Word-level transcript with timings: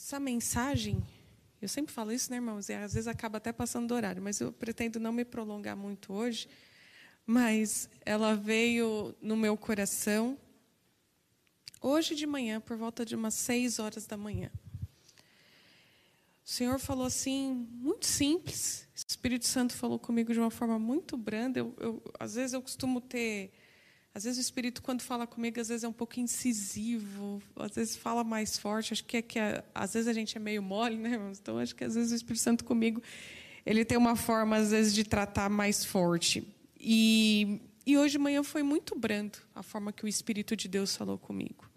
essa 0.00 0.18
mensagem, 0.18 1.06
eu 1.60 1.68
sempre 1.68 1.92
falo 1.92 2.10
isso, 2.10 2.30
né, 2.30 2.38
irmãos? 2.38 2.70
E 2.70 2.72
às 2.72 2.94
vezes 2.94 3.06
acaba 3.06 3.36
até 3.36 3.52
passando 3.52 3.86
do 3.86 3.94
horário, 3.94 4.22
mas 4.22 4.40
eu 4.40 4.50
pretendo 4.50 4.98
não 4.98 5.12
me 5.12 5.26
prolongar 5.26 5.76
muito 5.76 6.14
hoje. 6.14 6.48
Mas 7.26 7.86
ela 8.04 8.34
veio 8.34 9.14
no 9.20 9.36
meu 9.36 9.58
coração 9.58 10.38
hoje 11.82 12.14
de 12.14 12.26
manhã, 12.26 12.60
por 12.62 12.78
volta 12.78 13.04
de 13.04 13.14
umas 13.14 13.34
seis 13.34 13.78
horas 13.78 14.06
da 14.06 14.16
manhã. 14.16 14.50
O 16.42 16.48
Senhor 16.48 16.78
falou 16.78 17.04
assim, 17.04 17.68
muito 17.70 18.06
simples. 18.06 18.88
O 18.96 19.06
Espírito 19.06 19.46
Santo 19.46 19.74
falou 19.74 19.98
comigo 19.98 20.32
de 20.32 20.40
uma 20.40 20.50
forma 20.50 20.78
muito 20.78 21.14
branda. 21.16 21.60
Eu, 21.60 21.76
eu, 21.78 22.02
às 22.18 22.36
vezes 22.36 22.54
eu 22.54 22.62
costumo 22.62 23.02
ter 23.02 23.52
às 24.12 24.24
vezes 24.24 24.38
o 24.38 24.40
Espírito, 24.40 24.82
quando 24.82 25.02
fala 25.02 25.26
comigo, 25.26 25.60
às 25.60 25.68
vezes 25.68 25.84
é 25.84 25.88
um 25.88 25.92
pouco 25.92 26.18
incisivo, 26.18 27.40
às 27.56 27.76
vezes 27.76 27.96
fala 27.96 28.24
mais 28.24 28.58
forte. 28.58 28.92
Acho 28.92 29.04
que 29.04 29.18
é 29.18 29.22
que 29.22 29.38
é, 29.38 29.62
às 29.72 29.94
vezes 29.94 30.08
a 30.08 30.12
gente 30.12 30.36
é 30.36 30.40
meio 30.40 30.62
mole, 30.62 30.96
né? 30.96 31.16
Então 31.40 31.58
acho 31.58 31.74
que 31.74 31.84
às 31.84 31.94
vezes 31.94 32.10
o 32.10 32.16
Espírito 32.16 32.42
Santo 32.42 32.64
comigo, 32.64 33.00
ele 33.64 33.84
tem 33.84 33.96
uma 33.96 34.16
forma, 34.16 34.56
às 34.56 34.72
vezes, 34.72 34.92
de 34.92 35.04
tratar 35.04 35.48
mais 35.48 35.84
forte. 35.84 36.46
E, 36.78 37.60
e 37.86 37.96
hoje 37.96 38.12
de 38.12 38.18
manhã 38.18 38.42
foi 38.42 38.64
muito 38.64 38.98
brando 38.98 39.38
a 39.54 39.62
forma 39.62 39.92
que 39.92 40.04
o 40.04 40.08
Espírito 40.08 40.56
de 40.56 40.66
Deus 40.66 40.96
falou 40.96 41.16
comigo. 41.16 41.70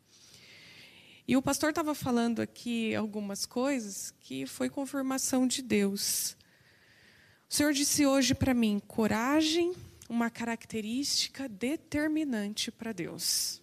E 1.28 1.38
o 1.38 1.42
pastor 1.42 1.70
estava 1.70 1.94
falando 1.94 2.42
aqui 2.42 2.95
algumas 2.95 3.45
coisas 3.45 4.12
que 4.20 4.48
foi 4.48 4.70
confirmação 4.70 5.45
de 5.48 5.62
Deus. 5.62 6.36
O 7.48 7.54
Senhor 7.54 7.73
disse 7.73 8.06
hoje 8.08 8.34
para 8.34 8.56
mim: 8.56 8.81
coragem 8.88 9.73
uma 10.10 10.30
característica 10.30 11.48
determinante 11.48 12.72
para 12.72 12.92
Deus. 12.92 13.62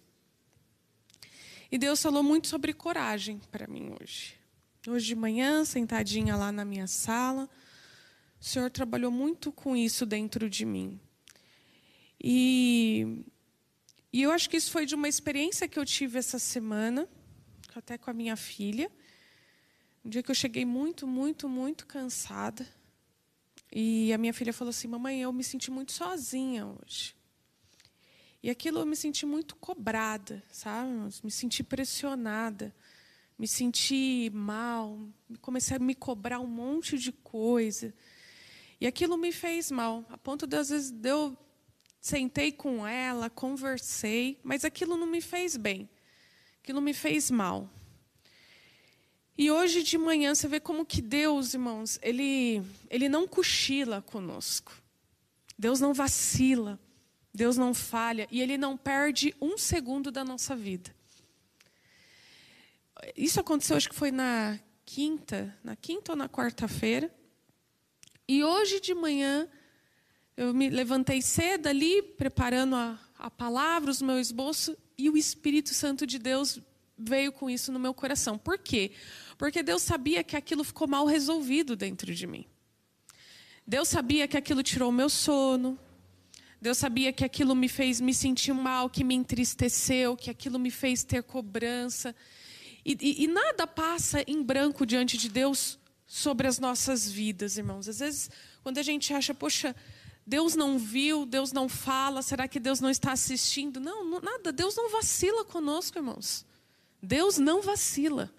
E 1.71 1.77
Deus 1.77 2.01
falou 2.01 2.21
muito 2.21 2.47
sobre 2.47 2.73
coragem 2.73 3.39
para 3.51 3.67
mim 3.67 3.95
hoje. 4.01 4.35
Hoje 4.87 5.07
de 5.07 5.15
manhã, 5.15 5.63
sentadinha 5.63 6.35
lá 6.35 6.51
na 6.51 6.65
minha 6.65 6.87
sala, 6.87 7.49
o 8.39 8.43
Senhor 8.43 8.69
trabalhou 8.69 9.11
muito 9.11 9.51
com 9.51 9.75
isso 9.75 10.05
dentro 10.05 10.49
de 10.49 10.65
mim. 10.65 10.99
E, 12.19 13.23
e 14.11 14.21
eu 14.23 14.31
acho 14.31 14.49
que 14.49 14.57
isso 14.57 14.71
foi 14.71 14.85
de 14.85 14.95
uma 14.95 15.07
experiência 15.07 15.67
que 15.67 15.79
eu 15.79 15.85
tive 15.85 16.19
essa 16.19 16.39
semana, 16.39 17.07
até 17.75 17.97
com 17.97 18.09
a 18.09 18.13
minha 18.13 18.35
filha. 18.35 18.91
Um 20.03 20.09
dia 20.09 20.23
que 20.23 20.31
eu 20.31 20.35
cheguei 20.35 20.65
muito, 20.65 21.07
muito, 21.07 21.47
muito 21.47 21.85
cansada. 21.85 22.67
E 23.71 24.11
a 24.11 24.17
minha 24.17 24.33
filha 24.33 24.51
falou 24.51 24.69
assim: 24.69 24.87
Mamãe, 24.87 25.21
eu 25.21 25.31
me 25.31 25.43
senti 25.43 25.71
muito 25.71 25.91
sozinha 25.91 26.65
hoje. 26.67 27.15
E 28.43 28.49
aquilo 28.49 28.79
eu 28.79 28.85
me 28.85 28.95
senti 28.95 29.25
muito 29.25 29.55
cobrada, 29.55 30.43
sabe? 30.51 30.89
Me 31.23 31.31
senti 31.31 31.63
pressionada, 31.63 32.75
me 33.37 33.47
senti 33.47 34.31
mal, 34.33 34.99
comecei 35.41 35.77
a 35.77 35.79
me 35.79 35.93
cobrar 35.93 36.39
um 36.39 36.47
monte 36.47 36.97
de 36.97 37.11
coisa. 37.11 37.93
E 38.79 38.87
aquilo 38.87 39.15
me 39.15 39.31
fez 39.31 39.69
mal, 39.69 40.03
a 40.09 40.17
ponto 40.17 40.47
de 40.47 40.57
às 40.57 40.69
vezes 40.69 40.93
eu 41.03 41.37
sentei 42.01 42.51
com 42.51 42.85
ela, 42.85 43.29
conversei, 43.29 44.39
mas 44.43 44.65
aquilo 44.65 44.97
não 44.97 45.05
me 45.05 45.21
fez 45.21 45.55
bem. 45.55 45.87
Aquilo 46.63 46.81
me 46.81 46.93
fez 46.93 47.29
mal. 47.29 47.69
E 49.37 49.49
hoje 49.49 49.83
de 49.83 49.97
manhã 49.97 50.35
você 50.35 50.47
vê 50.47 50.59
como 50.59 50.85
que 50.85 51.01
Deus, 51.01 51.53
irmãos, 51.53 51.99
ele, 52.01 52.61
ele 52.89 53.09
não 53.09 53.27
cochila 53.27 54.01
conosco. 54.01 54.73
Deus 55.57 55.79
não 55.79 55.93
vacila. 55.93 56.79
Deus 57.33 57.57
não 57.57 57.73
falha. 57.73 58.27
E 58.29 58.41
Ele 58.41 58.57
não 58.57 58.75
perde 58.77 59.33
um 59.41 59.57
segundo 59.57 60.11
da 60.11 60.23
nossa 60.23 60.55
vida. 60.55 60.93
Isso 63.15 63.39
aconteceu, 63.39 63.77
acho 63.77 63.89
que 63.89 63.95
foi 63.95 64.11
na 64.11 64.59
quinta, 64.85 65.57
na 65.63 65.75
quinta 65.75 66.11
ou 66.11 66.15
na 66.15 66.29
quarta-feira. 66.29 67.13
E 68.27 68.43
hoje 68.43 68.79
de 68.79 68.93
manhã, 68.93 69.47
eu 70.37 70.53
me 70.53 70.69
levantei 70.69 71.21
cedo 71.21 71.67
ali, 71.67 72.01
preparando 72.01 72.75
a, 72.75 72.99
a 73.17 73.31
palavra, 73.31 73.91
o 73.91 74.05
meu 74.05 74.19
esboço, 74.19 74.77
e 74.97 75.09
o 75.09 75.17
Espírito 75.17 75.73
Santo 75.73 76.05
de 76.05 76.19
Deus 76.19 76.59
veio 77.07 77.31
com 77.31 77.49
isso 77.49 77.71
no 77.71 77.79
meu 77.79 77.93
coração. 77.93 78.37
Por 78.37 78.57
quê? 78.57 78.91
Porque 79.37 79.63
Deus 79.63 79.81
sabia 79.81 80.23
que 80.23 80.35
aquilo 80.35 80.63
ficou 80.63 80.87
mal 80.87 81.05
resolvido 81.05 81.75
dentro 81.75 82.13
de 82.13 82.27
mim. 82.27 82.45
Deus 83.65 83.87
sabia 83.87 84.27
que 84.27 84.37
aquilo 84.37 84.63
tirou 84.63 84.89
o 84.89 84.93
meu 84.93 85.09
sono. 85.09 85.79
Deus 86.61 86.77
sabia 86.77 87.11
que 87.11 87.25
aquilo 87.25 87.55
me 87.55 87.67
fez 87.67 87.99
me 87.99 88.13
sentir 88.13 88.53
mal, 88.53 88.89
que 88.89 89.03
me 89.03 89.15
entristeceu, 89.15 90.15
que 90.15 90.29
aquilo 90.29 90.59
me 90.59 90.69
fez 90.69 91.03
ter 91.03 91.23
cobrança. 91.23 92.15
E, 92.85 92.97
e, 92.99 93.23
e 93.23 93.27
nada 93.27 93.65
passa 93.65 94.23
em 94.27 94.43
branco 94.43 94.85
diante 94.85 95.17
de 95.17 95.29
Deus 95.29 95.79
sobre 96.05 96.47
as 96.47 96.59
nossas 96.59 97.09
vidas, 97.09 97.57
irmãos. 97.57 97.87
Às 97.87 97.99
vezes, 97.99 98.29
quando 98.61 98.77
a 98.77 98.83
gente 98.83 99.13
acha, 99.13 99.33
poxa, 99.33 99.75
Deus 100.25 100.55
não 100.55 100.77
viu, 100.77 101.25
Deus 101.25 101.51
não 101.51 101.67
fala, 101.67 102.21
será 102.21 102.47
que 102.47 102.59
Deus 102.59 102.79
não 102.79 102.89
está 102.89 103.11
assistindo? 103.11 103.79
Não, 103.79 104.05
não 104.05 104.21
nada. 104.21 104.51
Deus 104.51 104.75
não 104.75 104.89
vacila 104.89 105.43
conosco, 105.43 105.97
irmãos. 105.97 106.45
Deus 107.01 107.37
não 107.37 107.61
vacila. 107.61 108.33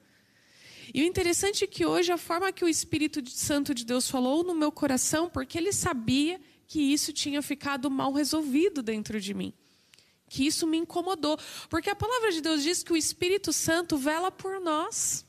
E 0.95 1.03
o 1.03 1.07
interessante 1.07 1.65
é 1.65 1.67
que 1.67 1.87
hoje 1.87 2.13
a 2.13 2.19
forma 2.19 2.53
que 2.53 2.65
o 2.65 2.69
Espírito 2.69 3.23
Santo 3.31 3.75
de 3.75 3.85
Deus 3.85 4.11
falou 4.11 4.45
no 4.45 4.55
meu 4.55 4.71
coração, 4.71 5.29
porque 5.29 5.57
ele 5.57 5.73
sabia 5.73 6.41
que 6.67 6.81
isso 6.81 7.13
tinha 7.13 7.41
ficado 7.43 7.91
mal 7.91 8.13
resolvido 8.13 8.83
dentro 8.83 9.21
de 9.21 9.35
mim. 9.35 9.53
Que 10.29 10.47
isso 10.47 10.67
me 10.67 10.79
incomodou. 10.79 11.39
Porque 11.69 11.91
a 11.91 11.95
palavra 11.95 12.33
de 12.33 12.41
Deus 12.41 12.63
diz 12.63 12.83
que 12.83 12.93
o 12.93 12.97
Espírito 12.97 13.53
Santo 13.53 13.97
vela 13.97 14.31
por 14.31 14.61
nós. 14.61 15.25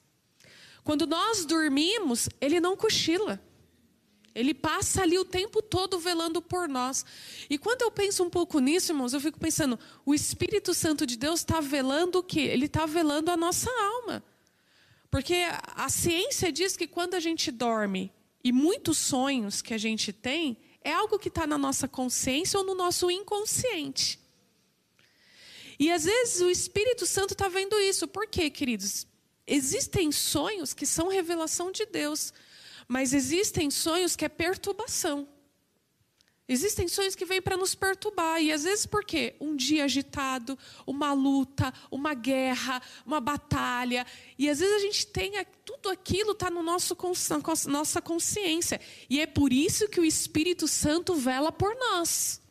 Quando 0.84 1.08
nós 1.08 1.46
dormimos, 1.46 2.30
ele 2.42 2.60
não 2.60 2.76
cochila. 2.76 3.42
Ele 4.36 4.54
passa 4.54 5.04
ali 5.04 5.18
o 5.18 5.26
tempo 5.26 5.62
todo 5.62 6.00
velando 6.00 6.42
por 6.42 6.68
nós. 6.68 7.06
E 7.50 7.58
quando 7.58 7.84
eu 7.84 7.92
penso 7.92 8.24
um 8.24 8.30
pouco 8.30 8.60
nisso, 8.60 8.92
irmãos, 8.92 9.14
eu 9.14 9.22
fico 9.22 9.40
pensando: 9.40 9.80
o 10.06 10.14
Espírito 10.14 10.74
Santo 10.74 11.06
de 11.06 11.16
Deus 11.16 11.42
está 11.42 11.62
velando 11.62 12.20
o 12.20 12.24
quê? 12.24 12.42
Ele 12.42 12.66
está 12.66 12.86
velando 12.86 13.30
a 13.30 13.38
nossa 13.38 13.70
alma. 13.70 14.24
Porque 15.12 15.46
a 15.76 15.90
ciência 15.90 16.52
diz 16.52 16.76
que 16.76 16.88
quando 16.88 17.14
a 17.14 17.20
gente 17.20 17.52
dorme 17.52 18.12
e 18.44 18.52
muitos 18.52 18.98
sonhos 18.98 19.62
que 19.62 19.74
a 19.74 19.78
gente 19.78 20.12
tem, 20.12 20.58
é 20.82 20.92
algo 20.92 21.20
que 21.20 21.28
está 21.28 21.46
na 21.46 21.58
nossa 21.58 21.88
consciência 21.88 22.60
ou 22.60 22.66
no 22.66 22.74
nosso 22.74 23.12
inconsciente. 23.12 24.20
E 25.80 25.92
às 25.92 26.04
vezes 26.06 26.42
o 26.42 26.50
Espírito 26.50 27.06
Santo 27.06 27.34
está 27.34 27.48
vendo 27.48 27.80
isso. 27.80 28.08
Por 28.08 28.28
quê, 28.28 28.50
queridos? 28.50 29.06
Existem 29.46 30.12
sonhos 30.12 30.74
que 30.74 30.86
são 30.86 31.08
revelação 31.08 31.72
de 31.72 31.86
Deus. 31.86 32.34
Mas 32.88 33.14
existem 33.14 33.70
sonhos 33.70 34.16
que 34.16 34.26
é 34.26 34.30
perturbação. 34.30 35.28
Existem 36.46 36.90
sonhos 36.90 37.16
que 37.16 37.26
vêm 37.26 37.42
para 37.42 37.56
nos 37.56 37.74
perturbar. 37.74 38.42
E 38.42 38.52
às 38.52 38.64
vezes 38.64 38.86
por 38.86 39.06
quê? 39.06 39.36
Um 39.40 39.56
dia 39.56 39.86
agitado, 39.86 40.58
uma 40.86 41.14
luta, 41.14 41.74
uma 41.90 42.14
guerra, 42.14 42.82
uma 43.06 43.22
batalha. 43.22 44.06
E 44.38 44.50
às 44.50 44.60
vezes 44.60 44.76
a 44.76 44.80
gente 44.80 45.08
tem 45.08 45.34
tudo 45.64 45.90
aquilo 45.90 46.32
está 46.32 46.50
no 46.50 46.62
nosso 46.62 46.98
nossa 47.68 48.02
consciência. 48.02 48.82
E 49.10 49.22
é 49.22 49.26
por 49.26 49.54
isso 49.54 49.88
que 49.88 50.02
o 50.02 50.06
Espírito 50.06 50.68
Santo 50.68 51.16
vela 51.16 51.52
por 51.52 51.74
nós. 51.76 52.42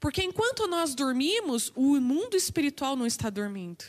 Porque 0.00 0.22
enquanto 0.22 0.66
nós 0.66 0.94
dormimos, 0.94 1.70
o 1.76 2.00
mundo 2.00 2.36
espiritual 2.36 2.96
não 2.96 3.06
está 3.06 3.30
dormindo. 3.30 3.84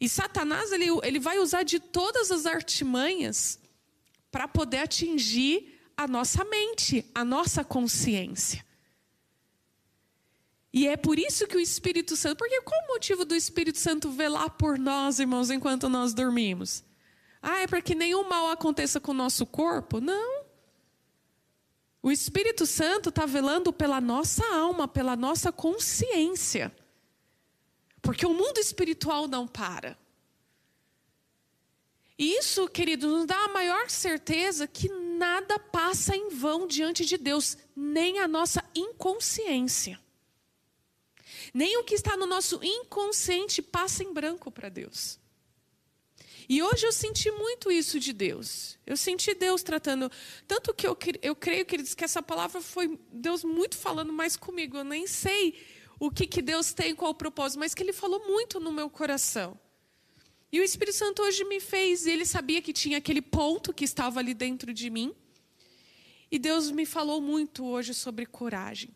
E 0.00 0.08
Satanás 0.08 0.70
ele, 0.72 0.86
ele 1.02 1.18
vai 1.18 1.38
usar 1.38 1.62
de 1.62 1.80
todas 1.80 2.30
as 2.30 2.46
artimanhas 2.46 3.58
para 4.30 4.46
poder 4.46 4.78
atingir 4.78 5.80
a 5.96 6.06
nossa 6.06 6.44
mente, 6.44 7.04
a 7.14 7.24
nossa 7.24 7.64
consciência. 7.64 8.64
E 10.72 10.86
é 10.86 10.96
por 10.96 11.18
isso 11.18 11.46
que 11.46 11.56
o 11.56 11.60
Espírito 11.60 12.14
Santo, 12.14 12.38
porque 12.38 12.60
qual 12.60 12.80
o 12.84 12.92
motivo 12.92 13.24
do 13.24 13.34
Espírito 13.34 13.78
Santo 13.78 14.10
velar 14.10 14.50
por 14.50 14.78
nós, 14.78 15.18
irmãos, 15.18 15.50
enquanto 15.50 15.88
nós 15.88 16.14
dormimos? 16.14 16.84
Ah, 17.42 17.60
é 17.60 17.66
para 17.66 17.80
que 17.80 17.94
nenhum 17.94 18.28
mal 18.28 18.50
aconteça 18.50 19.00
com 19.00 19.12
o 19.12 19.14
nosso 19.14 19.46
corpo? 19.46 20.00
Não. 20.00 20.44
O 22.02 22.12
Espírito 22.12 22.64
Santo 22.66 23.08
está 23.08 23.26
velando 23.26 23.72
pela 23.72 24.00
nossa 24.00 24.44
alma, 24.54 24.86
pela 24.86 25.16
nossa 25.16 25.50
consciência. 25.50 26.72
Porque 28.08 28.24
o 28.24 28.32
mundo 28.32 28.56
espiritual 28.56 29.28
não 29.28 29.46
para. 29.46 29.98
E 32.18 32.38
isso, 32.38 32.66
querido, 32.66 33.06
nos 33.06 33.26
dá 33.26 33.36
a 33.44 33.48
maior 33.48 33.90
certeza 33.90 34.66
que 34.66 34.88
nada 34.88 35.58
passa 35.58 36.16
em 36.16 36.30
vão 36.30 36.66
diante 36.66 37.04
de 37.04 37.18
Deus, 37.18 37.58
nem 37.76 38.18
a 38.18 38.26
nossa 38.26 38.64
inconsciência. 38.74 40.00
Nem 41.52 41.76
o 41.76 41.84
que 41.84 41.94
está 41.94 42.16
no 42.16 42.24
nosso 42.24 42.58
inconsciente 42.64 43.60
passa 43.60 44.02
em 44.02 44.10
branco 44.10 44.50
para 44.50 44.70
Deus. 44.70 45.20
E 46.48 46.62
hoje 46.62 46.86
eu 46.86 46.92
senti 46.92 47.30
muito 47.30 47.70
isso 47.70 48.00
de 48.00 48.14
Deus. 48.14 48.78
Eu 48.86 48.96
senti 48.96 49.34
Deus 49.34 49.62
tratando. 49.62 50.10
Tanto 50.46 50.72
que 50.72 50.86
eu, 50.86 50.96
eu 51.20 51.36
creio, 51.36 51.66
queridos, 51.66 51.94
que 51.94 52.04
essa 52.04 52.22
palavra 52.22 52.62
foi 52.62 52.98
Deus 53.12 53.44
muito 53.44 53.76
falando 53.76 54.14
mais 54.14 54.34
comigo. 54.34 54.78
Eu 54.78 54.84
nem 54.84 55.06
sei 55.06 55.77
o 55.98 56.10
que, 56.10 56.26
que 56.26 56.40
Deus 56.40 56.72
tem, 56.72 56.94
qual 56.94 57.10
o 57.10 57.14
propósito, 57.14 57.58
mas 57.58 57.74
que 57.74 57.82
Ele 57.82 57.92
falou 57.92 58.26
muito 58.26 58.60
no 58.60 58.72
meu 58.72 58.88
coração. 58.88 59.58
E 60.50 60.60
o 60.60 60.64
Espírito 60.64 60.96
Santo 60.96 61.22
hoje 61.22 61.44
me 61.44 61.60
fez, 61.60 62.06
ele 62.06 62.24
sabia 62.24 62.62
que 62.62 62.72
tinha 62.72 62.98
aquele 62.98 63.20
ponto 63.20 63.72
que 63.72 63.84
estava 63.84 64.18
ali 64.18 64.32
dentro 64.32 64.72
de 64.72 64.88
mim. 64.88 65.14
E 66.30 66.38
Deus 66.38 66.70
me 66.70 66.86
falou 66.86 67.20
muito 67.20 67.66
hoje 67.66 67.92
sobre 67.92 68.24
coragem. 68.24 68.90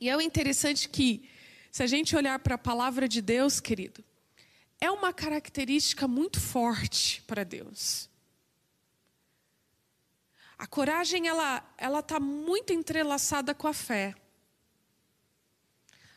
E 0.00 0.10
é 0.10 0.22
interessante 0.22 0.88
que, 0.88 1.28
se 1.70 1.82
a 1.82 1.86
gente 1.86 2.16
olhar 2.16 2.38
para 2.40 2.56
a 2.56 2.58
palavra 2.58 3.08
de 3.08 3.22
Deus, 3.22 3.60
querido, 3.60 4.04
é 4.80 4.90
uma 4.90 5.12
característica 5.12 6.08
muito 6.08 6.40
forte 6.40 7.22
para 7.22 7.44
Deus. 7.44 8.10
A 10.58 10.66
coragem 10.66 11.28
ela 11.28 11.64
ela 11.78 12.00
está 12.00 12.18
muito 12.18 12.72
entrelaçada 12.72 13.54
com 13.54 13.68
a 13.68 13.72
fé. 13.72 14.14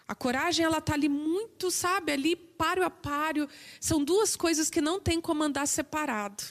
A 0.09 0.15
coragem 0.15 0.65
ela 0.65 0.79
está 0.79 0.95
ali 0.95 1.07
muito, 1.07 1.69
sabe, 1.69 2.11
ali 2.11 2.35
páreo 2.35 2.83
a 2.83 2.89
páreo. 2.89 3.47
São 3.79 4.03
duas 4.03 4.35
coisas 4.35 4.67
que 4.67 4.81
não 4.81 4.99
tem 4.99 5.21
como 5.21 5.43
andar 5.43 5.67
separado. 5.67 6.43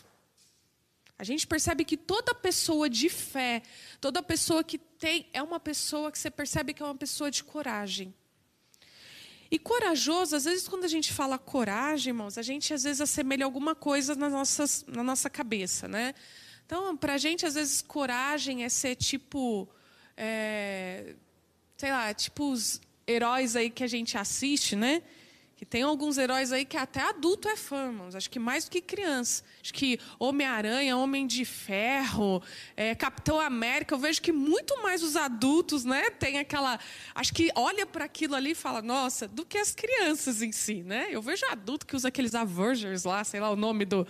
A 1.18 1.24
gente 1.24 1.44
percebe 1.44 1.84
que 1.84 1.96
toda 1.96 2.32
pessoa 2.32 2.88
de 2.88 3.08
fé, 3.08 3.62
toda 4.00 4.22
pessoa 4.22 4.62
que 4.62 4.78
tem, 4.78 5.28
é 5.32 5.42
uma 5.42 5.58
pessoa 5.58 6.12
que 6.12 6.18
você 6.20 6.30
percebe 6.30 6.72
que 6.72 6.80
é 6.80 6.86
uma 6.86 6.94
pessoa 6.94 7.32
de 7.32 7.42
coragem. 7.42 8.14
E 9.50 9.58
corajoso, 9.58 10.36
às 10.36 10.44
vezes, 10.44 10.68
quando 10.68 10.84
a 10.84 10.88
gente 10.88 11.12
fala 11.12 11.36
coragem, 11.36 12.12
irmãos, 12.12 12.38
a 12.38 12.42
gente 12.42 12.72
às 12.72 12.84
vezes 12.84 13.00
assemelha 13.00 13.44
alguma 13.44 13.74
coisa 13.74 14.14
na, 14.14 14.30
nossas, 14.30 14.84
na 14.86 15.02
nossa 15.02 15.28
cabeça, 15.28 15.88
né? 15.88 16.14
Então, 16.64 16.96
para 16.96 17.14
a 17.14 17.18
gente, 17.18 17.44
às 17.44 17.54
vezes, 17.54 17.82
coragem 17.82 18.62
é 18.62 18.68
ser 18.68 18.94
tipo. 18.94 19.68
É, 20.16 21.16
sei 21.76 21.90
lá, 21.90 22.14
tipo 22.14 22.52
os 22.52 22.80
heróis 23.08 23.56
aí 23.56 23.70
que 23.70 23.82
a 23.82 23.86
gente 23.86 24.18
assiste, 24.18 24.76
né? 24.76 25.02
Que 25.56 25.66
tem 25.66 25.82
alguns 25.82 26.18
heróis 26.18 26.52
aí 26.52 26.64
que 26.64 26.76
até 26.76 27.00
adulto 27.00 27.48
é 27.48 27.56
fã, 27.56 27.86
irmãos. 27.86 28.14
Acho 28.14 28.30
que 28.30 28.38
mais 28.38 28.66
do 28.66 28.70
que 28.70 28.80
criança. 28.80 29.42
Acho 29.60 29.74
que 29.74 29.98
Homem-Aranha, 30.16 30.96
Homem 30.96 31.26
de 31.26 31.44
Ferro, 31.44 32.40
é, 32.76 32.94
Capitão 32.94 33.40
América, 33.40 33.92
eu 33.92 33.98
vejo 33.98 34.22
que 34.22 34.30
muito 34.30 34.80
mais 34.84 35.02
os 35.02 35.16
adultos, 35.16 35.84
né? 35.84 36.10
Tem 36.10 36.38
aquela. 36.38 36.78
Acho 37.12 37.34
que 37.34 37.50
olha 37.56 37.84
para 37.84 38.04
aquilo 38.04 38.36
ali 38.36 38.52
e 38.52 38.54
fala, 38.54 38.80
nossa, 38.80 39.26
do 39.26 39.44
que 39.44 39.58
as 39.58 39.74
crianças 39.74 40.42
em 40.42 40.52
si, 40.52 40.84
né? 40.84 41.08
Eu 41.10 41.20
vejo 41.20 41.44
adulto 41.46 41.84
que 41.86 41.96
usa 41.96 42.06
aqueles 42.06 42.36
Avengers 42.36 43.02
lá, 43.02 43.24
sei 43.24 43.40
lá 43.40 43.50
o 43.50 43.56
nome 43.56 43.84
do. 43.84 44.06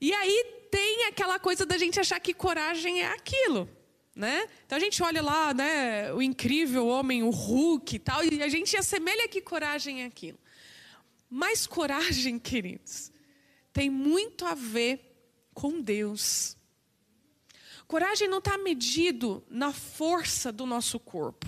E 0.00 0.12
aí 0.12 0.66
tem 0.68 1.04
aquela 1.04 1.38
coisa 1.38 1.64
da 1.64 1.78
gente 1.78 2.00
achar 2.00 2.18
que 2.18 2.34
coragem 2.34 3.02
é 3.02 3.06
aquilo. 3.06 3.68
Né? 4.16 4.48
Então 4.64 4.78
a 4.78 4.80
gente 4.80 5.02
olha 5.02 5.20
lá, 5.20 5.52
né, 5.52 6.10
o 6.14 6.22
incrível 6.22 6.86
homem, 6.86 7.22
o 7.22 7.28
Hulk 7.28 7.96
e 7.96 7.98
tal, 7.98 8.24
e 8.24 8.42
a 8.42 8.48
gente 8.48 8.74
assemelha 8.74 9.28
que 9.28 9.42
coragem 9.42 10.04
é 10.04 10.06
aquilo. 10.06 10.38
Mas 11.28 11.66
coragem, 11.66 12.38
queridos, 12.40 13.12
tem 13.74 13.90
muito 13.90 14.46
a 14.46 14.54
ver 14.54 15.14
com 15.52 15.82
Deus. 15.82 16.56
Coragem 17.86 18.26
não 18.26 18.38
está 18.38 18.56
medido 18.56 19.44
na 19.50 19.70
força 19.70 20.50
do 20.50 20.64
nosso 20.64 20.98
corpo, 20.98 21.46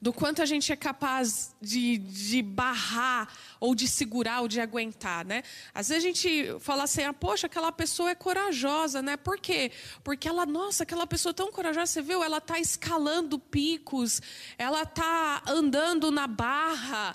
do 0.00 0.14
quanto 0.14 0.40
a 0.40 0.46
gente 0.46 0.72
é 0.72 0.76
capaz 0.76 1.54
de, 1.60 1.98
de 1.98 2.40
barrar, 2.40 3.30
ou 3.60 3.74
de 3.74 3.86
segurar, 3.86 4.40
ou 4.40 4.48
de 4.48 4.58
aguentar, 4.58 5.26
né? 5.26 5.42
Às 5.74 5.88
vezes 5.90 6.02
a 6.02 6.06
gente 6.06 6.58
fala 6.60 6.84
assim, 6.84 7.02
ah, 7.02 7.12
poxa, 7.12 7.46
aquela 7.46 7.70
pessoa 7.70 8.10
é 8.10 8.14
corajosa, 8.14 9.02
né? 9.02 9.18
Por 9.18 9.38
quê? 9.38 9.70
Porque 10.02 10.26
ela, 10.26 10.46
nossa, 10.46 10.84
aquela 10.84 11.06
pessoa 11.06 11.34
tão 11.34 11.52
corajosa, 11.52 11.92
você 11.92 12.02
viu? 12.02 12.24
Ela 12.24 12.38
está 12.38 12.58
escalando 12.58 13.38
picos, 13.38 14.22
ela 14.56 14.82
está 14.84 15.42
andando 15.46 16.10
na 16.10 16.26
barra, 16.26 17.14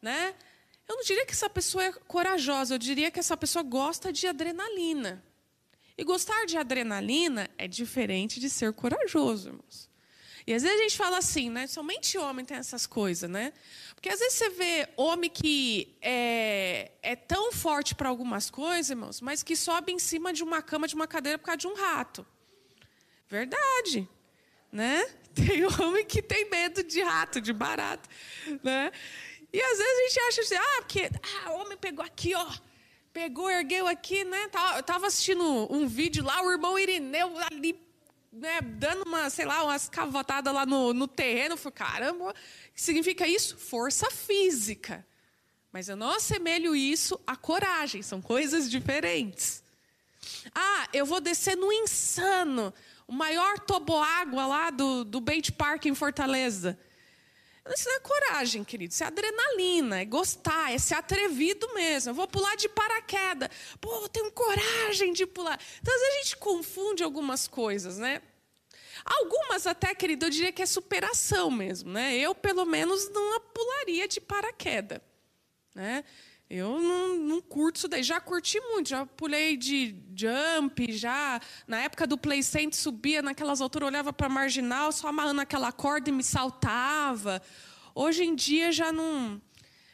né? 0.00 0.32
Eu 0.88 0.96
não 0.96 1.02
diria 1.02 1.26
que 1.26 1.32
essa 1.32 1.50
pessoa 1.50 1.82
é 1.82 1.92
corajosa, 1.92 2.74
eu 2.74 2.78
diria 2.78 3.10
que 3.10 3.18
essa 3.18 3.36
pessoa 3.36 3.64
gosta 3.64 4.12
de 4.12 4.28
adrenalina. 4.28 5.24
E 5.98 6.04
gostar 6.04 6.46
de 6.46 6.56
adrenalina 6.56 7.50
é 7.58 7.66
diferente 7.66 8.38
de 8.38 8.48
ser 8.48 8.72
corajoso, 8.72 9.48
irmãos. 9.48 9.89
E 10.50 10.54
às 10.54 10.64
vezes 10.64 10.80
a 10.80 10.82
gente 10.82 10.96
fala 10.96 11.18
assim, 11.18 11.48
né? 11.48 11.68
Somente 11.68 12.18
homem 12.18 12.44
tem 12.44 12.56
essas 12.56 12.84
coisas, 12.84 13.30
né? 13.30 13.52
Porque 13.94 14.08
às 14.08 14.18
vezes 14.18 14.36
você 14.36 14.50
vê 14.50 14.88
homem 14.96 15.30
que 15.30 15.96
é, 16.02 16.90
é 17.04 17.14
tão 17.14 17.52
forte 17.52 17.94
para 17.94 18.08
algumas 18.08 18.50
coisas, 18.50 18.90
irmãos, 18.90 19.20
mas 19.20 19.44
que 19.44 19.54
sobe 19.54 19.92
em 19.92 19.98
cima 20.00 20.32
de 20.32 20.42
uma 20.42 20.60
cama, 20.60 20.88
de 20.88 20.96
uma 20.96 21.06
cadeira 21.06 21.38
por 21.38 21.44
causa 21.44 21.58
de 21.58 21.68
um 21.68 21.74
rato. 21.74 22.26
Verdade, 23.28 24.08
né? 24.72 25.06
Tem 25.32 25.64
homem 25.64 26.04
que 26.04 26.20
tem 26.20 26.50
medo 26.50 26.82
de 26.82 27.00
rato, 27.00 27.40
de 27.40 27.52
barato, 27.52 28.08
né? 28.64 28.90
E 29.52 29.62
às 29.62 29.78
vezes 29.78 29.98
a 29.98 30.08
gente 30.08 30.20
acha 30.20 30.40
assim, 30.40 30.54
ah, 30.56 30.82
porque 30.82 31.10
ah, 31.44 31.52
o 31.52 31.60
homem 31.60 31.78
pegou 31.78 32.04
aqui, 32.04 32.34
ó. 32.34 32.52
Pegou, 33.12 33.48
ergueu 33.48 33.86
aqui, 33.86 34.24
né? 34.24 34.50
Eu 34.76 34.82
tava 34.82 35.06
assistindo 35.06 35.72
um 35.72 35.86
vídeo 35.86 36.24
lá, 36.24 36.42
o 36.42 36.50
irmão 36.50 36.76
Irineu 36.76 37.38
ali, 37.52 37.80
né, 38.32 38.60
dando 38.60 39.02
uma, 39.02 39.28
sei 39.28 39.44
lá, 39.44 39.64
umas 39.64 39.88
cavotadas 39.88 40.52
lá 40.52 40.64
no, 40.64 40.94
no 40.94 41.08
terreno. 41.08 41.54
Eu 41.54 41.58
falei, 41.58 41.76
caramba, 41.76 42.34
que 42.74 42.80
significa 42.80 43.26
isso? 43.26 43.56
Força 43.56 44.10
física. 44.10 45.06
Mas 45.72 45.88
eu 45.88 45.96
não 45.96 46.10
assemelho 46.10 46.74
isso 46.74 47.18
à 47.26 47.36
coragem, 47.36 48.02
são 48.02 48.20
coisas 48.20 48.70
diferentes. 48.70 49.62
Ah, 50.54 50.88
eu 50.92 51.06
vou 51.06 51.20
descer 51.20 51.56
no 51.56 51.72
insano, 51.72 52.74
o 53.06 53.12
maior 53.12 53.58
toboágua 53.58 54.46
lá 54.46 54.70
do, 54.70 55.04
do 55.04 55.20
Bait 55.20 55.50
Park 55.52 55.86
em 55.86 55.94
Fortaleza. 55.94 56.78
Isso 57.74 57.88
é 57.88 58.00
coragem, 58.00 58.64
querido. 58.64 58.92
Isso 58.92 59.04
é 59.04 59.06
adrenalina, 59.06 60.00
é 60.00 60.04
gostar, 60.04 60.72
é 60.72 60.78
ser 60.78 60.94
atrevido 60.94 61.72
mesmo. 61.74 62.10
Eu 62.10 62.14
vou 62.14 62.26
pular 62.26 62.56
de 62.56 62.68
paraquedas. 62.68 63.48
Pô, 63.80 63.94
eu 64.02 64.08
tenho 64.08 64.30
coragem 64.32 65.12
de 65.12 65.26
pular. 65.26 65.58
Então, 65.80 65.94
às 65.94 66.00
vezes 66.00 66.14
a 66.14 66.22
gente 66.22 66.36
confunde 66.36 67.02
algumas 67.02 67.46
coisas, 67.46 67.98
né? 67.98 68.22
Algumas 69.04 69.66
até, 69.66 69.94
querido, 69.94 70.26
eu 70.26 70.30
diria 70.30 70.52
que 70.52 70.62
é 70.62 70.66
superação 70.66 71.50
mesmo, 71.50 71.90
né? 71.90 72.16
Eu, 72.16 72.34
pelo 72.34 72.64
menos, 72.64 73.08
não 73.10 73.40
pularia 73.40 74.06
de 74.06 74.20
paraquedas, 74.20 75.00
né? 75.74 76.04
Eu 76.50 76.80
não, 76.80 77.16
não, 77.16 77.40
curto 77.40 77.76
isso 77.76 77.86
daí. 77.86 78.02
Já 78.02 78.20
curti 78.20 78.58
muito, 78.60 78.88
já 78.88 79.06
pulei 79.06 79.56
de 79.56 79.94
jump, 80.16 80.90
já. 80.90 81.40
Na 81.64 81.78
época 81.78 82.08
do 82.08 82.18
Play 82.18 82.42
Center, 82.42 82.76
subia 82.76 83.22
naquelas 83.22 83.60
alturas, 83.60 83.86
olhava 83.86 84.12
para 84.12 84.28
marginal, 84.28 84.90
só 84.90 85.06
amarrando 85.06 85.40
aquela 85.40 85.70
corda 85.70 86.10
e 86.10 86.12
me 86.12 86.24
saltava. 86.24 87.40
Hoje 87.94 88.24
em 88.24 88.34
dia 88.34 88.72
já 88.72 88.90
não, 88.90 89.40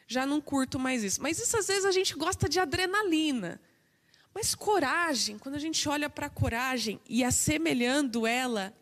já 0.08 0.24
não 0.24 0.40
curto 0.40 0.78
mais 0.78 1.04
isso. 1.04 1.20
Mas 1.20 1.38
isso 1.38 1.58
às 1.58 1.66
vezes 1.66 1.84
a 1.84 1.92
gente 1.92 2.14
gosta 2.14 2.48
de 2.48 2.58
adrenalina. 2.58 3.60
Mas 4.34 4.54
coragem, 4.54 5.38
quando 5.38 5.56
a 5.56 5.60
gente 5.60 5.86
olha 5.86 6.08
para 6.08 6.26
a 6.26 6.30
coragem 6.30 6.98
e 7.06 7.22
assemelhando 7.22 8.26
ela 8.26 8.74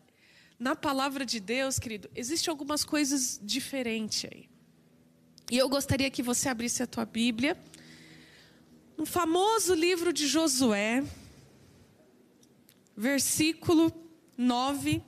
na 0.57 0.77
palavra 0.77 1.25
de 1.25 1.41
Deus, 1.41 1.77
querido, 1.77 2.09
existem 2.15 2.49
algumas 2.49 2.85
coisas 2.85 3.37
diferentes 3.43 4.29
aí. 4.31 4.54
E 5.49 5.57
eu 5.57 5.69
gostaria 5.69 6.09
que 6.09 6.23
você 6.23 6.49
abrisse 6.49 6.81
a 6.81 6.87
tua 6.87 7.05
Bíblia 7.05 7.55
no 8.97 9.05
famoso 9.05 9.75
livro 9.75 10.11
de 10.11 10.25
Josué, 10.25 11.03
versículo 12.97 13.93
9 14.35 15.03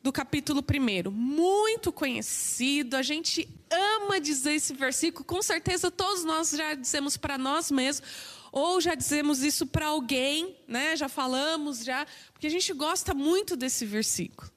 do 0.00 0.12
capítulo 0.12 0.62
1. 0.62 1.10
Muito 1.10 1.90
conhecido, 1.90 2.94
a 2.94 3.02
gente 3.02 3.48
ama 3.68 4.20
dizer 4.20 4.52
esse 4.52 4.72
versículo, 4.72 5.24
com 5.24 5.42
certeza 5.42 5.90
todos 5.90 6.22
nós 6.22 6.50
já 6.50 6.74
dizemos 6.74 7.16
para 7.16 7.36
nós 7.36 7.68
mesmos, 7.68 8.08
ou 8.52 8.80
já 8.80 8.94
dizemos 8.94 9.42
isso 9.42 9.66
para 9.66 9.86
alguém, 9.86 10.56
né? 10.68 10.94
Já 10.94 11.08
falamos 11.08 11.84
já, 11.84 12.06
porque 12.32 12.46
a 12.46 12.50
gente 12.50 12.72
gosta 12.72 13.12
muito 13.12 13.56
desse 13.56 13.84
versículo. 13.84 14.55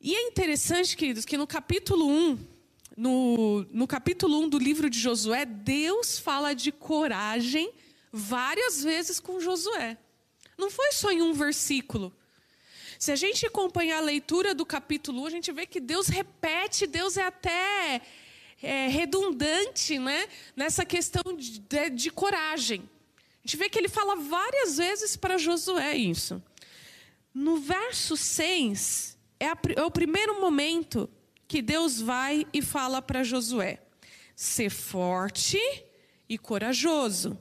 E 0.00 0.14
é 0.14 0.28
interessante, 0.28 0.96
queridos, 0.96 1.24
que 1.24 1.36
no 1.36 1.46
capítulo 1.46 2.06
1, 2.06 2.38
no, 2.96 3.66
no 3.72 3.86
capítulo 3.86 4.40
1 4.42 4.48
do 4.48 4.58
livro 4.58 4.88
de 4.88 4.98
Josué, 4.98 5.44
Deus 5.44 6.20
fala 6.20 6.54
de 6.54 6.70
coragem 6.70 7.72
várias 8.12 8.84
vezes 8.84 9.18
com 9.18 9.40
Josué. 9.40 9.98
Não 10.56 10.70
foi 10.70 10.92
só 10.92 11.10
em 11.10 11.20
um 11.20 11.32
versículo. 11.32 12.14
Se 12.96 13.10
a 13.10 13.16
gente 13.16 13.44
acompanhar 13.44 13.98
a 13.98 14.00
leitura 14.00 14.54
do 14.54 14.64
capítulo 14.64 15.22
1, 15.22 15.26
a 15.26 15.30
gente 15.30 15.52
vê 15.52 15.66
que 15.66 15.80
Deus 15.80 16.06
repete, 16.06 16.86
Deus 16.86 17.16
é 17.16 17.24
até 17.24 18.00
é, 18.62 18.86
redundante 18.86 19.98
né? 19.98 20.28
nessa 20.54 20.84
questão 20.84 21.36
de, 21.36 21.58
de, 21.58 21.90
de 21.90 22.10
coragem. 22.10 22.88
A 23.44 23.46
gente 23.48 23.56
vê 23.56 23.68
que 23.68 23.78
ele 23.78 23.88
fala 23.88 24.14
várias 24.14 24.76
vezes 24.76 25.16
para 25.16 25.38
Josué 25.38 25.96
isso. 25.96 26.40
No 27.34 27.56
verso 27.56 28.16
6, 28.16 29.17
é, 29.40 29.48
a, 29.48 29.58
é 29.76 29.82
o 29.82 29.90
primeiro 29.90 30.40
momento 30.40 31.08
que 31.46 31.62
Deus 31.62 32.00
vai 32.00 32.46
e 32.52 32.60
fala 32.60 33.00
para 33.00 33.24
Josué: 33.24 33.80
ser 34.36 34.70
forte 34.70 35.58
e 36.28 36.36
corajoso, 36.36 37.38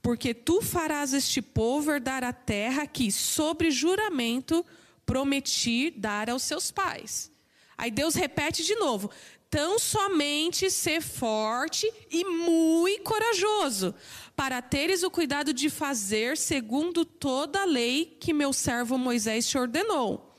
porque 0.00 0.32
tu 0.32 0.62
farás 0.62 1.12
este 1.12 1.42
povo 1.42 1.92
herdar 1.92 2.24
a 2.24 2.32
terra 2.32 2.86
que, 2.86 3.12
sobre 3.12 3.70
juramento, 3.70 4.64
prometi 5.04 5.90
dar 5.90 6.30
aos 6.30 6.42
seus 6.42 6.70
pais. 6.70 7.30
Aí 7.76 7.90
Deus 7.90 8.14
repete 8.14 8.64
de 8.64 8.74
novo: 8.76 9.10
tão 9.50 9.78
somente 9.78 10.70
ser 10.70 11.02
forte 11.02 11.90
e 12.10 12.24
muito 12.24 13.02
corajoso, 13.02 13.94
para 14.34 14.62
teres 14.62 15.02
o 15.02 15.10
cuidado 15.10 15.52
de 15.52 15.68
fazer 15.68 16.36
segundo 16.36 17.04
toda 17.04 17.62
a 17.62 17.64
lei 17.64 18.16
que 18.20 18.32
meu 18.32 18.52
servo 18.52 18.96
Moisés 18.96 19.46
te 19.46 19.58
ordenou. 19.58 20.35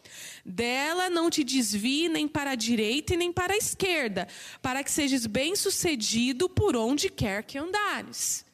Dela 0.49 1.09
não 1.09 1.29
te 1.29 1.43
desvie 1.43 2.07
nem 2.07 2.25
para 2.25 2.51
a 2.51 2.55
direita 2.55 3.13
e 3.13 3.17
nem 3.17 3.33
para 3.33 3.53
a 3.53 3.57
esquerda, 3.57 4.29
para 4.61 4.81
que 4.81 4.89
sejas 4.89 5.25
bem-sucedido 5.25 6.47
por 6.47 6.73
onde 6.73 7.09
quer 7.09 7.43
que 7.43 7.57
andares. 7.57 8.45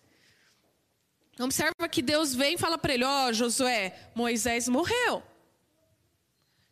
Observa 1.39 1.87
que 1.87 2.01
Deus 2.01 2.33
vem 2.33 2.55
e 2.55 2.57
fala 2.57 2.79
para 2.79 2.95
ele: 2.95 3.03
Ó, 3.03 3.27
oh, 3.27 3.33
Josué, 3.33 3.95
Moisés 4.15 4.67
morreu. 4.67 5.21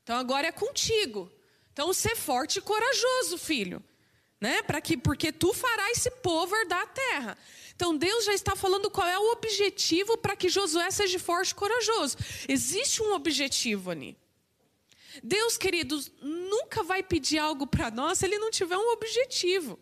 Então 0.01 0.15
agora 0.15 0.47
é 0.47 0.51
contigo. 0.51 1.31
Então 1.71 1.93
ser 1.93 2.15
forte 2.15 2.57
e 2.57 2.61
corajoso, 2.61 3.37
filho, 3.37 3.83
né? 4.39 4.63
Para 4.63 4.81
que 4.81 4.97
porque 4.97 5.31
tu 5.31 5.53
farás 5.53 5.99
esse 5.99 6.09
povo 6.09 6.55
herdar 6.55 6.81
a 6.81 6.87
terra. 6.87 7.37
Então 7.75 7.95
Deus 7.95 8.25
já 8.25 8.33
está 8.33 8.55
falando 8.55 8.89
qual 8.89 9.07
é 9.07 9.19
o 9.19 9.33
objetivo 9.33 10.17
para 10.17 10.35
que 10.35 10.49
Josué 10.49 10.89
seja 10.89 11.19
forte 11.19 11.51
e 11.51 11.55
corajoso. 11.55 12.17
Existe 12.49 13.03
um 13.03 13.13
objetivo 13.13 13.91
ali. 13.91 14.17
Deus, 15.23 15.57
queridos, 15.57 16.11
nunca 16.21 16.83
vai 16.83 17.03
pedir 17.03 17.37
algo 17.37 17.67
para 17.67 17.91
nós 17.91 18.19
se 18.19 18.25
ele 18.25 18.37
não 18.37 18.51
tiver 18.51 18.77
um 18.77 18.91
objetivo. 18.91 19.79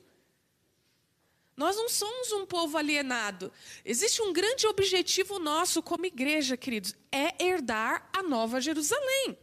Nós 1.55 1.75
não 1.75 1.89
somos 1.89 2.31
um 2.31 2.45
povo 2.45 2.77
alienado. 2.77 3.51
Existe 3.83 4.21
um 4.21 4.31
grande 4.31 4.65
objetivo 4.65 5.39
nosso 5.39 5.83
como 5.83 6.05
igreja, 6.05 6.55
queridos, 6.55 6.95
é 7.11 7.43
herdar 7.43 8.09
a 8.13 8.23
nova 8.23 8.61
Jerusalém. 8.61 9.37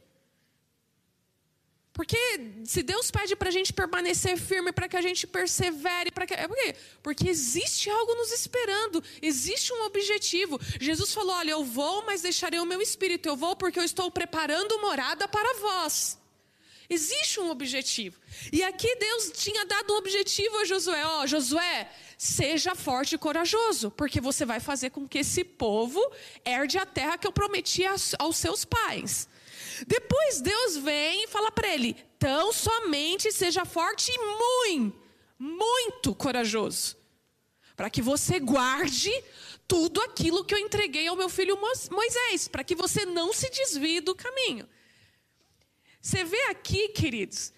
Porque 1.97 2.19
se 2.67 2.83
Deus 2.83 3.11
pede 3.11 3.35
para 3.35 3.49
a 3.49 3.51
gente 3.51 3.73
permanecer 3.73 4.37
firme, 4.37 4.71
para 4.71 4.87
que 4.87 4.99
a 4.99 5.01
gente 5.01 5.27
persevere, 5.27 6.11
para 6.11 6.27
que 6.27 6.35
é 6.35 6.47
por 6.47 6.55
quê? 6.55 6.77
Porque 7.03 7.27
existe 7.27 7.89
algo 7.89 8.15
nos 8.17 8.31
esperando, 8.33 9.03
existe 9.23 9.73
um 9.73 9.87
objetivo. 9.87 10.61
Jesus 10.79 11.15
falou: 11.15 11.35
"Olha, 11.35 11.53
eu 11.53 11.65
vou, 11.65 12.05
mas 12.05 12.21
deixarei 12.21 12.61
o 12.61 12.67
meu 12.67 12.83
espírito. 12.83 13.27
Eu 13.27 13.35
vou 13.35 13.57
porque 13.57 13.79
eu 13.79 13.83
estou 13.83 14.11
preparando 14.11 14.79
morada 14.79 15.27
para 15.27 15.59
vós." 15.59 16.19
Existe 16.89 17.41
um 17.41 17.49
objetivo. 17.49 18.21
E 18.53 18.63
aqui 18.63 18.95
Deus 18.97 19.33
tinha 19.35 19.65
dado 19.65 19.95
um 19.95 19.97
objetivo 19.97 20.59
a 20.59 20.67
Josué. 20.67 21.03
Ó, 21.03 21.23
oh, 21.23 21.27
Josué, 21.27 21.91
seja 22.19 22.75
forte 22.75 23.15
e 23.15 23.19
corajoso, 23.19 23.91
porque 23.91 24.21
você 24.21 24.45
vai 24.45 24.61
fazer 24.61 24.91
com 24.91 25.09
que 25.09 25.21
esse 25.21 25.43
povo 25.43 26.01
herde 26.45 26.77
a 26.77 26.85
terra 26.85 27.17
que 27.17 27.27
eu 27.27 27.33
prometi 27.33 27.85
aos 28.19 28.37
seus 28.37 28.67
pais. 28.67 29.27
Depois 29.87 30.41
Deus 30.41 30.77
vem 30.77 31.25
e 31.25 31.29
fala 31.29 31.51
para 31.51 31.69
ele: 31.69 31.95
tão 32.19 32.53
somente 32.53 33.33
seja 33.33 33.65
forte 33.65 34.11
e 34.13 34.19
muito, 34.19 34.99
muito 35.39 36.15
corajoso, 36.15 36.97
para 37.75 37.91
que 37.91 38.01
você 38.01 38.39
guarde 38.39 39.11
tudo 39.67 40.01
aquilo 40.01 40.45
que 40.45 40.55
eu 40.55 40.59
entreguei 40.59 41.07
ao 41.09 41.17
meu 41.17 41.29
filho 41.29 41.59
Moisés, 41.91 42.49
para 42.49 42.63
que 42.63 42.75
você 42.75 43.05
não 43.05 43.33
se 43.33 43.51
desvie 43.51 44.01
do 44.01 44.15
caminho. 44.15 44.69
Você 46.01 46.23
vê 46.23 46.41
aqui, 46.45 46.89
queridos, 46.91 47.53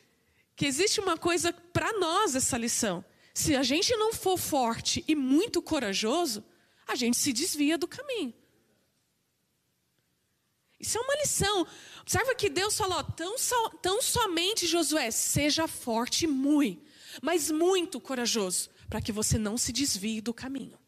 que 0.57 0.65
existe 0.65 1.01
uma 1.01 1.19
coisa 1.19 1.53
para 1.53 1.93
nós 1.99 2.35
essa 2.35 2.57
lição. 2.57 3.05
Se 3.35 3.55
a 3.55 3.63
gente 3.63 3.95
não 3.95 4.13
for 4.13 4.39
forte 4.39 5.05
e 5.07 5.15
muito 5.15 5.61
corajoso, 5.61 6.43
a 6.87 6.95
gente 6.95 7.17
se 7.17 7.33
desvia 7.33 7.77
do 7.77 7.87
caminho. 7.87 8.35
Isso 10.81 10.97
é 10.97 11.01
uma 11.01 11.17
lição. 11.17 11.67
Observa 12.03 12.35
que 12.35 12.49
Deus 12.49 12.77
falou: 12.77 13.03
tão, 13.03 13.37
so, 13.37 13.71
tão 13.83 14.01
somente 14.01 14.67
Josué, 14.67 15.11
seja 15.11 15.67
forte 15.67 16.27
muito, 16.27 16.83
mas 17.21 17.51
muito 17.51 18.01
corajoso, 18.01 18.71
para 18.89 19.01
que 19.01 19.13
você 19.13 19.37
não 19.39 19.59
se 19.59 19.73
desvie 19.73 20.21
do 20.21 20.33
caminho. 20.33 20.79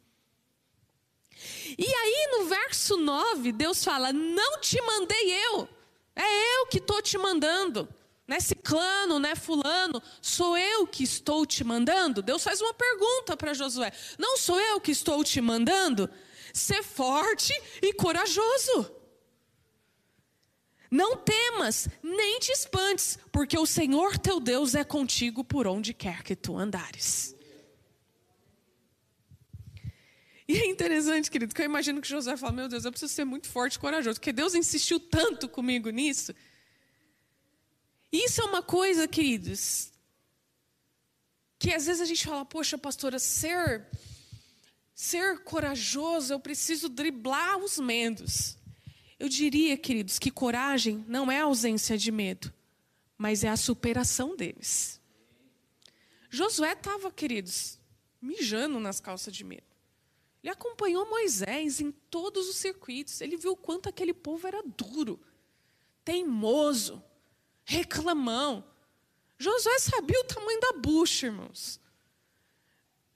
E 1.77 1.87
aí 1.87 2.29
no 2.33 2.47
verso 2.47 2.97
9, 2.97 3.53
Deus 3.53 3.83
fala: 3.83 4.13
Não 4.13 4.61
te 4.61 4.81
mandei 4.81 5.33
eu, 5.47 5.69
é 6.15 6.59
eu 6.59 6.67
que 6.67 6.79
estou 6.79 7.03
te 7.03 7.19
mandando. 7.19 7.89
Não 8.29 8.37
é 8.37 8.41
ciclano, 8.41 9.19
não 9.19 9.29
é 9.29 9.35
fulano, 9.35 10.01
sou 10.23 10.57
eu 10.57 10.87
que 10.87 11.03
estou 11.03 11.45
te 11.45 11.65
mandando? 11.65 12.23
Deus 12.23 12.45
faz 12.45 12.61
uma 12.61 12.73
pergunta 12.73 13.37
para 13.37 13.55
Josué: 13.55 13.93
Não 14.17 14.37
sou 14.37 14.61
eu 14.61 14.81
que 14.81 14.93
estou 14.93 15.25
te 15.25 15.41
mandando? 15.41 16.09
Ser 16.55 16.85
forte 16.85 17.53
e 17.83 17.93
corajoso. 17.93 19.00
Não 20.91 21.17
temas, 21.17 21.89
nem 22.03 22.41
te 22.41 22.51
espantes, 22.51 23.17
porque 23.31 23.57
o 23.57 23.65
Senhor 23.65 24.19
teu 24.19 24.41
Deus 24.41 24.75
é 24.75 24.83
contigo 24.83 25.45
por 25.45 25.67
onde 25.67 25.95
quer 25.95 26.25
que 26.25 26.35
tu 26.35 26.57
andares. 26.57 27.37
E 30.49 30.59
é 30.59 30.67
interessante, 30.67 31.31
querido, 31.31 31.55
que 31.55 31.63
eu 31.63 31.67
imagino 31.67 32.01
que 32.01 32.09
José 32.09 32.37
fala: 32.37 32.53
Meu 32.53 32.67
Deus, 32.67 32.85
eu 32.85 32.91
preciso 32.91 33.15
ser 33.15 33.25
muito 33.25 33.49
forte 33.49 33.77
e 33.77 33.79
corajoso, 33.79 34.19
porque 34.19 34.33
Deus 34.33 34.53
insistiu 34.53 34.99
tanto 34.99 35.49
comigo 35.49 35.91
nisso. 35.91 36.35
Isso 38.11 38.41
é 38.43 38.45
uma 38.47 38.61
coisa, 38.61 39.07
queridos, 39.07 39.93
que 41.57 41.73
às 41.73 41.87
vezes 41.87 42.03
a 42.03 42.05
gente 42.05 42.27
fala: 42.27 42.45
Poxa, 42.45 42.77
pastora, 42.77 43.21
ser, 43.21 43.87
ser 44.93 45.39
corajoso, 45.45 46.33
eu 46.33 46.41
preciso 46.41 46.89
driblar 46.89 47.57
os 47.59 47.79
medos. 47.79 48.57
Eu 49.21 49.29
diria, 49.29 49.77
queridos, 49.77 50.19
que 50.19 50.31
coragem 50.31 51.05
não 51.07 51.31
é 51.31 51.41
ausência 51.41 51.99
de 51.99 52.11
medo, 52.11 52.51
mas 53.19 53.45
é 53.45 53.51
a 53.51 53.57
superação 53.57 54.35
deles. 54.35 54.99
Josué 56.31 56.73
estava, 56.73 57.13
queridos, 57.13 57.79
mijando 58.19 58.81
nas 58.81 58.99
calças 58.99 59.35
de 59.35 59.45
medo. 59.45 59.67
Ele 60.43 60.51
acompanhou 60.51 61.07
Moisés 61.11 61.83
em 61.83 61.93
todos 61.93 62.49
os 62.49 62.57
circuitos. 62.57 63.21
Ele 63.21 63.37
viu 63.37 63.55
quanto 63.55 63.91
aquele 63.91 64.15
povo 64.15 64.47
era 64.47 64.63
duro, 64.63 65.21
teimoso, 66.03 67.03
reclamão. 67.63 68.65
Josué 69.37 69.79
sabia 69.81 70.19
o 70.19 70.25
tamanho 70.25 70.61
da 70.61 70.73
bucha, 70.79 71.27
irmãos. 71.27 71.79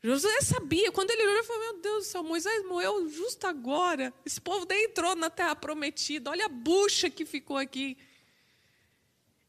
Josué 0.07 0.43
sabia, 0.43 0.93
quando 0.93 1.11
ele 1.13 1.23
olhou, 1.23 1.35
ele 1.37 1.45
falou: 1.45 1.63
Meu 1.63 1.81
Deus 1.81 2.05
do 2.05 2.11
céu, 2.11 2.23
Moisés 2.23 2.63
morreu 2.67 3.09
justo 3.09 3.47
agora. 3.47 4.13
Esse 4.23 4.39
povo 4.39 4.67
nem 4.69 4.85
entrou 4.85 5.17
na 5.17 5.31
terra 5.31 5.57
prometida. 5.57 6.31
Olha 6.31 6.45
a 6.45 6.49
bucha 6.51 7.09
que 7.09 7.25
ficou 7.25 7.57
aqui. 7.57 7.97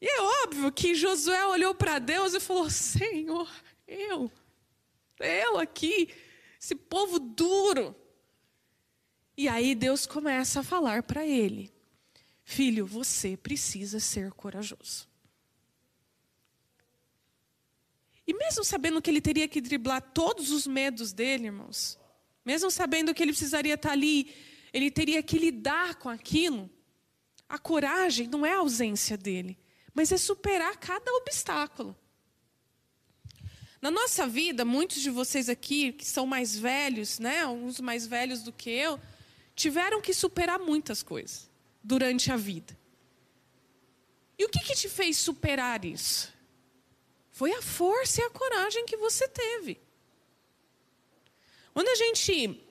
E 0.00 0.08
é 0.08 0.22
óbvio 0.44 0.72
que 0.72 0.94
Josué 0.94 1.44
olhou 1.44 1.74
para 1.74 1.98
Deus 1.98 2.32
e 2.32 2.40
falou: 2.40 2.70
Senhor, 2.70 3.46
eu, 3.86 4.32
eu 5.20 5.58
aqui, 5.58 6.08
esse 6.58 6.74
povo 6.74 7.18
duro. 7.18 7.94
E 9.36 9.48
aí 9.48 9.74
Deus 9.74 10.06
começa 10.06 10.60
a 10.60 10.64
falar 10.64 11.02
para 11.02 11.26
ele: 11.26 11.70
Filho, 12.42 12.86
você 12.86 13.36
precisa 13.36 14.00
ser 14.00 14.32
corajoso. 14.32 15.06
E 18.26 18.34
mesmo 18.34 18.64
sabendo 18.64 19.00
que 19.00 19.08
ele 19.08 19.20
teria 19.20 19.46
que 19.46 19.60
driblar 19.60 20.00
todos 20.00 20.50
os 20.50 20.66
medos 20.66 21.12
dele, 21.12 21.46
irmãos, 21.46 21.98
mesmo 22.44 22.70
sabendo 22.70 23.14
que 23.14 23.22
ele 23.22 23.32
precisaria 23.32 23.74
estar 23.74 23.92
ali, 23.92 24.34
ele 24.72 24.90
teria 24.90 25.22
que 25.22 25.38
lidar 25.38 25.94
com 25.96 26.08
aquilo, 26.08 26.68
a 27.48 27.58
coragem 27.58 28.26
não 28.26 28.44
é 28.44 28.52
a 28.52 28.58
ausência 28.58 29.16
dele, 29.16 29.56
mas 29.94 30.10
é 30.10 30.16
superar 30.16 30.76
cada 30.76 31.10
obstáculo. 31.12 31.96
Na 33.80 33.90
nossa 33.90 34.26
vida, 34.26 34.64
muitos 34.64 35.00
de 35.00 35.10
vocês 35.10 35.48
aqui, 35.48 35.92
que 35.92 36.04
são 36.04 36.26
mais 36.26 36.58
velhos, 36.58 37.18
né, 37.20 37.46
uns 37.46 37.80
mais 37.80 38.06
velhos 38.06 38.42
do 38.42 38.52
que 38.52 38.70
eu, 38.70 39.00
tiveram 39.54 40.00
que 40.00 40.12
superar 40.12 40.58
muitas 40.58 41.02
coisas 41.02 41.48
durante 41.82 42.32
a 42.32 42.36
vida. 42.36 42.76
E 44.38 44.44
o 44.44 44.48
que, 44.48 44.58
que 44.60 44.74
te 44.74 44.88
fez 44.88 45.16
superar 45.16 45.84
isso? 45.84 46.35
Foi 47.36 47.52
a 47.52 47.60
força 47.60 48.22
e 48.22 48.24
a 48.24 48.30
coragem 48.30 48.86
que 48.86 48.96
você 48.96 49.28
teve. 49.28 49.78
Quando 51.74 51.88
a 51.88 51.94
gente 51.94 52.66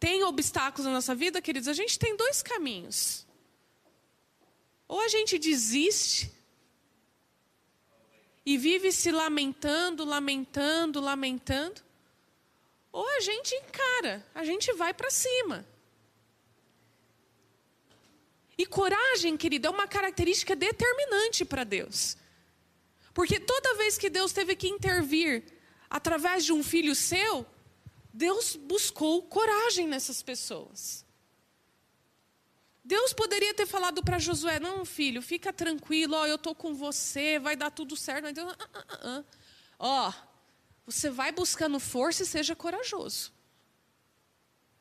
tem 0.00 0.24
obstáculos 0.24 0.86
na 0.86 0.92
nossa 0.92 1.14
vida, 1.14 1.40
queridos, 1.40 1.68
a 1.68 1.72
gente 1.72 1.96
tem 1.96 2.16
dois 2.16 2.42
caminhos. 2.42 3.24
Ou 4.88 4.98
a 5.00 5.06
gente 5.06 5.38
desiste 5.38 6.32
e 8.44 8.58
vive 8.58 8.90
se 8.90 9.12
lamentando, 9.12 10.04
lamentando, 10.04 11.00
lamentando, 11.00 11.80
ou 12.90 13.08
a 13.08 13.20
gente 13.20 13.54
encara, 13.54 14.26
a 14.34 14.44
gente 14.44 14.72
vai 14.72 14.92
para 14.92 15.10
cima. 15.10 15.64
E 18.58 18.66
coragem, 18.66 19.36
querido, 19.36 19.68
é 19.68 19.70
uma 19.70 19.86
característica 19.86 20.56
determinante 20.56 21.44
para 21.44 21.62
Deus. 21.62 22.18
Porque 23.12 23.40
toda 23.40 23.76
vez 23.76 23.98
que 23.98 24.08
Deus 24.08 24.32
teve 24.32 24.54
que 24.54 24.68
intervir 24.68 25.44
através 25.88 26.44
de 26.44 26.52
um 26.52 26.62
filho 26.62 26.94
seu, 26.94 27.46
Deus 28.12 28.56
buscou 28.56 29.22
coragem 29.22 29.86
nessas 29.86 30.22
pessoas. 30.22 31.04
Deus 32.84 33.12
poderia 33.12 33.54
ter 33.54 33.66
falado 33.66 34.02
para 34.02 34.18
Josué: 34.18 34.58
Não, 34.58 34.84
filho, 34.84 35.22
fica 35.22 35.52
tranquilo, 35.52 36.16
ó, 36.16 36.26
eu 36.26 36.36
estou 36.36 36.54
com 36.54 36.74
você, 36.74 37.38
vai 37.38 37.54
dar 37.54 37.70
tudo 37.70 37.96
certo. 37.96 38.24
Mas 38.24 38.34
Deus, 38.34 38.52
ah, 38.58 38.68
ah, 38.74 38.98
ah, 39.02 39.24
ó, 39.78 40.12
você 40.86 41.10
vai 41.10 41.30
buscando 41.30 41.78
força 41.78 42.22
e 42.22 42.26
seja 42.26 42.56
corajoso. 42.56 43.32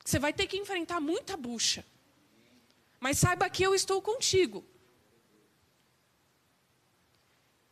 Você 0.04 0.18
vai 0.18 0.34
ter 0.34 0.48
que 0.48 0.58
enfrentar 0.58 1.00
muita 1.00 1.38
bucha. 1.38 1.86
Mas 3.00 3.20
saiba 3.20 3.50
que 3.50 3.64
eu 3.64 3.76
estou 3.76 4.02
contigo. 4.02 4.66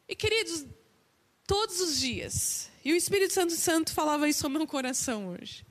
E 0.08 0.16
queridos, 0.16 0.66
todos 1.46 1.82
os 1.82 2.00
dias, 2.00 2.70
e 2.84 2.94
o 2.94 2.96
Espírito 2.96 3.34
Santo 3.34 3.54
Santo 3.54 3.94
falava 3.94 4.30
isso 4.30 4.46
ao 4.46 4.50
meu 4.50 4.66
coração 4.66 5.30
hoje. 5.30 5.66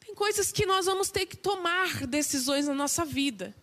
Tem 0.00 0.14
coisas 0.14 0.50
que 0.50 0.66
nós 0.66 0.86
vamos 0.86 1.10
ter 1.10 1.26
que 1.26 1.36
tomar 1.36 2.06
decisões 2.06 2.66
na 2.66 2.74
nossa 2.74 3.04
vida. 3.04 3.54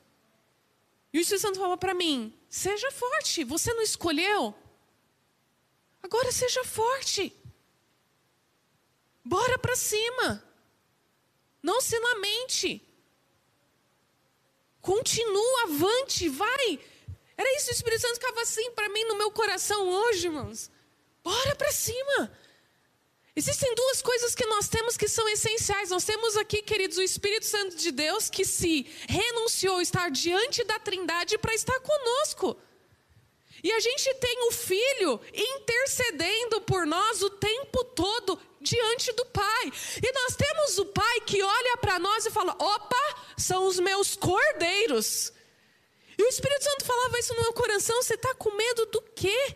E 1.12 1.20
o 1.20 1.22
Espírito 1.22 1.42
Santo 1.42 1.58
falava 1.58 1.78
para 1.78 1.94
mim: 1.94 2.34
seja 2.50 2.90
forte, 2.92 3.44
você 3.44 3.74
não 3.74 3.82
escolheu? 3.82 4.56
Agora 6.02 6.32
seja 6.32 6.64
forte. 6.64 7.34
Bora 9.24 9.60
para 9.60 9.76
cima. 9.76 10.44
Não 11.62 11.82
se 11.82 12.00
lamente. 12.00 12.82
Continua 14.82 15.64
avante, 15.64 16.30
vai. 16.30 16.80
Era 17.40 17.56
isso, 17.56 17.70
o 17.70 17.74
Espírito 17.74 18.02
Santo 18.02 18.16
ficava 18.16 18.42
assim 18.42 18.70
para 18.72 18.90
mim 18.90 19.06
no 19.06 19.16
meu 19.16 19.32
coração 19.32 19.88
hoje, 19.88 20.28
irmãos. 20.28 20.70
Bora 21.24 21.56
para 21.56 21.72
cima. 21.72 22.30
Existem 23.34 23.74
duas 23.76 24.02
coisas 24.02 24.36
que 24.36 24.46
nós 24.46 24.68
temos 24.68 24.98
que 24.98 25.08
são 25.08 25.26
essenciais. 25.30 25.90
Nós 25.90 26.04
temos 26.04 26.36
aqui, 26.36 26.62
queridos, 26.62 26.98
o 26.98 27.02
Espírito 27.02 27.46
Santo 27.46 27.78
de 27.78 27.94
Deus 27.94 28.30
que 28.30 28.44
se 28.44 28.86
renunciou 29.08 29.78
a 29.78 29.82
estar 29.82 30.12
diante 30.12 30.66
da 30.66 30.80
Trindade 30.80 31.38
para 31.38 31.54
estar 31.54 31.80
conosco. 31.80 32.58
E 33.64 33.72
a 33.72 33.80
gente 33.80 34.14
tem 34.16 34.48
o 34.50 34.52
Filho 34.52 35.22
intercedendo 35.34 36.60
por 36.60 36.86
nós 36.86 37.22
o 37.22 37.30
tempo 37.30 37.86
todo 37.86 38.38
diante 38.60 39.14
do 39.14 39.26
Pai. 39.28 39.72
E 40.04 40.12
nós 40.12 40.36
temos 40.36 40.78
o 40.78 40.88
Pai 40.88 41.22
que 41.22 41.42
olha 41.42 41.78
para 41.78 42.00
nós 42.00 42.26
e 42.26 42.32
fala: 42.32 42.52
opa, 42.60 43.24
são 43.38 43.66
os 43.66 43.80
meus 43.80 44.18
cordeiros. 44.18 45.32
E 46.20 46.22
o 46.22 46.28
Espírito 46.28 46.66
Santo 46.66 46.84
falava 46.84 47.18
isso 47.18 47.34
no 47.34 47.44
meu 47.44 47.54
coração: 47.54 48.04
você 48.04 48.16
está 48.16 48.36
com 48.36 48.52
medo 48.54 48.86
do 48.88 49.02
quê? 49.02 49.56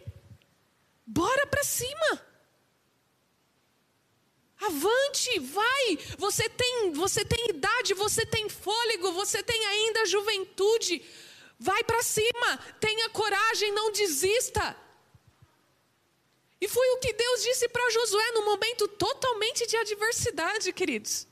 Bora 1.05 1.46
para 1.46 1.62
cima. 1.62 2.25
Avante, 4.62 5.39
vai. 5.39 5.98
Você 6.17 6.48
tem, 6.48 6.93
você 6.93 7.25
tem 7.25 7.50
idade, 7.50 7.93
você 7.93 8.25
tem 8.25 8.48
fôlego, 8.48 9.12
você 9.12 9.43
tem 9.43 9.65
ainda 9.65 10.05
juventude. 10.05 11.03
Vai 11.60 11.84
para 11.84 12.01
cima, 12.01 12.58
tenha 12.79 13.10
coragem, 13.10 13.74
não 13.74 13.91
desista. 13.91 14.65
E 16.62 16.67
foi 16.70 16.88
o 16.91 17.00
que 17.00 17.12
Deus 17.12 17.43
disse 17.43 17.67
para 17.67 17.89
Josué 17.89 18.32
num 18.32 18.46
momento 18.46 18.88
totalmente 18.88 19.67
de 19.67 19.75
adversidade, 19.75 20.72
queridos. 20.72 21.27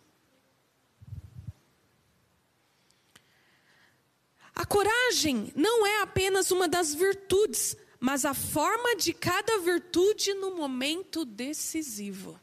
A 4.61 4.65
coragem 4.67 5.51
não 5.55 5.87
é 5.87 6.03
apenas 6.03 6.51
uma 6.51 6.67
das 6.67 6.93
virtudes, 6.93 7.75
mas 7.99 8.25
a 8.25 8.35
forma 8.35 8.95
de 8.95 9.11
cada 9.11 9.57
virtude 9.57 10.35
no 10.35 10.55
momento 10.55 11.25
decisivo. 11.25 12.39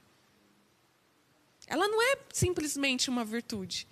Ela 1.69 1.87
não 1.87 2.03
é 2.03 2.19
simplesmente 2.33 3.09
uma 3.09 3.25
virtude, 3.25 3.87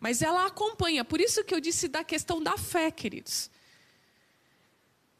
mas 0.00 0.22
ela 0.22 0.46
acompanha. 0.46 1.04
Por 1.04 1.20
isso 1.20 1.44
que 1.44 1.54
eu 1.54 1.60
disse 1.60 1.88
da 1.88 2.02
questão 2.02 2.42
da 2.42 2.56
fé, 2.56 2.90
queridos. 2.90 3.50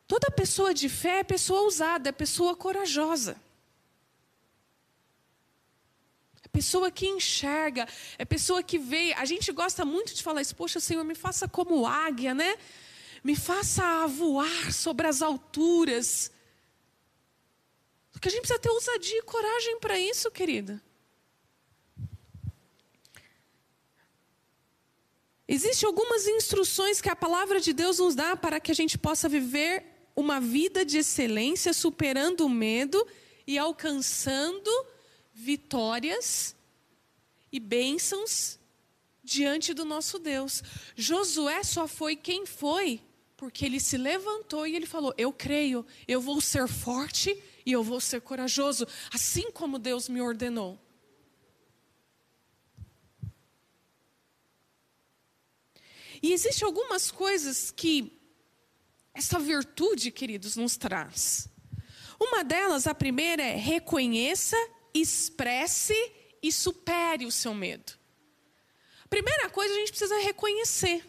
Toda 0.07 0.31
pessoa 0.31 0.73
de 0.73 0.89
fé 0.89 1.19
é 1.19 1.25
pessoa 1.25 1.61
ousada, 1.61 2.09
é 2.09 2.13
pessoa 2.13 2.57
corajosa. 2.57 3.39
É 6.43 6.48
pessoa 6.59 6.91
que 6.91 7.07
enxerga, 7.07 7.87
é 8.19 8.25
pessoa 8.25 8.65
que 8.65 8.79
vê. 8.79 9.13
A 9.13 9.25
gente 9.25 9.53
gosta 9.53 9.85
muito 9.85 10.13
de 10.13 10.23
falar 10.25 10.43
isso, 10.43 10.57
poxa, 10.57 10.81
Senhor, 10.81 11.05
me 11.05 11.15
faça 11.15 11.47
como 11.47 11.87
águia, 11.87 12.35
né? 12.35 12.57
Me 13.23 13.37
faça 13.37 14.07
voar 14.09 14.73
sobre 14.73 15.07
as 15.07 15.23
alturas. 15.23 16.33
Porque 18.11 18.27
a 18.27 18.31
gente 18.33 18.41
precisa 18.41 18.59
ter 18.59 18.71
ousadia 18.71 19.21
e 19.21 19.23
coragem 19.23 19.79
para 19.79 19.97
isso, 20.01 20.33
querida. 20.33 20.83
Existem 25.47 25.87
algumas 25.87 26.27
instruções 26.27 27.01
que 27.01 27.09
a 27.09 27.15
palavra 27.15 27.61
de 27.61 27.73
Deus 27.73 28.01
nos 28.01 28.17
dá 28.17 28.37
para 28.37 28.59
que 28.59 28.73
a 28.73 28.75
gente 28.75 28.99
possa 28.99 29.29
viver 29.29 29.85
uma 30.17 30.41
vida 30.41 30.85
de 30.85 30.99
excelência, 30.99 31.73
superando 31.73 32.45
o 32.45 32.51
medo 32.51 33.07
e 33.47 33.57
alcançando 33.57 34.69
vitórias 35.39 36.57
e 37.53 37.61
bênçãos 37.61 38.59
diante 39.23 39.73
do 39.73 39.85
nosso 39.85 40.19
Deus. 40.19 40.63
Josué 40.97 41.63
só 41.63 41.87
foi 41.87 42.17
quem 42.17 42.45
foi 42.45 43.01
porque 43.37 43.65
ele 43.65 43.79
se 43.79 43.97
levantou 43.97 44.67
e 44.67 44.75
ele 44.75 44.85
falou: 44.85 45.15
Eu 45.17 45.33
creio, 45.33 45.87
eu 46.09 46.21
vou 46.21 46.41
ser 46.41 46.67
forte 46.67 47.41
e 47.65 47.71
eu 47.71 47.85
vou 47.85 48.01
ser 48.01 48.21
corajoso, 48.21 48.87
assim 49.13 49.51
como 49.53 49.79
Deus 49.79 50.09
me 50.09 50.21
ordenou. 50.21 50.77
E 56.21 56.33
existem 56.33 56.67
algumas 56.67 57.13
coisas 57.13 57.71
que 57.71 58.13
essa 59.15 59.39
virtude, 59.39 60.11
queridos, 60.11 60.57
nos 60.57 60.77
traz. 60.77 61.49
Uma 62.19 62.43
delas, 62.43 62.89
a 62.89 62.95
primeira 62.95 63.41
é 63.41 63.55
reconheça, 63.55 64.57
expresse 64.95 65.95
e 66.43 66.53
supere 66.53 67.27
o 67.27 67.33
seu 67.33 67.55
medo. 67.55 67.93
Primeira 69.09 69.49
coisa 69.49 69.73
a 69.73 69.77
gente 69.79 69.91
precisa 69.91 70.19
reconhecer. 70.19 71.05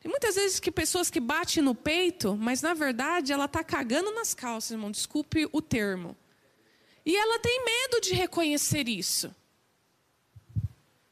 Tem 0.00 0.10
muitas 0.10 0.36
vezes 0.36 0.60
que 0.60 0.70
pessoas 0.70 1.10
que 1.10 1.18
batem 1.18 1.62
no 1.62 1.74
peito, 1.74 2.36
mas 2.36 2.62
na 2.62 2.74
verdade 2.74 3.32
ela 3.32 3.46
está 3.46 3.64
cagando 3.64 4.12
nas 4.12 4.34
calças, 4.34 4.70
irmão, 4.70 4.90
desculpe 4.90 5.48
o 5.52 5.60
termo. 5.60 6.16
E 7.04 7.16
ela 7.16 7.38
tem 7.40 7.64
medo 7.64 8.00
de 8.00 8.14
reconhecer 8.14 8.88
isso. 8.88 9.34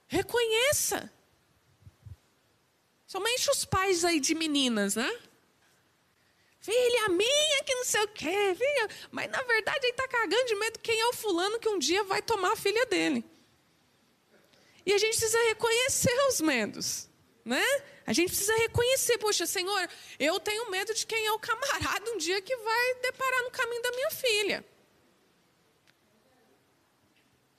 Reconheça. 0.07 1.13
Somente 3.07 3.51
os 3.51 3.65
pais 3.65 4.05
aí 4.05 4.21
de 4.21 4.35
meninas, 4.35 4.97
né? 4.97 5.13
Filha 6.65 7.09
minha, 7.11 7.63
que 7.65 7.75
não 7.75 7.85
sei 7.85 8.03
o 8.05 8.09
quê, 8.09 8.55
filha. 8.57 8.89
Mas 9.11 9.31
na 9.31 9.43
verdade 9.43 9.81
ele 9.83 9.93
está 9.93 10.09
cagando 10.09 10.47
de 10.47 10.55
medo 10.55 10.79
quem 10.79 10.99
é 10.99 11.07
o 11.09 11.13
fulano 11.13 11.61
que 11.61 11.69
um 11.69 11.79
dia 11.79 12.03
vai 12.05 12.23
tomar 12.23 12.53
a 12.53 12.57
filha 12.57 12.87
dele. 12.87 13.23
E 14.87 14.93
a 14.95 14.97
gente 14.97 15.11
precisa 15.11 15.39
reconhecer 15.49 16.15
os 16.29 16.41
medos, 16.41 17.09
né? 17.45 17.63
A 18.07 18.15
gente 18.15 18.29
precisa 18.29 18.55
reconhecer, 18.57 19.19
poxa, 19.19 19.45
Senhor, 19.45 19.89
eu 20.19 20.41
tenho 20.41 20.71
medo 20.71 20.95
de 20.95 21.07
quem 21.07 21.27
é 21.27 21.33
o 21.33 21.39
camarada 21.39 22.11
um 22.13 22.17
dia 22.17 22.41
que 22.41 22.57
vai 22.57 22.95
deparar 23.03 23.43
no 23.43 23.51
caminho 23.51 23.83
da 23.83 23.91
minha 23.91 24.11
filha. 24.11 24.65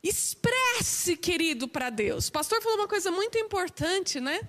Expresse, 0.01 1.15
querido, 1.15 1.67
para 1.67 1.91
Deus. 1.91 2.27
O 2.27 2.31
pastor 2.31 2.59
falou 2.59 2.79
uma 2.79 2.87
coisa 2.87 3.11
muito 3.11 3.37
importante, 3.37 4.19
né? 4.19 4.47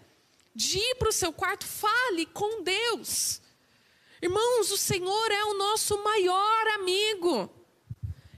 de 0.56 0.78
ir 0.78 0.94
para 0.94 1.10
o 1.10 1.12
seu 1.12 1.30
quarto, 1.30 1.66
fale 1.66 2.24
com 2.24 2.62
Deus. 2.62 3.42
Irmãos, 4.26 4.72
o 4.72 4.76
Senhor 4.76 5.30
é 5.30 5.44
o 5.44 5.54
nosso 5.54 6.02
maior 6.02 6.66
amigo. 6.74 7.48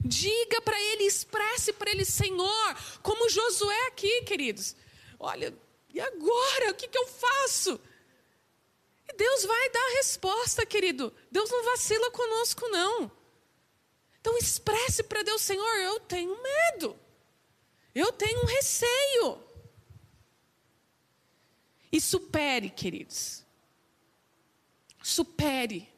Diga 0.05 0.61
para 0.61 0.79
Ele, 0.79 1.05
expresse 1.05 1.73
para 1.73 1.91
Ele, 1.91 2.05
Senhor, 2.05 2.77
como 3.03 3.31
Josué 3.31 3.87
aqui, 3.87 4.21
queridos. 4.23 4.77
Olha, 5.19 5.57
e 5.89 5.99
agora? 5.99 6.71
O 6.71 6.75
que, 6.75 6.89
que 6.89 6.99
eu 6.99 7.07
faço? 7.07 7.81
E 9.09 9.17
Deus 9.17 9.47
vai 9.47 9.71
dar 9.71 9.81
a 9.81 9.97
resposta, 9.97 10.67
querido. 10.67 11.11
Deus 11.31 11.51
não 11.51 11.65
vacila 11.65 12.11
conosco, 12.11 12.69
não. 12.69 13.11
Então 14.21 14.37
expresse 14.37 15.03
para 15.03 15.23
Deus, 15.23 15.41
Senhor, 15.41 15.75
eu 15.79 15.99
tenho 16.01 16.37
medo. 16.43 17.01
Eu 17.95 18.13
tenho 18.13 18.43
um 18.43 18.47
receio. 18.47 19.43
E 21.91 21.99
supere, 21.99 22.69
queridos. 22.69 23.48
Supere. 25.09 25.89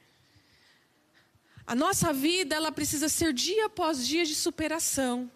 A 1.67 1.75
nossa 1.75 2.13
vida, 2.13 2.55
ela 2.55 2.71
precisa 2.71 3.09
ser 3.09 3.33
dia 3.33 3.67
após 3.67 4.07
dia 4.07 4.25
de 4.25 4.37
superação. 4.37 5.29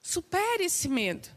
Supere 0.00 0.64
esse 0.64 0.88
medo. 0.88 1.28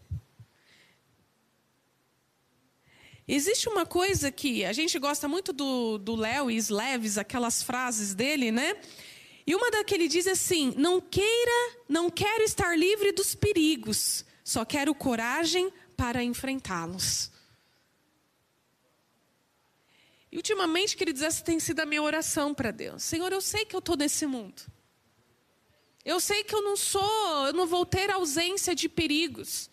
Existe 3.27 3.67
uma 3.67 3.85
coisa 3.85 4.31
que 4.31 4.63
a 4.63 4.71
gente 4.71 4.97
gosta 4.97 5.27
muito 5.27 5.51
do 5.51 6.15
Léo 6.15 6.49
e 6.49 6.57
aquelas 7.17 7.61
frases 7.61 8.15
dele, 8.15 8.49
né? 8.49 8.77
E 9.45 9.53
uma 9.53 9.69
da 9.69 9.83
que 9.83 9.93
ele 9.93 10.07
diz 10.07 10.25
assim: 10.25 10.73
Não 10.77 11.01
queira, 11.01 11.75
não 11.89 12.09
quero 12.09 12.43
estar 12.43 12.77
livre 12.77 13.11
dos 13.11 13.35
perigos, 13.35 14.23
só 14.41 14.63
quero 14.63 14.95
coragem 14.95 15.69
para 15.97 16.23
enfrentá-los. 16.23 17.29
E 20.31 20.37
ultimamente, 20.37 20.97
queridos, 20.97 21.21
essa 21.21 21.43
tem 21.43 21.59
sido 21.59 21.79
a 21.79 21.85
minha 21.85 22.01
oração 22.01 22.53
para 22.53 22.71
Deus. 22.71 23.03
Senhor, 23.03 23.31
eu 23.31 23.41
sei 23.41 23.65
que 23.65 23.75
eu 23.75 23.79
estou 23.79 23.95
nesse 23.95 24.25
mundo. 24.25 24.61
Eu 26.03 26.19
sei 26.19 26.43
que 26.43 26.55
eu 26.55 26.61
não 26.61 26.75
sou, 26.75 27.47
eu 27.47 27.53
não 27.53 27.65
vou 27.65 27.85
ter 27.85 28.09
ausência 28.11 28.75
de 28.75 28.87
perigos. 28.89 29.69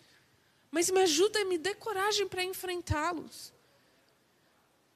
Mas 0.71 0.89
me 0.89 1.01
ajuda 1.01 1.39
e 1.39 1.45
me 1.45 1.57
dê 1.57 1.73
coragem 1.73 2.27
para 2.27 2.43
enfrentá-los. 2.43 3.53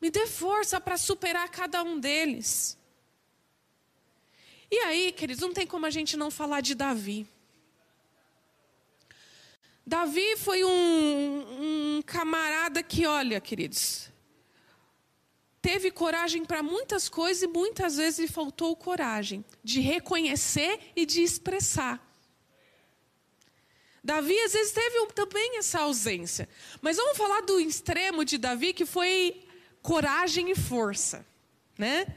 Me 0.01 0.09
dê 0.09 0.27
força 0.27 0.79
para 0.79 0.97
superar 0.97 1.49
cada 1.49 1.83
um 1.83 1.99
deles. 1.99 2.77
E 4.71 4.77
aí, 4.79 5.11
queridos, 5.11 5.41
não 5.41 5.53
tem 5.53 5.65
como 5.65 5.85
a 5.85 5.89
gente 5.89 6.15
não 6.15 6.29
falar 6.29 6.61
de 6.61 6.75
Davi. 6.75 7.27
Davi 9.85 10.37
foi 10.37 10.63
um, 10.63 11.97
um 11.97 12.01
camarada 12.03 12.83
que, 12.83 13.07
olha, 13.07 13.41
queridos, 13.41 14.09
teve 15.61 15.91
coragem 15.91 16.45
para 16.45 16.63
muitas 16.63 17.09
coisas 17.09 17.43
e 17.43 17.47
muitas 17.47 17.97
vezes 17.97 18.19
lhe 18.19 18.27
faltou 18.27 18.75
coragem 18.75 19.43
de 19.63 19.79
reconhecer 19.79 20.79
e 20.95 21.05
de 21.05 21.21
expressar. 21.21 22.05
Davi 24.03 24.37
às 24.39 24.53
vezes 24.53 24.71
teve 24.71 25.05
também 25.13 25.57
essa 25.57 25.81
ausência. 25.81 26.47
Mas 26.81 26.97
vamos 26.97 27.17
falar 27.17 27.41
do 27.41 27.59
extremo 27.59 28.23
de 28.23 28.37
Davi, 28.37 28.73
que 28.73 28.85
foi 28.85 29.43
coragem 29.81 30.49
e 30.49 30.55
força, 30.55 31.25
né? 31.77 32.07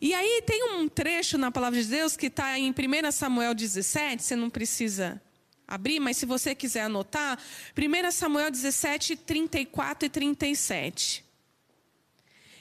E 0.00 0.12
aí 0.12 0.42
tem 0.44 0.72
um 0.72 0.88
trecho 0.88 1.38
na 1.38 1.50
palavra 1.50 1.80
de 1.80 1.88
Deus 1.88 2.16
que 2.16 2.26
está 2.26 2.58
em 2.58 2.70
1 2.70 3.12
Samuel 3.12 3.54
17, 3.54 4.22
você 4.22 4.36
não 4.36 4.50
precisa 4.50 5.20
abrir, 5.66 6.00
mas 6.00 6.16
se 6.16 6.26
você 6.26 6.54
quiser 6.54 6.82
anotar, 6.82 7.38
1 7.76 8.10
Samuel 8.10 8.50
17, 8.50 9.16
34 9.16 10.06
e 10.06 10.08
37. 10.08 11.25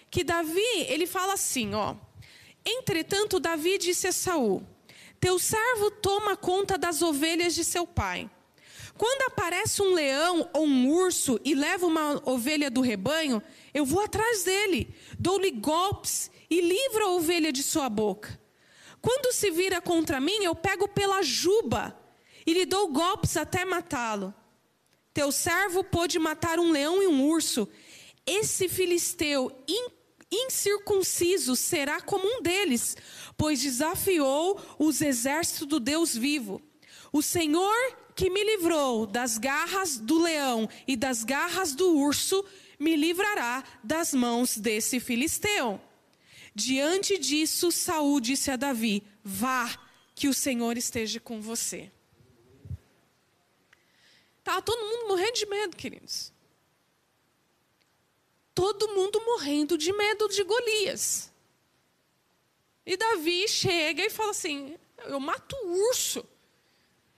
Que 0.10 0.24
Davi, 0.24 0.62
ele 0.88 1.06
fala 1.06 1.34
assim, 1.34 1.74
ó. 1.74 1.96
Entretanto, 2.65 3.39
Davi 3.39 3.78
disse 3.78 4.08
a 4.08 4.12
Saul: 4.12 4.65
Teu 5.20 5.38
servo 5.38 5.91
toma 5.91 6.36
conta 6.36 6.78
das 6.78 7.02
ovelhas 7.02 7.54
de 7.54 7.63
seu 7.63 7.86
pai. 7.86 8.30
Quando 8.98 9.24
aparece 9.24 9.82
um 9.82 9.94
leão 9.94 10.50
ou 10.54 10.65
um 10.65 10.89
urso 10.89 11.39
e 11.44 11.54
leva 11.54 11.86
uma 11.86 12.22
ovelha 12.26 12.72
do 12.72 12.80
rebanho, 12.80 13.44
eu 13.74 13.86
vou 13.86 14.02
atrás 14.02 14.44
dele, 14.44 14.96
dou-lhe 15.20 15.52
golpes 15.52 16.32
e 16.50 16.62
livro 16.62 17.06
a 17.06 17.12
ovelha 17.12 17.52
de 17.52 17.62
sua 17.62 17.89
boca. 17.89 18.39
Quando 19.02 19.34
se 19.34 19.52
vira 19.52 19.82
contra 19.82 20.20
mim, 20.20 20.44
eu 20.44 20.56
pego 20.56 20.88
pela 20.88 21.22
juba 21.22 21.96
e 22.46 22.54
lhe 22.54 22.65
dou 22.65 22.88
golpes 22.88 23.36
até 23.36 23.65
matá-lo. 23.65 24.34
Teu 25.13 25.32
servo 25.32 25.84
pôde 25.84 26.18
matar 26.18 26.58
um 26.60 26.72
leão 26.72 27.04
e 27.04 27.08
um 27.08 27.28
urso. 27.28 27.68
Esse 28.26 28.70
filisteu 28.70 29.52
incircunciso 30.43 31.56
será 31.56 32.02
como 32.02 32.28
um 32.28 32.41
deles, 32.41 32.98
pois 33.38 33.62
desafiou 33.62 34.60
os 34.78 35.02
exércitos 35.02 35.67
do 35.67 35.80
Deus 35.80 36.15
vivo. 36.15 36.62
O 37.12 37.21
Senhor 37.21 37.76
que 38.15 38.30
me 38.30 38.43
livrou 38.43 39.06
das 39.06 39.38
garras 39.38 39.98
do 39.98 40.17
leão 40.17 40.69
e 40.88 40.95
das 40.95 41.24
garras 41.24 41.76
do 41.76 41.98
urso, 41.98 42.43
me 42.80 42.95
livrará 42.95 43.63
das 43.84 44.13
mãos 44.13 44.58
desse 44.58 45.00
filisteu. 45.00 45.80
Diante 46.54 47.17
disso, 47.17 47.71
Saul 47.71 48.21
disse 48.21 48.50
a 48.50 48.56
Davi: 48.56 49.04
Vá, 49.21 49.78
que 50.15 50.30
o 50.30 50.34
Senhor 50.34 50.78
esteja 50.78 51.19
com 51.19 51.41
você. 51.41 51.91
Estava 54.39 54.62
todo 54.62 54.86
mundo 54.86 55.10
morrendo 55.10 55.34
de 55.34 55.45
medo, 55.48 55.76
queridos. 55.76 56.32
Todo 58.56 58.96
mundo 58.96 59.22
morrendo 59.26 59.78
de 59.78 59.91
medo 59.91 60.30
de 60.30 60.41
Golias. 60.44 61.32
E 62.86 62.96
Davi 62.96 63.48
chega 63.50 64.06
e 64.06 64.10
fala 64.10 64.32
assim: 64.32 64.78
Eu 65.06 65.20
mato 65.20 65.56
o 65.58 65.89
urso. 65.89 66.26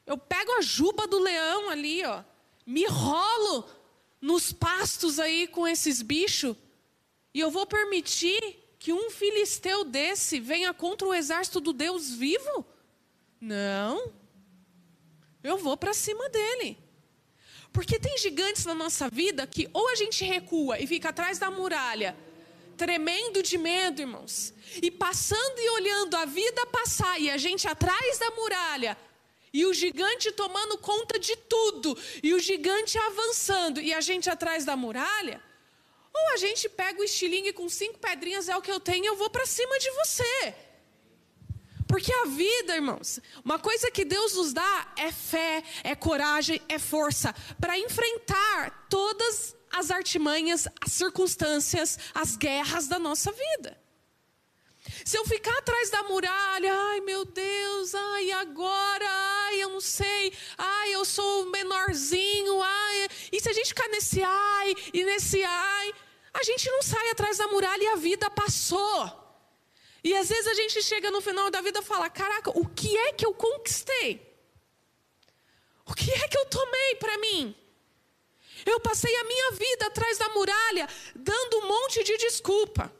Eu 0.06 0.18
pego 0.18 0.52
a 0.54 0.62
juba 0.62 1.06
do 1.06 1.20
leão 1.20 1.70
ali, 1.70 2.04
ó. 2.04 2.24
Me 2.66 2.86
rolo 2.86 3.70
nos 4.20 4.52
pastos 4.52 5.20
aí 5.20 5.48
com 5.48 5.68
esses 5.68 6.02
bichos. 6.02 6.56
E 7.34 7.40
eu 7.40 7.52
vou 7.52 7.68
permitir 7.68 8.58
que 8.80 8.92
um 8.92 9.12
filisteu 9.12 9.84
desse 9.84 10.40
venha 10.40 10.74
contra 10.74 11.08
o 11.08 11.14
exército 11.14 11.60
do 11.60 11.72
Deus 11.72 12.12
vivo? 12.12 12.66
Não. 13.40 14.12
Eu 15.44 15.58
vou 15.58 15.78
para 15.78 15.94
cima 15.94 16.30
dele. 16.30 16.78
Porque 17.72 18.00
tem 18.00 18.18
gigantes 18.18 18.66
na 18.66 18.74
nossa 18.74 19.10
vida 19.10 19.46
que 19.46 19.70
ou 19.74 19.90
a 19.90 19.96
gente 19.96 20.24
recua 20.24 20.80
e 20.80 20.88
fica 20.88 21.10
atrás 21.10 21.38
da 21.38 21.52
muralha, 21.52 22.16
tremendo 22.76 23.42
de 23.44 23.58
medo, 23.58 24.02
irmãos, 24.02 24.54
e 24.82 24.90
passando 24.90 25.60
e 25.60 25.70
olhando 25.70 26.16
a 26.16 26.26
vida 26.26 26.66
passar 26.68 27.20
e 27.20 27.30
a 27.30 27.38
gente 27.38 27.68
atrás 27.68 28.20
da 28.20 28.32
muralha, 28.32 28.98
e 29.54 29.66
o 29.66 29.74
gigante 29.74 30.32
tomando 30.32 30.78
conta 30.78 31.18
de 31.18 31.36
tudo, 31.36 31.98
e 32.22 32.34
o 32.34 32.40
gigante 32.40 32.98
avançando 32.98 33.82
e 33.82 33.94
a 33.94 34.02
gente 34.02 34.30
atrás 34.30 34.66
da 34.66 34.76
muralha, 34.76 35.42
ou 36.14 36.34
a 36.34 36.38
gente 36.38 36.68
pega 36.70 37.00
o 37.00 37.04
estilingue 37.04 37.54
com 37.54 37.70
cinco 37.70 38.00
pedrinhas, 38.00 38.50
é 38.50 38.58
o 38.58 38.62
que 38.62 38.72
eu 38.72 38.80
tenho, 38.80 39.06
eu 39.06 39.16
vou 39.16 39.30
para 39.30 39.46
cima 39.46 39.78
de 39.80 39.90
você. 39.92 40.67
Porque 41.98 42.14
a 42.14 42.26
vida, 42.26 42.76
irmãos, 42.76 43.20
uma 43.44 43.58
coisa 43.58 43.90
que 43.90 44.06
Deus 44.06 44.36
nos 44.36 44.54
dá 44.54 44.94
é 44.98 45.12
fé, 45.12 45.64
é 45.84 45.96
coragem, 45.96 46.62
é 46.70 46.78
força 46.78 47.34
para 47.60 47.76
enfrentar 47.80 48.86
todas 48.88 49.56
as 49.72 49.90
artimanhas, 49.90 50.68
as 50.80 50.92
circunstâncias, 50.92 51.98
as 52.14 52.36
guerras 52.36 52.88
da 52.88 53.00
nossa 53.00 53.32
vida. 53.32 53.82
Se 55.04 55.18
eu 55.18 55.26
ficar 55.26 55.58
atrás 55.58 55.90
da 55.90 56.04
muralha, 56.04 56.72
ai 56.72 57.02
meu 57.02 57.26
Deus, 57.26 57.96
ai 57.96 58.32
agora, 58.34 59.10
ai 59.10 59.64
eu 59.64 59.70
não 59.70 59.82
sei, 59.82 60.32
ai 60.56 60.94
eu 60.94 61.04
sou 61.04 61.48
menorzinho, 61.48 62.62
ai. 62.62 63.08
E 63.32 63.42
se 63.42 63.50
a 63.50 63.54
gente 63.54 63.70
ficar 63.70 63.88
nesse 63.88 64.22
ai 64.22 64.76
e 64.94 65.04
nesse 65.04 65.44
ai, 65.44 65.94
a 66.32 66.44
gente 66.44 66.70
não 66.70 66.84
sai 66.84 67.10
atrás 67.10 67.40
da 67.40 67.48
muralha 67.48 67.82
e 67.82 67.88
a 67.88 67.96
vida 67.96 68.30
passou. 68.30 69.27
E 70.08 70.16
às 70.16 70.30
vezes 70.30 70.48
a 70.48 70.54
gente 70.54 70.82
chega 70.84 71.12
no 71.12 71.20
final 71.20 71.52
da 71.52 71.60
vida 71.60 71.80
e 71.80 71.84
fala: 71.84 72.10
caraca, 72.10 72.50
o 72.58 72.66
que 72.80 72.96
é 72.98 73.12
que 73.12 73.26
eu 73.26 73.34
conquistei? 73.34 74.12
O 75.86 75.94
que 75.94 76.10
é 76.10 76.28
que 76.30 76.38
eu 76.38 76.46
tomei 76.46 76.96
para 76.96 77.18
mim? 77.18 77.56
Eu 78.66 78.80
passei 78.80 79.14
a 79.18 79.24
minha 79.26 79.52
vida 79.52 79.88
atrás 79.88 80.18
da 80.18 80.30
muralha, 80.30 80.88
dando 81.14 81.58
um 81.58 81.68
monte 81.68 82.04
de 82.06 82.16
desculpa. 82.18 82.94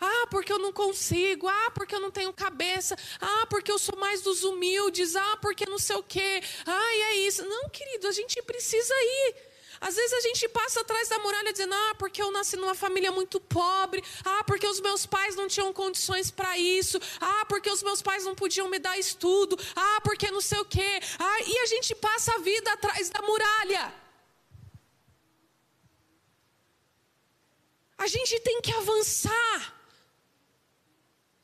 Ah, 0.00 0.26
porque 0.32 0.52
eu 0.52 0.58
não 0.58 0.72
consigo. 0.72 1.46
Ah, 1.46 1.70
porque 1.70 1.94
eu 1.94 2.00
não 2.00 2.10
tenho 2.10 2.32
cabeça. 2.32 2.96
Ah, 3.20 3.46
porque 3.48 3.70
eu 3.70 3.78
sou 3.78 3.96
mais 3.96 4.20
dos 4.20 4.42
humildes. 4.42 5.14
Ah, 5.14 5.36
porque 5.40 5.64
não 5.64 5.78
sei 5.78 5.96
o 5.96 6.02
quê. 6.02 6.42
Ah, 6.66 6.94
é 7.10 7.14
isso. 7.28 7.44
Não, 7.44 7.68
querido, 7.70 8.08
a 8.08 8.12
gente 8.12 8.42
precisa 8.42 8.94
ir. 8.94 9.55
Às 9.86 9.94
vezes 9.94 10.12
a 10.14 10.20
gente 10.20 10.48
passa 10.48 10.80
atrás 10.80 11.08
da 11.08 11.18
muralha 11.20 11.52
dizendo: 11.52 11.72
ah, 11.72 11.94
porque 11.96 12.20
eu 12.20 12.32
nasci 12.32 12.56
numa 12.56 12.74
família 12.74 13.12
muito 13.12 13.38
pobre, 13.38 14.02
ah, 14.24 14.42
porque 14.42 14.66
os 14.66 14.80
meus 14.80 15.06
pais 15.06 15.36
não 15.36 15.46
tinham 15.46 15.72
condições 15.72 16.28
para 16.28 16.58
isso, 16.58 16.98
ah, 17.20 17.44
porque 17.48 17.70
os 17.70 17.84
meus 17.84 18.02
pais 18.02 18.24
não 18.24 18.34
podiam 18.34 18.68
me 18.68 18.80
dar 18.80 18.98
estudo, 18.98 19.56
ah, 19.76 20.00
porque 20.02 20.28
não 20.28 20.40
sei 20.40 20.58
o 20.58 20.64
quê, 20.64 21.00
ah, 21.20 21.40
e 21.42 21.58
a 21.58 21.66
gente 21.66 21.94
passa 21.94 22.34
a 22.34 22.38
vida 22.38 22.72
atrás 22.72 23.10
da 23.10 23.22
muralha. 23.22 23.94
A 27.96 28.08
gente 28.08 28.40
tem 28.40 28.60
que 28.60 28.72
avançar. 28.72 29.75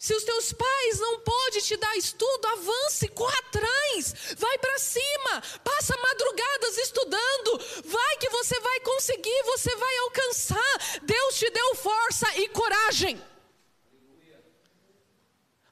Se 0.02 0.12
os 0.16 0.24
teus 0.24 0.52
pais 0.52 0.98
não 0.98 1.20
podem 1.20 1.62
te 1.62 1.76
dar 1.76 1.96
estudo, 1.96 2.44
avance, 2.48 3.06
corra 3.06 3.38
atrás, 3.38 4.34
vai 4.36 4.58
para 4.58 4.76
cima, 4.80 5.40
passa 5.62 5.96
madrugadas 5.96 6.76
estudando, 6.78 7.60
vai 7.84 8.16
que 8.16 8.28
você 8.30 8.58
vai 8.58 8.80
conseguir, 8.80 9.42
você 9.44 9.76
vai 9.76 9.96
alcançar. 9.98 10.98
Deus 11.02 11.38
te 11.38 11.48
deu 11.50 11.76
força 11.76 12.26
e 12.36 12.48
coragem. 12.48 13.24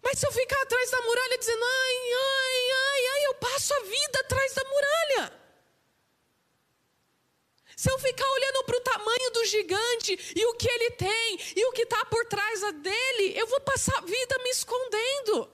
Mas 0.00 0.20
se 0.20 0.28
eu 0.28 0.30
ficar 0.30 0.62
atrás 0.62 0.90
da 0.92 1.02
muralha 1.02 1.36
dizendo, 1.36 1.64
ai, 1.64 2.12
ai, 2.14 2.70
ai, 2.70 3.06
ai, 3.06 3.26
eu 3.26 3.34
passo 3.34 3.74
a 3.74 3.80
vida 3.80 4.20
atrás 4.20 4.54
da 4.54 4.62
muralha. 4.62 5.39
Se 7.80 7.90
eu 7.90 7.98
ficar 7.98 8.30
olhando 8.30 8.64
para 8.64 8.76
o 8.76 8.80
tamanho 8.82 9.30
do 9.30 9.44
gigante 9.46 10.12
e 10.36 10.44
o 10.44 10.52
que 10.52 10.68
ele 10.68 10.90
tem 10.90 11.40
e 11.56 11.64
o 11.64 11.72
que 11.72 11.80
está 11.80 12.04
por 12.04 12.26
trás 12.26 12.60
dele, 12.74 13.40
eu 13.40 13.46
vou 13.46 13.58
passar 13.62 13.96
a 13.96 14.02
vida 14.02 14.38
me 14.42 14.50
escondendo. 14.50 15.50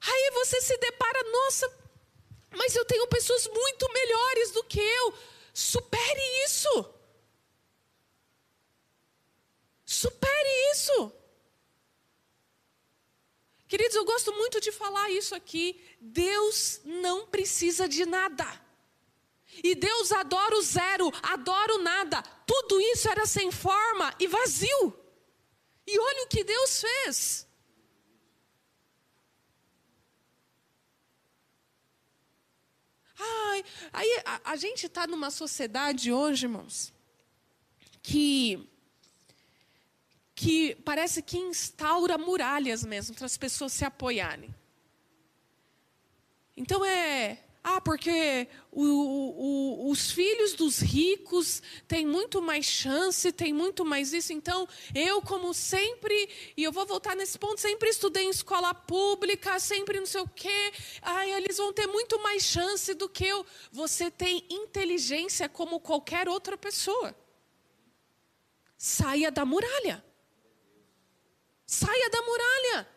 Aí 0.00 0.30
você 0.34 0.60
se 0.60 0.76
depara, 0.76 1.20
nossa, 1.32 1.68
mas 2.52 2.76
eu 2.76 2.84
tenho 2.84 3.08
pessoas 3.08 3.48
muito 3.48 3.92
melhores 3.92 4.52
do 4.52 4.62
que 4.62 4.78
eu. 4.78 5.12
Supere 5.52 6.44
isso. 6.44 6.94
Supere 9.84 10.70
isso. 10.70 11.12
Queridos, 13.66 13.96
eu 13.96 14.04
gosto 14.04 14.32
muito 14.32 14.60
de 14.60 14.70
falar 14.70 15.10
isso 15.10 15.34
aqui. 15.34 15.84
Deus 16.00 16.80
não 16.84 17.26
precisa 17.26 17.88
de 17.88 18.06
nada. 18.06 18.67
E 19.62 19.74
Deus 19.74 20.12
adora 20.12 20.56
o 20.56 20.62
zero, 20.62 21.10
adora 21.22 21.74
o 21.74 21.82
nada. 21.82 22.22
Tudo 22.46 22.80
isso 22.80 23.08
era 23.08 23.26
sem 23.26 23.50
forma 23.50 24.14
e 24.18 24.26
vazio. 24.26 24.98
E 25.86 25.98
olha 25.98 26.24
o 26.24 26.28
que 26.28 26.44
Deus 26.44 26.80
fez. 26.80 27.48
Ai, 33.18 33.64
aí 33.92 34.22
a, 34.24 34.52
a 34.52 34.56
gente 34.56 34.86
está 34.86 35.06
numa 35.06 35.30
sociedade 35.30 36.12
hoje, 36.12 36.46
irmãos, 36.46 36.92
que 38.02 38.68
que 40.34 40.76
parece 40.84 41.20
que 41.20 41.36
instaura 41.36 42.16
muralhas 42.16 42.84
mesmo 42.84 43.16
para 43.16 43.26
as 43.26 43.36
pessoas 43.36 43.72
se 43.72 43.84
apoiarem. 43.84 44.54
Então 46.56 46.84
é 46.84 47.42
ah, 47.70 47.82
porque 47.82 48.48
o, 48.72 48.82
o, 48.82 49.90
os 49.90 50.10
filhos 50.10 50.54
dos 50.54 50.78
ricos 50.78 51.62
têm 51.86 52.06
muito 52.06 52.40
mais 52.40 52.64
chance, 52.64 53.30
têm 53.30 53.52
muito 53.52 53.84
mais 53.84 54.14
isso. 54.14 54.32
Então, 54.32 54.66
eu, 54.94 55.20
como 55.20 55.52
sempre, 55.52 56.30
e 56.56 56.64
eu 56.64 56.72
vou 56.72 56.86
voltar 56.86 57.14
nesse 57.14 57.38
ponto, 57.38 57.60
sempre 57.60 57.90
estudei 57.90 58.24
em 58.24 58.30
escola 58.30 58.72
pública, 58.72 59.60
sempre 59.60 59.98
não 59.98 60.06
sei 60.06 60.22
o 60.22 60.28
quê. 60.28 60.72
Ai, 61.02 61.30
eles 61.32 61.58
vão 61.58 61.70
ter 61.70 61.86
muito 61.86 62.18
mais 62.22 62.42
chance 62.42 62.94
do 62.94 63.06
que 63.06 63.26
eu. 63.26 63.44
Você 63.70 64.10
tem 64.10 64.46
inteligência 64.48 65.46
como 65.46 65.78
qualquer 65.78 66.26
outra 66.26 66.56
pessoa. 66.56 67.14
Saia 68.78 69.30
da 69.30 69.44
muralha. 69.44 70.02
Saia 71.66 72.08
da 72.08 72.22
muralha. 72.22 72.88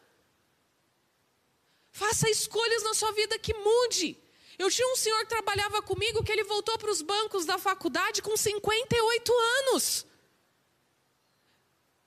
Faça 1.91 2.29
escolhas 2.29 2.83
na 2.83 2.93
sua 2.93 3.11
vida 3.11 3.37
que 3.37 3.53
mude. 3.53 4.20
Eu 4.61 4.69
tinha 4.69 4.87
um 4.93 4.95
senhor 5.03 5.19
que 5.21 5.33
trabalhava 5.35 5.81
comigo 5.81 6.23
que 6.23 6.31
ele 6.31 6.43
voltou 6.43 6.77
para 6.77 6.91
os 6.95 7.01
bancos 7.01 7.45
da 7.51 7.57
faculdade 7.57 8.21
com 8.21 8.35
58 8.37 9.33
anos. 9.59 10.05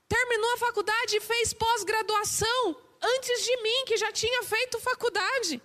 Terminou 0.09 0.53
a 0.55 0.59
faculdade 0.59 1.17
e 1.17 1.21
fez 1.21 1.53
pós-graduação 1.53 2.61
antes 3.15 3.45
de 3.45 3.57
mim, 3.65 3.85
que 3.89 3.97
já 3.97 4.13
tinha 4.13 4.43
feito 4.45 4.79
faculdade. 4.79 5.61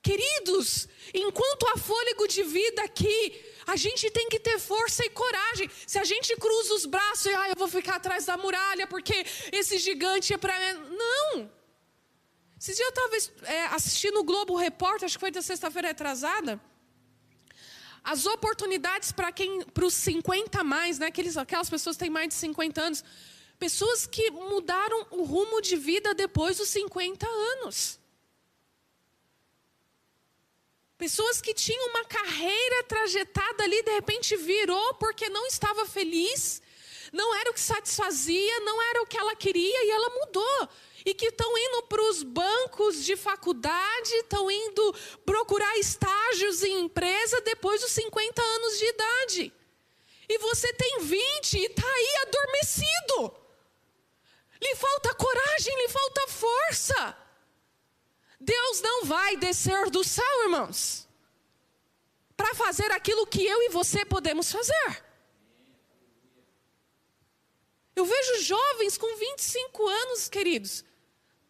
Queridos, 0.00 0.86
enquanto 1.12 1.66
há 1.68 1.76
fôlego 1.78 2.28
de 2.28 2.44
vida 2.44 2.82
aqui, 2.84 3.18
a 3.66 3.74
gente 3.74 4.08
tem 4.10 4.28
que 4.28 4.38
ter 4.38 4.60
força 4.60 5.04
e 5.04 5.10
coragem. 5.10 5.68
Se 5.84 5.98
a 5.98 6.04
gente 6.04 6.36
cruza 6.36 6.74
os 6.74 6.86
braços 6.86 7.26
e 7.26 7.34
ah, 7.34 7.48
eu 7.48 7.56
vou 7.56 7.68
ficar 7.68 7.96
atrás 7.96 8.26
da 8.26 8.36
muralha 8.36 8.86
porque 8.86 9.26
esse 9.50 9.78
gigante 9.78 10.32
é 10.32 10.38
para. 10.38 10.56
Não! 10.74 11.50
Esses 12.64 12.76
dias 12.78 12.90
eu 12.96 13.18
estava 13.18 13.52
é, 13.52 13.66
assistindo 13.74 14.20
o 14.20 14.24
Globo 14.24 14.56
Repórter, 14.56 15.04
acho 15.04 15.18
que 15.18 15.20
foi 15.20 15.30
da 15.30 15.42
sexta-feira 15.42 15.90
atrasada. 15.90 16.58
As 18.02 18.24
oportunidades 18.24 19.12
para 19.12 19.30
quem, 19.30 19.60
para 19.64 19.84
os 19.84 19.92
50 19.92 20.60
a 20.60 20.64
mais, 20.64 20.98
né? 20.98 21.08
Aqueles, 21.08 21.36
aquelas 21.36 21.68
pessoas 21.68 21.94
que 21.94 22.04
têm 22.04 22.08
mais 22.08 22.28
de 22.28 22.34
50 22.36 22.80
anos. 22.80 23.04
Pessoas 23.58 24.06
que 24.06 24.30
mudaram 24.30 25.06
o 25.10 25.24
rumo 25.24 25.60
de 25.60 25.76
vida 25.76 26.14
depois 26.14 26.56
dos 26.56 26.70
50 26.70 27.26
anos. 27.28 28.00
Pessoas 30.96 31.42
que 31.42 31.52
tinham 31.52 31.86
uma 31.90 32.06
carreira 32.06 32.82
trajetada 32.84 33.62
ali, 33.62 33.82
de 33.82 33.92
repente 33.92 34.38
virou 34.38 34.94
porque 34.94 35.28
não 35.28 35.46
estava 35.48 35.84
feliz, 35.84 36.62
não 37.12 37.34
era 37.34 37.50
o 37.50 37.52
que 37.52 37.60
satisfazia, 37.60 38.60
não 38.60 38.80
era 38.80 39.02
o 39.02 39.06
que 39.06 39.18
ela 39.18 39.36
queria 39.36 39.84
e 39.84 39.90
ela 39.90 40.08
mudou 40.08 40.70
e 41.04 41.14
que 41.14 41.26
estão 41.26 41.58
indo 41.58 41.82
para 41.82 42.02
os 42.10 42.22
bancos 42.22 43.04
de 43.04 43.14
faculdade, 43.14 44.14
estão 44.14 44.50
indo 44.50 44.94
procurar 45.26 45.76
estágios 45.78 46.62
em 46.62 46.80
empresa 46.80 47.40
depois 47.42 47.80
dos 47.82 47.92
50 47.92 48.42
anos 48.42 48.78
de 48.78 48.86
idade. 48.86 49.52
E 50.28 50.38
você 50.38 50.72
tem 50.72 51.00
20 51.00 51.58
e 51.58 51.66
está 51.66 51.86
aí 51.86 52.16
adormecido. 52.22 53.36
Lhe 54.62 54.74
falta 54.76 55.14
coragem, 55.14 55.76
lhe 55.76 55.88
falta 55.88 56.28
força. 56.28 57.18
Deus 58.40 58.80
não 58.80 59.04
vai 59.04 59.36
descer 59.36 59.90
do 59.90 60.02
céu, 60.02 60.42
irmãos, 60.44 61.06
para 62.36 62.54
fazer 62.54 62.90
aquilo 62.92 63.26
que 63.26 63.44
eu 63.44 63.62
e 63.62 63.68
você 63.68 64.04
podemos 64.06 64.50
fazer. 64.50 65.04
Eu 67.94 68.04
vejo 68.04 68.42
jovens 68.42 68.98
com 68.98 69.16
25 69.16 69.86
anos, 69.86 70.28
queridos, 70.28 70.84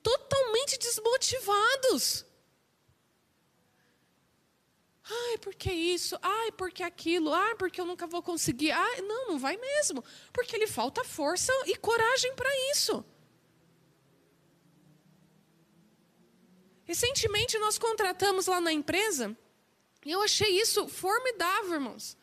totalmente 0.05 0.79
desmotivados. 0.79 2.25
Ai, 5.07 5.39
porque 5.39 5.71
isso? 5.71 6.17
Ai, 6.23 6.53
porque 6.53 6.83
aquilo? 6.83 7.33
Ai, 7.33 7.55
porque 7.57 7.81
eu 7.81 7.87
nunca 7.87 8.07
vou 8.07 8.23
conseguir? 8.23 8.71
Ai, 8.71 9.01
não, 9.01 9.29
não 9.29 9.39
vai 9.39 9.57
mesmo. 9.57 10.05
Porque 10.33 10.57
lhe 10.57 10.67
falta 10.67 11.03
força 11.05 11.53
e 11.67 11.77
coragem 11.77 12.35
para 12.35 12.49
isso. 12.71 13.05
Recentemente 16.85 17.59
nós 17.59 17.79
contratamos 17.79 18.47
lá 18.47 18.61
na 18.61 18.73
empresa, 18.73 19.37
e 20.05 20.11
eu 20.13 20.21
achei 20.21 20.61
isso 20.61 20.87
formidável, 20.87 21.75
irmãos. 21.75 22.17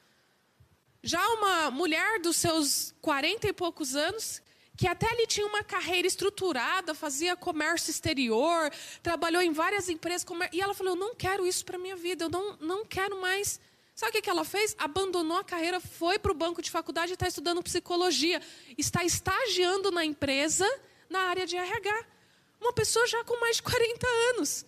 Já 1.01 1.27
uma 1.29 1.71
mulher 1.71 2.19
dos 2.19 2.37
seus 2.37 2.93
quarenta 3.01 3.47
e 3.47 3.53
poucos 3.53 3.95
anos, 3.95 4.39
que 4.81 4.87
até 4.87 5.07
ali 5.11 5.27
tinha 5.27 5.45
uma 5.45 5.63
carreira 5.63 6.07
estruturada, 6.07 6.95
fazia 6.95 7.35
comércio 7.35 7.91
exterior, 7.91 8.71
trabalhou 9.03 9.39
em 9.39 9.51
várias 9.51 9.87
empresas. 9.89 10.25
E 10.51 10.59
ela 10.59 10.73
falou: 10.73 10.93
Eu 10.93 10.99
não 10.99 11.13
quero 11.13 11.45
isso 11.45 11.63
para 11.63 11.77
minha 11.77 11.95
vida, 11.95 12.25
eu 12.25 12.29
não, 12.31 12.57
não 12.59 12.83
quero 12.83 13.21
mais. 13.21 13.59
Sabe 13.93 14.17
o 14.17 14.21
que, 14.23 14.27
ela 14.27 14.43
fez? 14.43 14.75
Abandonou 14.79 15.37
a 15.37 15.43
carreira, 15.43 15.79
foi 15.79 16.17
para 16.17 16.31
o 16.31 16.33
banco 16.33 16.63
de 16.63 16.71
faculdade 16.71 17.11
e 17.11 17.13
está 17.13 17.27
estudando 17.27 17.61
psicologia. 17.61 18.41
Está 18.75 19.05
estagiando 19.05 19.91
na 19.91 20.03
empresa 20.03 20.67
na 21.07 21.19
área 21.29 21.45
de 21.45 21.55
RH. 21.55 22.05
Uma 22.59 22.73
pessoa 22.73 23.05
já 23.05 23.23
com 23.23 23.39
mais 23.39 23.57
de 23.57 23.61
40 23.61 24.07
anos. 24.33 24.65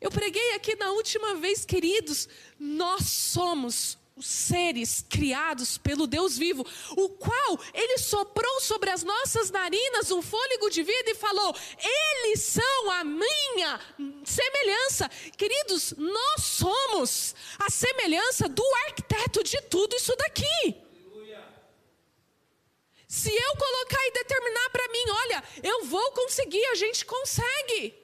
Eu 0.00 0.10
preguei 0.10 0.54
aqui 0.54 0.74
na 0.76 0.90
última 0.92 1.34
vez, 1.34 1.66
queridos, 1.66 2.30
nós 2.58 3.04
somos 3.04 3.76
os 3.76 4.01
seres 4.22 5.04
criados 5.08 5.78
pelo 5.78 6.06
Deus 6.06 6.38
vivo, 6.38 6.66
o 6.96 7.08
qual 7.10 7.60
ele 7.74 7.98
soprou 7.98 8.60
sobre 8.60 8.90
as 8.90 9.02
nossas 9.02 9.50
narinas 9.50 10.10
um 10.10 10.22
fôlego 10.22 10.70
de 10.70 10.82
vida 10.82 11.10
e 11.10 11.14
falou: 11.14 11.54
Eles 11.78 12.40
são 12.40 12.90
a 12.92 13.04
minha 13.04 13.80
semelhança. 14.24 15.08
Queridos, 15.36 15.94
nós 15.96 16.42
somos 16.44 17.34
a 17.58 17.70
semelhança 17.70 18.48
do 18.48 18.64
arquiteto 18.86 19.42
de 19.42 19.60
tudo 19.62 19.96
isso 19.96 20.14
daqui. 20.16 20.82
Se 23.08 23.30
eu 23.30 23.56
colocar 23.58 24.06
e 24.06 24.12
determinar 24.12 24.70
para 24.70 24.88
mim, 24.88 25.04
olha, 25.10 25.44
eu 25.62 25.84
vou 25.84 26.12
conseguir, 26.12 26.64
a 26.68 26.74
gente 26.74 27.04
consegue. 27.04 27.94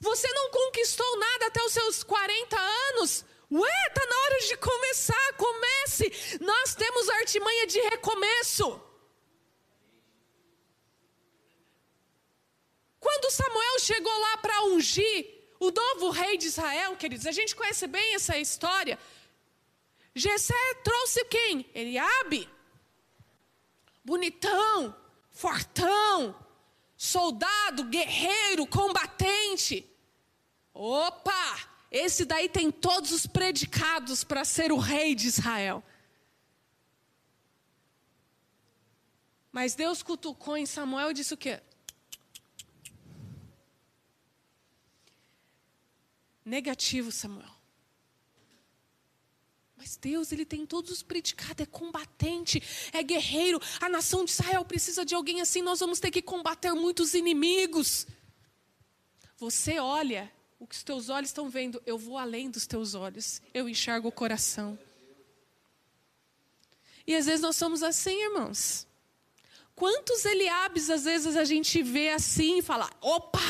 Você 0.00 0.26
não 0.32 0.50
conquistou 0.50 1.16
nada 1.16 1.46
até 1.46 1.62
os 1.62 1.72
seus 1.72 2.02
40 2.02 2.58
anos, 2.58 3.24
Ué, 3.52 3.86
está 3.86 4.06
na 4.06 4.16
hora 4.16 4.38
de 4.48 4.56
começar, 4.56 5.32
comece. 5.36 6.38
Nós 6.40 6.74
temos 6.74 7.06
a 7.10 7.16
artimanha 7.16 7.66
de 7.66 7.78
recomeço. 7.80 8.80
Quando 12.98 13.30
Samuel 13.30 13.78
chegou 13.80 14.20
lá 14.20 14.38
para 14.38 14.64
ungir 14.64 15.42
o 15.60 15.70
novo 15.70 16.08
rei 16.10 16.38
de 16.38 16.46
Israel, 16.46 16.96
queridos, 16.96 17.26
a 17.26 17.32
gente 17.32 17.54
conhece 17.54 17.86
bem 17.86 18.14
essa 18.14 18.38
história. 18.38 18.98
Jessé 20.14 20.74
trouxe 20.82 21.22
quem? 21.26 21.68
Eliabe. 21.74 22.48
Bonitão, 24.02 24.96
fortão, 25.30 26.34
soldado, 26.96 27.84
guerreiro, 27.84 28.66
combatente. 28.66 29.86
Opa! 30.72 31.71
Esse 31.92 32.24
daí 32.24 32.48
tem 32.48 32.70
todos 32.70 33.12
os 33.12 33.26
predicados 33.26 34.24
para 34.24 34.46
ser 34.46 34.72
o 34.72 34.78
rei 34.78 35.14
de 35.14 35.28
Israel. 35.28 35.84
Mas 39.52 39.74
Deus 39.74 40.02
cutucou 40.02 40.56
em 40.56 40.64
Samuel 40.64 41.10
e 41.10 41.14
disse 41.14 41.34
o 41.34 41.36
quê? 41.36 41.60
Negativo, 46.42 47.12
Samuel. 47.12 47.52
Mas 49.76 49.94
Deus, 49.94 50.32
ele 50.32 50.46
tem 50.46 50.64
todos 50.64 50.90
os 50.90 51.02
predicados, 51.02 51.60
é 51.60 51.66
combatente, 51.66 52.62
é 52.90 53.02
guerreiro. 53.02 53.60
A 53.82 53.88
nação 53.90 54.24
de 54.24 54.30
Israel 54.30 54.64
precisa 54.64 55.04
de 55.04 55.14
alguém 55.14 55.42
assim, 55.42 55.60
nós 55.60 55.80
vamos 55.80 56.00
ter 56.00 56.10
que 56.10 56.22
combater 56.22 56.72
muitos 56.72 57.12
inimigos. 57.12 58.06
Você 59.36 59.78
olha 59.78 60.32
o 60.62 60.66
que 60.66 60.76
os 60.76 60.84
teus 60.84 61.08
olhos 61.08 61.30
estão 61.30 61.50
vendo, 61.50 61.82
eu 61.84 61.98
vou 61.98 62.16
além 62.16 62.48
dos 62.48 62.68
teus 62.68 62.94
olhos, 62.94 63.42
eu 63.52 63.68
enxergo 63.68 64.06
o 64.06 64.12
coração. 64.12 64.78
E 67.04 67.16
às 67.16 67.26
vezes 67.26 67.40
nós 67.40 67.56
somos 67.56 67.82
assim, 67.82 68.22
irmãos. 68.22 68.86
Quantos 69.74 70.24
Eliabes 70.24 70.88
às 70.88 71.02
vezes 71.02 71.34
a 71.34 71.44
gente 71.44 71.82
vê 71.82 72.10
assim 72.10 72.58
e 72.58 72.62
fala: 72.62 72.88
opa, 73.00 73.40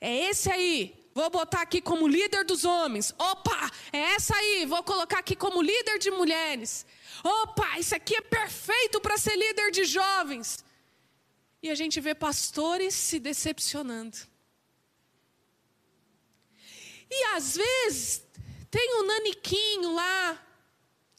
é 0.00 0.30
esse 0.30 0.48
aí, 0.48 0.94
Vou 1.12 1.28
botar 1.28 1.60
aqui 1.60 1.82
como 1.82 2.08
líder 2.08 2.42
dos 2.42 2.64
homens. 2.64 3.12
Opa, 3.18 3.70
é 3.92 3.98
essa 4.14 4.34
aí. 4.34 4.64
Vou 4.64 4.82
colocar 4.82 5.18
aqui 5.18 5.36
como 5.36 5.60
líder 5.60 5.98
de 5.98 6.10
mulheres. 6.10 6.86
Opa, 7.22 7.78
isso 7.78 7.94
aqui 7.94 8.14
é 8.14 8.22
perfeito 8.22 8.98
para 8.98 9.18
ser 9.18 9.36
líder 9.36 9.70
de 9.72 9.84
jovens. 9.84 10.64
E 11.62 11.68
a 11.68 11.74
gente 11.74 12.00
vê 12.00 12.14
pastores 12.14 12.94
se 12.94 13.18
decepcionando. 13.18 14.31
E 17.14 17.24
às 17.34 17.54
vezes 17.54 18.24
tem 18.70 18.94
um 18.96 19.06
naniquinho 19.06 19.94
lá 19.94 20.42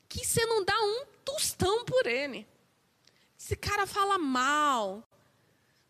que 0.09 0.25
você 0.25 0.43
não 0.47 0.65
dá 0.65 0.75
um 0.81 1.05
tostão 1.23 1.85
por 1.85 2.07
ele. 2.07 2.47
Esse 3.39 3.55
cara 3.55 3.85
fala 3.85 4.17
mal, 4.17 5.07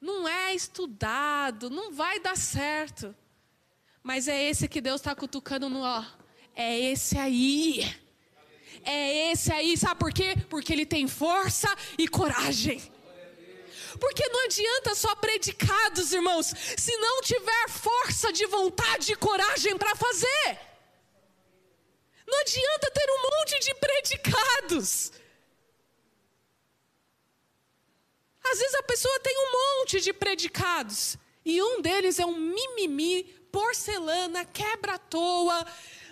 não 0.01 0.27
é 0.27 0.53
estudado, 0.53 1.69
não 1.69 1.93
vai 1.93 2.19
dar 2.19 2.35
certo. 2.35 3.15
Mas 4.03 4.27
é 4.27 4.43
esse 4.43 4.67
que 4.67 4.81
Deus 4.81 4.99
está 4.99 5.15
cutucando 5.15 5.69
no 5.69 5.79
ó. 5.79 6.03
É 6.53 6.77
esse 6.77 7.17
aí. 7.17 7.95
É 8.83 9.31
esse 9.31 9.53
aí, 9.53 9.77
sabe 9.77 9.97
por 10.01 10.11
quê? 10.11 10.35
Porque 10.49 10.73
ele 10.73 10.85
tem 10.85 11.07
força 11.07 11.73
e 11.97 12.09
coragem. 12.09 12.81
Porque 13.99 14.27
não 14.29 14.45
adianta 14.45 14.95
só 14.95 15.15
predicados, 15.15 16.13
irmãos, 16.13 16.53
se 16.77 16.95
não 16.97 17.21
tiver 17.21 17.69
força 17.69 18.31
de 18.31 18.45
vontade 18.45 19.11
e 19.11 19.15
coragem 19.15 19.77
para 19.77 19.95
fazer. 19.95 20.59
Não 22.27 22.39
adianta 22.39 22.91
ter 22.91 23.09
um 23.11 23.21
monte 23.21 23.59
de 23.59 23.73
predicados. 23.75 25.11
Às 28.43 28.59
vezes 28.59 28.75
a 28.75 28.83
pessoa 28.83 29.19
tem 29.19 29.35
um 29.37 29.51
monte 29.51 30.01
de 30.01 30.11
predicados 30.11 31.17
e 31.45 31.61
um 31.61 31.81
deles 31.81 32.19
é 32.19 32.25
um 32.25 32.37
mimimi, 32.37 33.23
porcelana, 33.51 34.45
quebra 34.45 34.95
à 34.95 34.97
toa, 34.97 35.65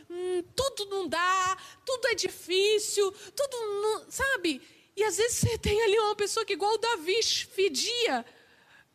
hum, 0.09 0.43
tudo 0.55 0.85
não 0.85 1.07
dá, 1.07 1.57
tudo 1.85 2.07
é 2.07 2.15
difícil, 2.15 3.11
tudo 3.35 3.57
não, 3.57 4.11
sabe? 4.11 4.61
E 4.95 5.03
às 5.03 5.17
vezes 5.17 5.37
você 5.37 5.57
tem 5.57 5.81
ali 5.81 5.97
uma 5.99 6.15
pessoa 6.15 6.45
que 6.45 6.53
igual 6.53 6.73
o 6.73 6.77
Davi 6.77 7.21
fedia 7.23 8.25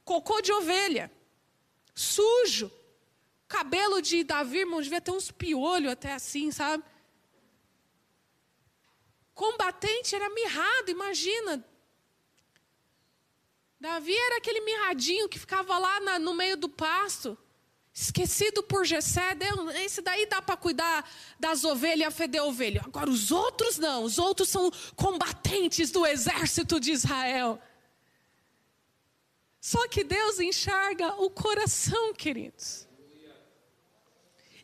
cocô 0.05 0.41
de 0.41 0.53
ovelha, 0.53 1.11
sujo. 1.95 2.71
Cabelo 3.49 4.03
de 4.03 4.25
Davi, 4.25 4.59
irmão, 4.59 4.83
devia 4.83 5.01
ter 5.01 5.13
uns 5.13 5.31
piolhos 5.31 5.93
até 5.93 6.13
assim, 6.13 6.51
sabe? 6.51 6.83
Combatente 9.35 10.15
era 10.17 10.29
mirrado, 10.31 10.91
imagina. 10.91 11.65
Davi 13.79 14.17
era 14.17 14.39
aquele 14.39 14.61
mirradinho 14.61 15.29
que 15.29 15.39
ficava 15.39 15.79
lá 15.79 16.01
na, 16.01 16.19
no 16.19 16.35
meio 16.35 16.57
do 16.57 16.69
pasto, 16.69 17.39
esquecido 17.99 18.63
por 18.63 18.85
Jessé. 18.85 19.35
Esse 19.83 20.03
daí 20.03 20.27
dá 20.27 20.43
para 20.43 20.57
cuidar 20.57 21.09
das 21.41 21.65
ovelhas, 21.65 22.15
feder 22.15 22.45
ovelha. 22.45 22.83
Agora 22.85 23.09
os 23.09 23.31
outros 23.31 23.79
não, 23.79 24.05
os 24.05 24.19
outros 24.19 24.51
são 24.51 24.71
combatentes 24.95 25.91
do 25.91 26.07
exército 26.07 26.79
de 26.79 26.93
Israel. 26.93 27.59
Só 29.59 29.89
que 29.89 30.05
Deus 30.05 30.39
enxerga 30.39 31.15
o 31.15 31.31
coração, 31.31 32.13
queridos. 32.13 32.87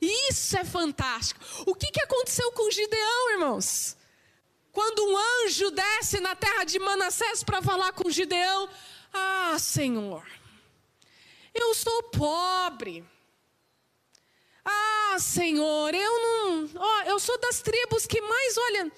Isso 0.01 0.59
é 0.59 0.65
fantástico. 0.65 1.41
O 1.67 1.75
que, 1.75 1.91
que 1.91 2.03
aconteceu 2.03 2.53
com 2.53 2.71
Gideão, 2.71 3.31
irmãos? 3.33 3.97
Quando 4.73 5.07
um 5.07 5.17
anjo 5.45 5.71
desce 5.71 6.21
na 6.21 6.35
terra 6.35 6.65
de 6.65 6.79
Manassés 6.79 7.43
para 7.43 7.63
falar 7.63 7.93
com 7.93 8.11
Gideão, 8.11 8.69
ah, 9.13 9.57
Senhor, 9.59 10.27
eu 11.55 11.75
sou 11.75 12.03
pobre. 12.05 13.12
Ah, 14.65 15.17
Senhor, 15.19 15.95
eu 15.95 16.21
não. 16.21 16.71
Ó, 16.77 17.03
eu 17.03 17.19
sou 17.19 17.39
das 17.41 17.61
tribos 17.61 18.07
que 18.07 18.21
mais, 18.21 18.57
olha. 18.59 18.93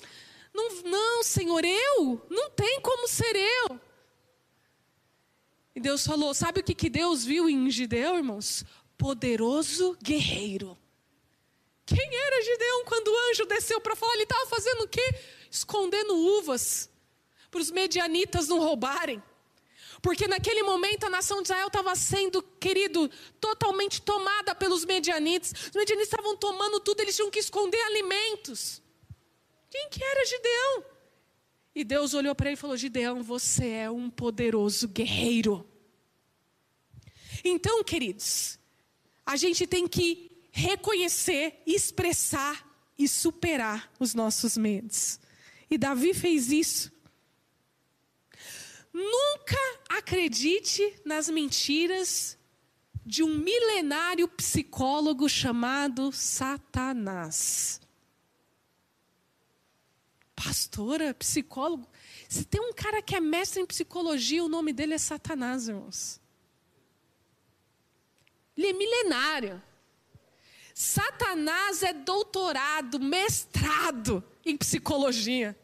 Não, 0.53 0.83
não, 0.83 1.23
Senhor, 1.23 1.65
eu? 1.65 2.25
Não 2.31 2.51
tem 2.51 2.81
como 2.81 3.09
ser 3.09 3.35
eu. 3.35 3.81
E 5.75 5.81
Deus 5.81 6.07
falou: 6.07 6.33
sabe 6.33 6.61
o 6.61 6.65
que, 6.65 6.75
que 6.75 6.89
Deus 6.89 7.25
viu 7.25 7.49
em 7.49 7.69
Gideão, 7.71 8.17
irmãos? 8.17 8.65
Poderoso 8.97 9.97
guerreiro. 10.03 10.79
Quem 11.85 12.09
era 12.17 12.43
Gideão 12.43 12.85
quando 12.85 13.09
o 13.09 13.31
anjo 13.31 13.45
desceu 13.45 13.81
para 13.81 13.97
falar? 13.97 14.15
Ele 14.15 14.23
estava 14.23 14.47
fazendo 14.47 14.85
o 14.85 14.89
quê? 14.89 15.15
Escondendo 15.51 16.15
uvas 16.15 16.89
para 17.51 17.61
os 17.61 17.71
medianitas 17.71 18.49
não 18.49 18.59
roubarem. 18.59 19.23
Porque 20.05 20.29
naquele 20.29 20.63
momento 20.63 21.05
a 21.05 21.09
nação 21.09 21.41
de 21.41 21.47
Israel 21.47 21.69
estava 21.69 21.97
sendo, 21.97 22.43
querido, 22.43 23.11
totalmente 23.41 24.03
tomada 24.03 24.55
pelos 24.55 24.85
medianites. 24.85 25.51
Os 25.51 25.75
medianites 25.75 26.13
estavam 26.13 26.37
tomando 26.37 26.79
tudo, 26.79 27.01
eles 27.01 27.17
tinham 27.17 27.31
que 27.31 27.39
esconder 27.39 27.81
alimentos. 27.81 28.83
Quem 29.71 29.89
que 29.89 30.05
era 30.05 30.27
Gideão? 30.27 30.85
E 31.75 31.83
Deus 31.83 32.13
olhou 32.13 32.35
para 32.35 32.49
ele 32.49 32.55
e 32.55 32.61
falou: 32.61 32.77
Gideão, 32.77 33.23
você 33.23 33.67
é 33.67 33.91
um 33.91 34.11
poderoso 34.11 34.89
guerreiro. 34.89 35.67
Então, 37.43 37.83
queridos, 37.83 38.59
a 39.25 39.37
gente 39.37 39.67
tem 39.67 39.89
que 39.89 40.31
reconhecer, 40.53 41.63
expressar 41.67 42.63
e 42.99 43.09
superar 43.09 43.91
os 43.99 44.13
nossos 44.13 44.59
medos. 44.59 45.19
E 45.71 45.79
Davi 45.79 46.13
fez 46.13 46.53
isso. 46.53 46.94
Nunca 48.95 49.59
acredite 49.89 50.95
nas 51.05 51.29
mentiras 51.29 52.39
de 53.05 53.25
um 53.25 53.37
milenário 53.37 54.29
psicólogo 54.29 55.29
chamado 55.29 56.13
Satanás. 56.13 57.81
Pastora, 60.37 61.13
psicólogo. 61.13 61.89
Se 62.29 62.45
tem 62.45 62.61
um 62.61 62.73
cara 62.73 63.03
que 63.03 63.17
é 63.17 63.21
mestre 63.21 63.61
em 63.61 63.67
psicologia, 63.67 64.45
o 64.45 64.49
nome 64.49 64.73
dele 64.73 64.95
é 64.95 64.99
Satanás, 64.99 65.67
irmãos. 65.67 66.21
Ele 68.57 68.69
é 68.69 68.73
milenário. 68.73 69.61
Satanás 70.73 71.83
é 71.83 71.93
doutorado, 71.93 73.01
mestrado 73.01 74.23
em 74.45 74.57
psicologia. 74.57 75.59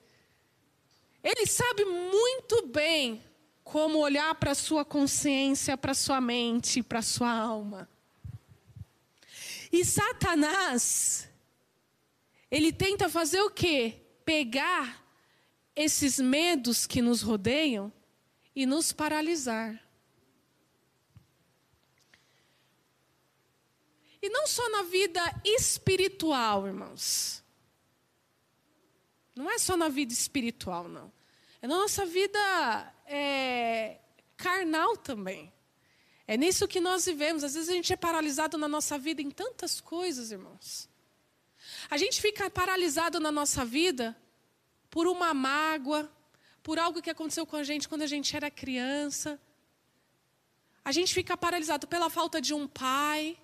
Ele 1.23 1.47
sabe 1.47 1.85
muito 1.85 2.67
bem 2.67 3.23
como 3.63 3.99
olhar 3.99 4.35
para 4.35 4.53
a 4.53 4.55
sua 4.55 4.85
consciência, 4.85 5.77
para 5.77 5.93
a 5.93 5.95
sua 5.95 6.21
mente, 6.21 6.83
para 6.83 6.99
a 6.99 7.03
sua 7.03 7.31
alma. 7.31 7.89
E 9.73 9.85
Satanás, 9.85 11.29
ele 12.51 12.73
tenta 12.73 13.09
fazer 13.09 13.41
o 13.43 13.51
quê? 13.51 14.01
Pegar 14.25 15.05
esses 15.77 16.19
medos 16.19 16.87
que 16.87 17.01
nos 17.01 17.23
rodeiam 17.23 17.93
e 18.55 18.67
nos 18.67 18.93
paralisar. 18.93 19.81
E 24.23 24.29
não 24.29 24.47
só 24.47 24.69
na 24.71 24.83
vida 24.83 25.21
espiritual, 25.45 26.67
irmãos. 26.67 27.40
Não 29.41 29.51
é 29.51 29.59
só 29.59 29.75
na 29.75 29.89
vida 29.89 30.13
espiritual, 30.13 30.87
não. 30.87 31.11
É 31.63 31.67
na 31.67 31.75
nossa 31.75 32.05
vida 32.05 32.39
é, 33.07 33.97
carnal 34.37 34.99
também. 34.99 35.51
É 36.27 36.37
nisso 36.37 36.69
que 36.69 36.79
nós 36.79 37.07
vivemos. 37.07 37.43
Às 37.43 37.55
vezes 37.55 37.71
a 37.71 37.73
gente 37.73 37.91
é 37.91 37.97
paralisado 37.97 38.59
na 38.59 38.69
nossa 38.69 38.99
vida 38.99 39.23
em 39.23 39.31
tantas 39.31 39.81
coisas, 39.81 40.31
irmãos. 40.31 40.91
A 41.89 41.97
gente 41.97 42.21
fica 42.21 42.51
paralisado 42.51 43.19
na 43.19 43.33
nossa 43.33 43.65
vida 43.65 44.15
por 44.91 45.07
uma 45.07 45.33
mágoa, 45.33 46.13
por 46.63 46.79
algo 46.79 47.01
que 47.01 47.09
aconteceu 47.09 47.47
com 47.47 47.57
a 47.57 47.63
gente 47.63 47.89
quando 47.89 48.03
a 48.03 48.07
gente 48.07 48.37
era 48.37 48.51
criança. 48.51 49.41
A 50.85 50.93
gente 50.93 51.15
fica 51.15 51.35
paralisado 51.35 51.89
pela 51.89 52.11
falta 52.11 52.43
de 52.43 52.53
um 52.53 52.69
pai, 52.69 53.39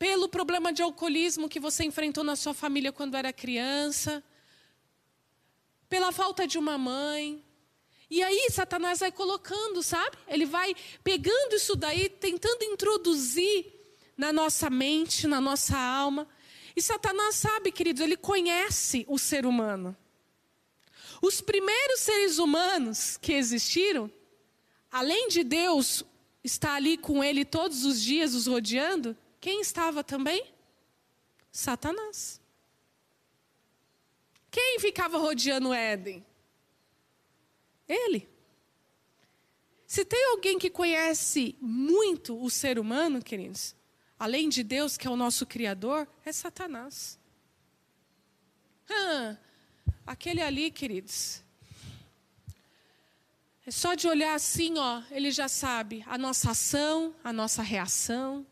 pelo 0.00 0.28
problema 0.28 0.72
de 0.72 0.82
alcoolismo 0.82 1.48
que 1.48 1.60
você 1.60 1.84
enfrentou 1.84 2.24
na 2.24 2.34
sua 2.34 2.54
família 2.54 2.90
quando 2.90 3.16
era 3.16 3.32
criança 3.32 4.20
pela 5.88 6.12
falta 6.12 6.46
de 6.46 6.58
uma 6.58 6.76
mãe. 6.76 7.44
E 8.10 8.22
aí 8.22 8.48
Satanás 8.50 9.00
vai 9.00 9.12
colocando, 9.12 9.82
sabe? 9.82 10.16
Ele 10.26 10.46
vai 10.46 10.74
pegando 11.04 11.56
isso 11.56 11.76
daí, 11.76 12.08
tentando 12.08 12.64
introduzir 12.64 13.66
na 14.16 14.32
nossa 14.32 14.70
mente, 14.70 15.26
na 15.26 15.40
nossa 15.40 15.78
alma. 15.78 16.26
E 16.74 16.80
Satanás 16.80 17.36
sabe, 17.36 17.70
queridos, 17.70 18.02
ele 18.02 18.16
conhece 18.16 19.04
o 19.08 19.18
ser 19.18 19.44
humano. 19.44 19.96
Os 21.20 21.40
primeiros 21.40 22.00
seres 22.00 22.38
humanos 22.38 23.16
que 23.16 23.32
existiram, 23.32 24.10
além 24.90 25.28
de 25.28 25.42
Deus 25.42 26.04
estar 26.42 26.74
ali 26.74 26.96
com 26.96 27.22
ele 27.22 27.44
todos 27.44 27.84
os 27.84 28.00
dias, 28.00 28.34
os 28.34 28.46
rodeando, 28.46 29.16
quem 29.40 29.60
estava 29.60 30.02
também? 30.02 30.52
Satanás. 31.50 32.40
Quem 34.50 34.78
ficava 34.78 35.18
rodeando 35.18 35.72
Éden? 35.72 36.24
Ele. 37.88 38.28
Se 39.86 40.04
tem 40.04 40.32
alguém 40.32 40.58
que 40.58 40.68
conhece 40.68 41.56
muito 41.60 42.42
o 42.42 42.50
ser 42.50 42.78
humano, 42.78 43.22
queridos, 43.22 43.74
além 44.18 44.48
de 44.48 44.62
Deus, 44.62 44.96
que 44.96 45.06
é 45.06 45.10
o 45.10 45.16
nosso 45.16 45.46
Criador, 45.46 46.06
é 46.24 46.32
Satanás. 46.32 47.18
Ah, 48.90 49.36
aquele 50.06 50.42
ali, 50.42 50.70
queridos. 50.70 51.42
É 53.66 53.70
só 53.70 53.94
de 53.94 54.08
olhar 54.08 54.34
assim, 54.34 54.78
ó, 54.78 55.02
ele 55.10 55.30
já 55.30 55.46
sabe 55.46 56.02
a 56.06 56.16
nossa 56.16 56.52
ação, 56.52 57.14
a 57.22 57.32
nossa 57.32 57.62
reação. 57.62 58.46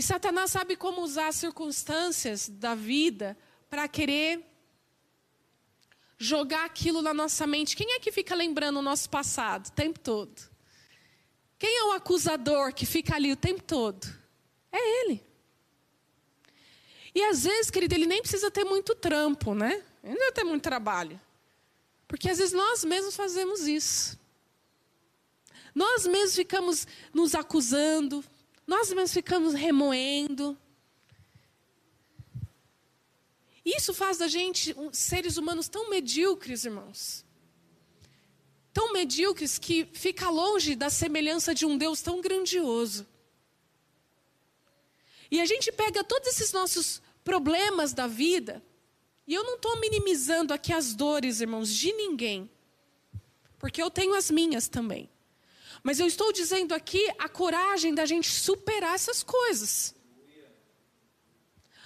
E 0.00 0.02
Satanás 0.02 0.50
sabe 0.50 0.76
como 0.76 1.02
usar 1.02 1.28
as 1.28 1.36
circunstâncias 1.36 2.48
da 2.48 2.74
vida 2.74 3.36
para 3.68 3.86
querer 3.86 4.42
jogar 6.16 6.64
aquilo 6.64 7.02
na 7.02 7.12
nossa 7.12 7.46
mente. 7.46 7.76
Quem 7.76 7.92
é 7.92 8.00
que 8.00 8.10
fica 8.10 8.34
lembrando 8.34 8.78
o 8.78 8.82
nosso 8.82 9.10
passado 9.10 9.66
o 9.66 9.72
tempo 9.72 10.00
todo? 10.00 10.40
Quem 11.58 11.80
é 11.80 11.84
o 11.84 11.92
acusador 11.92 12.72
que 12.72 12.86
fica 12.86 13.14
ali 13.14 13.30
o 13.30 13.36
tempo 13.36 13.62
todo? 13.62 14.06
É 14.72 15.02
ele. 15.02 15.22
E 17.14 17.22
às 17.24 17.44
vezes, 17.44 17.70
querido, 17.70 17.94
ele 17.94 18.06
nem 18.06 18.22
precisa 18.22 18.50
ter 18.50 18.64
muito 18.64 18.94
trampo, 18.94 19.54
né? 19.54 19.84
Ele 20.02 20.12
não 20.12 20.16
precisa 20.16 20.32
ter 20.32 20.44
muito 20.44 20.62
trabalho. 20.62 21.20
Porque 22.08 22.30
às 22.30 22.38
vezes 22.38 22.54
nós 22.54 22.84
mesmos 22.84 23.14
fazemos 23.14 23.68
isso. 23.68 24.18
Nós 25.74 26.06
mesmos 26.06 26.36
ficamos 26.36 26.86
nos 27.12 27.34
acusando, 27.34 28.24
nós 28.70 28.88
mesmos 28.92 29.12
ficamos 29.12 29.52
remoendo. 29.52 30.56
Isso 33.64 33.92
faz 33.92 34.18
da 34.18 34.28
gente 34.28 34.76
seres 34.92 35.36
humanos 35.36 35.66
tão 35.68 35.90
medíocres, 35.90 36.64
irmãos. 36.64 37.24
Tão 38.72 38.92
medíocres 38.92 39.58
que 39.58 39.88
fica 39.92 40.30
longe 40.30 40.76
da 40.76 40.88
semelhança 40.88 41.52
de 41.52 41.66
um 41.66 41.76
Deus 41.76 42.00
tão 42.00 42.20
grandioso. 42.20 43.04
E 45.32 45.40
a 45.40 45.46
gente 45.46 45.72
pega 45.72 46.04
todos 46.04 46.28
esses 46.28 46.52
nossos 46.52 47.02
problemas 47.24 47.92
da 47.92 48.06
vida, 48.06 48.62
e 49.26 49.34
eu 49.34 49.42
não 49.42 49.56
estou 49.56 49.80
minimizando 49.80 50.54
aqui 50.54 50.72
as 50.72 50.94
dores, 50.94 51.40
irmãos, 51.40 51.74
de 51.74 51.92
ninguém, 51.92 52.48
porque 53.58 53.82
eu 53.82 53.90
tenho 53.90 54.14
as 54.14 54.30
minhas 54.30 54.68
também. 54.68 55.10
Mas 55.82 55.98
eu 56.00 56.06
estou 56.06 56.32
dizendo 56.32 56.74
aqui 56.74 57.08
a 57.18 57.28
coragem 57.28 57.94
da 57.94 58.04
gente 58.04 58.30
superar 58.30 58.94
essas 58.94 59.22
coisas. 59.22 59.94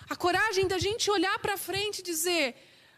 A 0.09 0.17
coragem 0.17 0.67
da 0.67 0.79
gente 0.79 1.11
olhar 1.11 1.39
para 1.39 1.57
frente 1.57 2.01
e 2.01 2.03
dizer: 2.03 2.55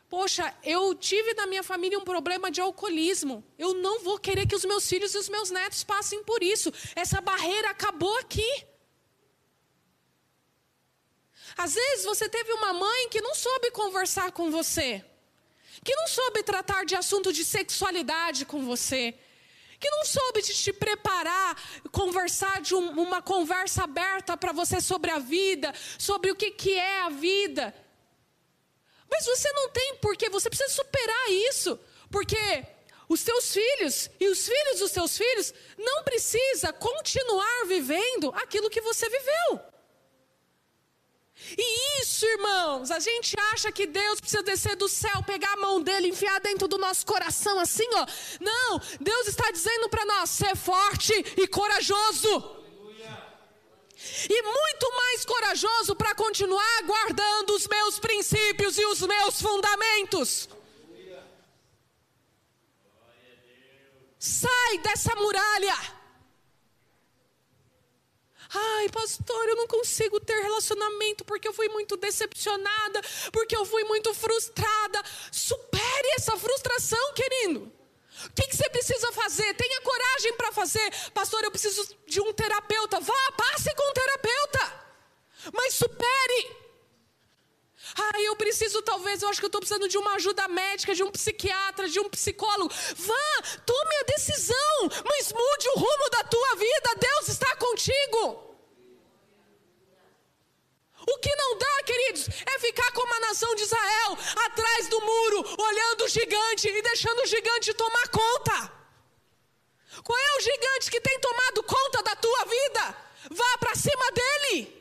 Poxa, 0.09 0.55
eu 0.63 0.95
tive 0.95 1.35
na 1.35 1.47
minha 1.47 1.63
família 1.63 1.99
um 1.99 2.05
problema 2.05 2.51
de 2.51 2.61
alcoolismo. 2.61 3.45
Eu 3.59 3.75
não 3.75 4.01
vou 4.01 4.19
querer 4.19 4.47
que 4.47 4.55
os 4.55 4.65
meus 4.65 4.89
filhos 4.89 5.15
e 5.15 5.19
os 5.19 5.29
meus 5.29 5.51
netos 5.51 5.83
passem 5.85 6.23
por 6.25 6.43
isso. 6.43 6.73
Essa 6.95 7.21
barreira 7.21 7.71
acabou 7.71 8.17
aqui. 8.19 8.67
Às 11.57 11.75
vezes 11.75 12.05
você 12.05 12.29
teve 12.29 12.53
uma 12.53 12.73
mãe 12.73 13.09
que 13.09 13.21
não 13.21 13.35
soube 13.35 13.71
conversar 13.71 14.31
com 14.31 14.51
você, 14.51 15.05
que 15.83 15.95
não 15.95 16.07
soube 16.07 16.43
tratar 16.43 16.85
de 16.85 16.95
assunto 16.95 17.33
de 17.33 17.45
sexualidade 17.45 18.45
com 18.45 18.65
você, 18.65 19.15
que 19.79 19.91
não 19.91 20.05
soube 20.05 20.43
de 20.43 20.55
te 20.55 20.73
preparar, 20.73 21.57
conversar 21.91 22.61
de 22.61 22.75
um, 22.75 22.91
uma 23.01 23.21
conversa 23.21 23.85
aberta 23.85 24.37
para 24.37 24.53
você 24.53 24.81
sobre 24.81 25.11
a 25.11 25.19
vida, 25.19 25.73
sobre 25.99 26.31
o 26.31 26.37
que, 26.37 26.51
que 26.51 26.73
é 26.75 27.03
a 27.03 27.09
vida. 27.09 27.75
Mas 29.11 29.25
você 29.27 29.51
não 29.53 29.71
tem 29.71 29.97
porque, 29.97 30.29
você 30.29 30.49
precisa 30.49 30.73
superar 30.73 31.31
isso, 31.49 31.79
porque 32.11 32.67
os 33.09 33.21
seus 33.21 33.53
filhos 33.53 34.11
e 34.19 34.29
os 34.29 34.47
filhos 34.47 34.81
dos 34.81 34.91
seus 34.91 35.17
filhos 35.17 35.55
não 35.79 36.03
precisa 36.03 36.73
continuar 36.73 37.67
vivendo 37.67 38.33
aquilo 38.35 38.71
que 38.71 38.81
você 38.81 39.09
viveu. 39.09 39.76
E 41.57 42.03
isso, 42.03 42.25
irmãos, 42.27 42.91
a 42.91 42.99
gente 42.99 43.37
acha 43.53 43.71
que 43.71 43.87
Deus 43.87 44.21
precisa 44.21 44.43
descer 44.43 44.77
do 44.77 44.89
céu, 44.89 45.23
pegar 45.23 45.53
a 45.53 45.57
mão 45.57 45.83
dele, 45.83 46.09
enfiar 46.09 46.41
dentro 46.41 46.67
do 46.67 46.79
nosso 46.79 47.05
coração 47.07 47.59
assim, 47.61 47.89
ó. 47.93 48.07
Não, 48.41 48.81
Deus 49.01 49.29
está 49.29 49.51
dizendo 49.51 49.89
para 49.89 50.05
nós: 50.05 50.31
ser 50.31 50.57
forte 50.57 51.13
e 51.37 51.47
corajoso. 51.47 52.57
E 54.29 54.43
muito 54.43 54.93
mais 54.95 55.25
corajoso 55.25 55.97
para 55.97 56.15
continuar 56.15 56.83
guardando 56.85 57.51
os 57.51 57.67
meus 57.67 57.99
princípios 57.99 58.79
e 58.79 58.85
os 58.87 59.01
meus 59.01 59.41
fundamentos. 59.41 60.49
Sai 64.19 64.79
dessa 64.79 65.15
muralha. 65.17 65.96
Ai, 68.53 68.89
pastor, 68.91 69.49
eu 69.49 69.57
não 69.57 69.67
consigo 69.67 70.21
ter 70.21 70.41
relacionamento 70.41 71.25
porque 71.25 71.49
eu 71.49 71.53
fui 71.53 71.69
muito 71.69 71.97
decepcionada, 71.97 73.01
porque 73.33 73.57
eu 73.57 73.65
fui 73.65 73.85
muito 73.85 74.13
frustrada. 74.15 75.03
Supere 75.33 76.09
essa 76.17 76.37
frustração, 76.37 77.13
querido. 77.15 77.73
O 78.25 78.31
que, 78.35 78.47
que 78.49 78.57
você 78.57 78.69
precisa 78.71 79.13
fazer? 79.13 79.55
Tenha 79.55 79.81
coragem 79.83 80.33
para 80.35 80.53
fazer. 80.53 80.91
Pastor, 81.13 81.45
eu 81.45 81.51
preciso 81.51 81.87
de 82.07 82.21
um 82.21 82.33
terapeuta. 82.33 82.99
Vá, 83.01 83.33
passe 83.37 83.75
com 83.75 83.91
um 83.91 83.93
terapeuta. 83.93 84.87
Mas 85.53 85.75
supere. 85.75 86.66
Ah, 87.95 88.21
eu 88.21 88.35
preciso, 88.37 88.83
talvez, 88.83 89.23
eu 89.23 89.29
acho 89.29 89.39
que 89.39 89.45
eu 89.45 89.49
estou 89.49 89.61
precisando 89.61 89.89
de 89.89 89.97
uma 89.97 90.15
ajuda 90.15 90.49
médica, 90.49 90.95
de 90.95 91.03
um 91.03 91.11
psiquiatra, 91.11 91.89
de 91.89 92.01
um 92.01 92.09
psicólogo. 92.09 92.73
Vá, 92.97 93.43
tome 93.65 93.97
a 93.97 94.03
decisão, 94.05 94.91
mas 95.05 95.33
mude 95.33 95.69
o 95.69 95.79
rumo 95.79 96.11
da 96.11 96.25
tua 96.25 96.57
vida. 96.57 96.95
Deus 96.99 97.29
está 97.29 97.55
contigo. 97.57 98.47
O 101.09 101.19
que 101.19 101.35
não 101.37 101.57
dá, 101.57 101.83
queridos, 101.85 102.29
é 102.47 102.59
ficar 102.59 102.91
como 102.93 103.15
a 103.15 103.21
nação 103.21 103.55
de 103.55 103.63
Israel, 103.63 104.19
atrás 104.47 104.89
do 104.89 105.01
muro, 105.01 105.63
olhando 105.63 106.05
o 106.05 106.09
gigante 106.09 106.69
e 106.69 106.83
deixando 106.83 107.23
o 107.23 107.27
gigante 107.27 107.73
tomar 107.75 108.09
conta. 108.09 108.73
Qual 110.03 110.19
é 110.19 110.37
o 110.37 110.41
gigante 110.41 110.91
que 110.91 111.01
tem 111.01 111.19
tomado 111.21 111.63
conta 111.63 112.03
da 112.03 112.17
tua 112.17 112.45
vida? 112.45 112.97
Vá 113.31 113.59
para 113.59 113.75
cima 113.77 114.11
dele. 114.11 114.76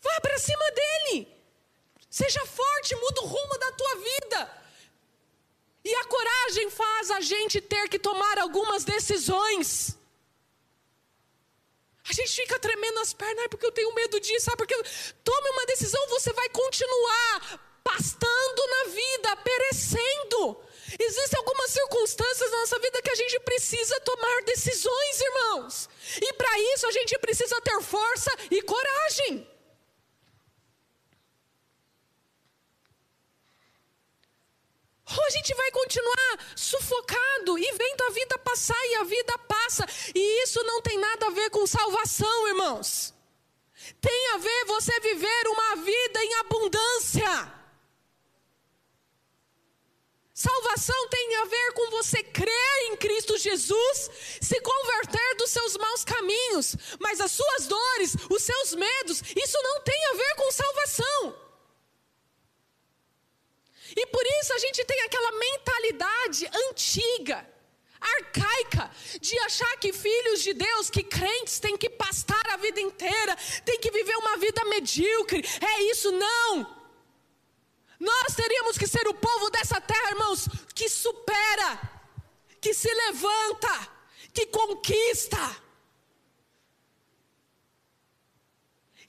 Vá 0.00 0.20
para 0.20 0.38
cima 0.38 0.70
dele. 0.72 1.28
Seja 2.10 2.44
forte, 2.46 2.94
muda 2.96 3.20
o 3.22 3.26
rumo 3.26 3.58
da 3.58 3.72
tua 3.72 3.94
vida. 3.96 4.58
E 5.84 5.94
a 5.94 6.04
coragem 6.04 6.70
faz 6.70 7.10
a 7.10 7.20
gente 7.20 7.60
ter 7.60 7.88
que 7.88 7.98
tomar 7.98 8.38
algumas 8.38 8.84
decisões. 8.84 9.96
A 12.08 12.12
gente 12.12 12.30
fica 12.30 12.58
tremendo 12.58 12.98
as 13.00 13.12
pernas, 13.12 13.46
porque 13.48 13.66
eu 13.66 13.72
tenho 13.72 13.94
medo 13.94 14.18
disso, 14.18 14.46
sabe? 14.46 14.56
Porque 14.56 14.74
tome 15.22 15.50
uma 15.50 15.66
decisão, 15.66 16.08
você 16.08 16.32
vai 16.32 16.48
continuar 16.48 17.60
pastando 17.84 18.66
na 18.66 18.84
vida, 18.90 19.36
perecendo. 19.36 20.62
Existem 20.98 21.38
algumas 21.38 21.70
circunstâncias 21.70 22.50
na 22.50 22.60
nossa 22.60 22.78
vida 22.78 23.02
que 23.02 23.10
a 23.10 23.14
gente 23.14 23.38
precisa 23.40 24.00
tomar 24.00 24.42
decisões, 24.42 25.20
irmãos. 25.20 25.88
E 26.20 26.32
para 26.32 26.58
isso 26.74 26.86
a 26.86 26.92
gente 26.92 27.18
precisa 27.18 27.60
ter 27.60 27.80
força 27.82 28.30
e 28.50 28.62
coragem. 28.62 29.46
Ou 35.16 35.24
a 35.24 35.30
gente 35.30 35.54
vai 35.54 35.70
continuar 35.70 36.38
sufocado 36.54 37.58
e 37.58 37.72
vendo 37.72 38.02
a 38.02 38.10
vida 38.10 38.38
passar 38.38 38.86
e 38.86 38.94
a 38.96 39.04
vida 39.04 39.38
passa. 39.38 39.86
E 40.14 40.42
isso 40.42 40.62
não 40.64 40.82
tem 40.82 40.98
nada 40.98 41.26
a 41.26 41.30
ver 41.30 41.50
com 41.50 41.66
salvação, 41.66 42.48
irmãos. 42.48 43.14
Tem 44.00 44.28
a 44.34 44.36
ver 44.36 44.64
você 44.66 45.00
viver 45.00 45.48
uma 45.48 45.76
vida 45.76 46.24
em 46.24 46.34
abundância. 46.34 47.58
Salvação 50.34 51.08
tem 51.08 51.36
a 51.36 51.44
ver 51.46 51.72
com 51.72 51.90
você 51.90 52.22
crer 52.22 52.84
em 52.84 52.96
Cristo 52.96 53.36
Jesus, 53.36 54.10
se 54.40 54.60
converter 54.60 55.34
dos 55.36 55.50
seus 55.50 55.76
maus 55.76 56.04
caminhos, 56.04 56.76
mas 57.00 57.20
as 57.20 57.32
suas 57.32 57.66
dores, 57.66 58.14
os 58.30 58.42
seus 58.42 58.74
medos, 58.74 59.20
isso 59.34 59.60
não 59.62 59.80
tem 59.80 60.06
a 60.06 60.12
ver 60.12 60.34
com 60.36 60.52
salvação. 60.52 61.47
E 63.96 64.06
por 64.06 64.24
isso 64.40 64.52
a 64.52 64.58
gente 64.58 64.84
tem 64.84 65.00
aquela 65.02 65.32
mentalidade 65.32 66.50
antiga, 66.68 67.48
arcaica, 68.00 68.90
de 69.20 69.38
achar 69.40 69.76
que 69.78 69.92
filhos 69.92 70.42
de 70.42 70.54
Deus, 70.54 70.90
que 70.90 71.02
crentes, 71.02 71.58
têm 71.58 71.76
que 71.76 71.90
pastar 71.90 72.46
a 72.50 72.56
vida 72.56 72.80
inteira, 72.80 73.36
têm 73.64 73.78
que 73.80 73.90
viver 73.90 74.16
uma 74.16 74.36
vida 74.36 74.64
medíocre. 74.66 75.44
É 75.60 75.82
isso, 75.84 76.10
não. 76.12 76.78
Nós 77.98 78.34
teríamos 78.36 78.78
que 78.78 78.86
ser 78.86 79.06
o 79.08 79.14
povo 79.14 79.50
dessa 79.50 79.80
terra, 79.80 80.10
irmãos, 80.10 80.48
que 80.74 80.88
supera, 80.88 81.80
que 82.60 82.72
se 82.72 82.92
levanta, 82.92 83.88
que 84.32 84.46
conquista. 84.46 85.67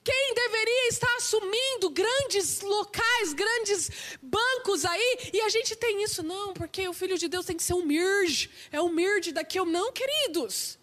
Quem 0.09 0.33
deveria 0.33 0.87
estar 0.87 1.15
assumindo 1.17 1.91
grandes 1.91 2.61
locais, 2.61 3.31
grandes 3.33 3.91
bancos 4.19 4.83
aí, 4.83 5.29
e 5.31 5.39
a 5.41 5.49
gente 5.49 5.75
tem 5.75 6.03
isso, 6.03 6.23
não, 6.23 6.51
porque 6.51 6.87
o 6.87 6.93
filho 6.93 7.15
de 7.15 7.27
Deus 7.27 7.45
tem 7.45 7.55
que 7.55 7.61
ser 7.63 7.75
humilde, 7.75 8.49
é 8.71 8.81
humilde 8.81 9.31
daqui 9.31 9.59
ou 9.59 9.67
não, 9.67 9.91
queridos. 9.91 10.79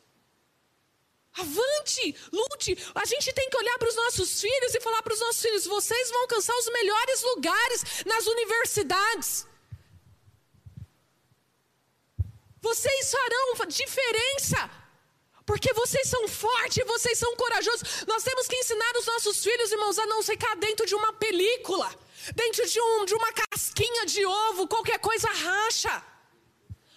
Avante, 1.45 2.05
lute. 2.33 2.79
A 2.95 3.05
gente 3.05 3.31
tem 3.33 3.51
que 3.51 3.59
olhar 3.63 3.77
para 3.79 3.89
os 3.89 3.97
nossos 3.97 4.41
filhos 4.41 4.75
e 4.75 4.81
falar 4.81 5.03
para 5.03 5.13
os 5.13 5.21
nossos 5.21 5.43
filhos: 5.43 5.67
vocês 5.67 6.11
vão 6.11 6.21
alcançar 6.23 6.57
os 6.57 6.69
melhores 6.79 7.23
lugares 7.23 7.85
nas 8.07 8.27
universidades. 8.27 9.47
Vocês 12.63 13.11
farão 13.11 13.47
diferença. 13.67 14.86
Porque 15.47 15.73
vocês 15.73 16.09
são 16.09 16.27
fortes, 16.27 16.85
vocês 16.85 17.17
são 17.17 17.35
corajosos. 17.37 18.05
Nós 18.07 18.25
temos 18.25 18.49
que 18.49 18.57
ensinar 18.57 18.93
os 18.99 19.07
nossos 19.07 19.43
filhos, 19.43 19.71
irmãos, 19.71 19.99
a 19.99 20.07
não 20.07 20.21
ficar 20.23 20.57
dentro 20.57 20.85
de 20.85 20.95
uma 20.95 21.13
película, 21.13 21.89
dentro 22.35 22.69
de, 22.69 22.81
um, 22.81 23.05
de 23.05 23.15
uma 23.15 23.33
casquinha 23.33 24.05
de 24.07 24.27
ovo, 24.27 24.67
qualquer 24.67 24.99
coisa 24.99 25.29
racha. 25.29 26.03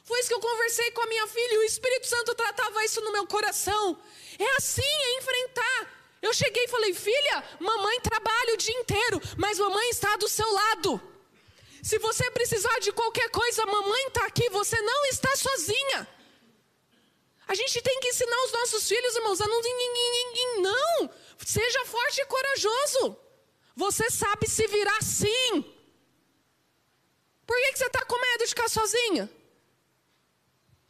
Foi 0.04 0.20
isso 0.20 0.30
que 0.30 0.34
eu 0.34 0.40
conversei 0.40 0.90
com 0.90 1.02
a 1.02 1.06
minha 1.06 1.28
filha 1.28 1.54
e 1.54 1.58
o 1.60 1.64
Espírito 1.64 2.08
Santo 2.08 2.34
tratava 2.34 2.84
isso 2.84 3.00
no 3.02 3.12
meu 3.12 3.28
coração. 3.28 3.96
É 4.40 4.56
assim, 4.58 4.82
é 4.82 5.18
enfrentar. 5.20 6.00
Eu 6.20 6.34
cheguei 6.34 6.64
e 6.64 6.68
falei, 6.68 6.94
filha, 6.96 7.44
mamãe 7.60 8.00
trabalha 8.02 8.56
o 8.56 8.58
dia 8.58 8.74
inteiro, 8.80 9.22
mas 9.38 9.60
mamãe 9.60 9.90
está 9.92 10.16
do 10.16 10.28
seu 10.28 10.52
lado. 10.52 11.00
Se 11.84 12.00
você 12.00 12.30
precisar 12.32 12.80
de 12.80 12.92
qualquer 12.92 13.30
coisa, 13.30 13.66
mamãe 13.68 14.08
está 14.08 14.26
aqui, 14.26 14.50
você 14.50 14.82
não 14.82 15.06
está 15.06 15.36
sozinha. 15.36 16.08
A 17.50 17.56
gente 17.56 17.82
tem 17.82 18.00
que 18.00 18.10
ensinar 18.10 18.40
os 18.46 18.52
nossos 18.52 18.88
filhos, 18.88 19.16
irmãos, 19.16 19.42
a 19.42 19.48
não. 19.48 19.62
Não! 20.62 21.10
Seja 21.44 21.84
forte 21.86 22.22
e 22.22 22.26
corajoso. 22.26 23.18
Você 23.76 24.08
sabe 24.12 24.48
se 24.48 24.68
virar 24.68 25.02
sim. 25.02 25.66
Por 27.48 27.58
que, 27.58 27.78
você 27.78 27.88
está 27.88 28.06
com 28.06 28.22
medo 28.22 28.44
de 28.44 28.50
ficar 28.50 28.70
sozinha? 28.70 29.28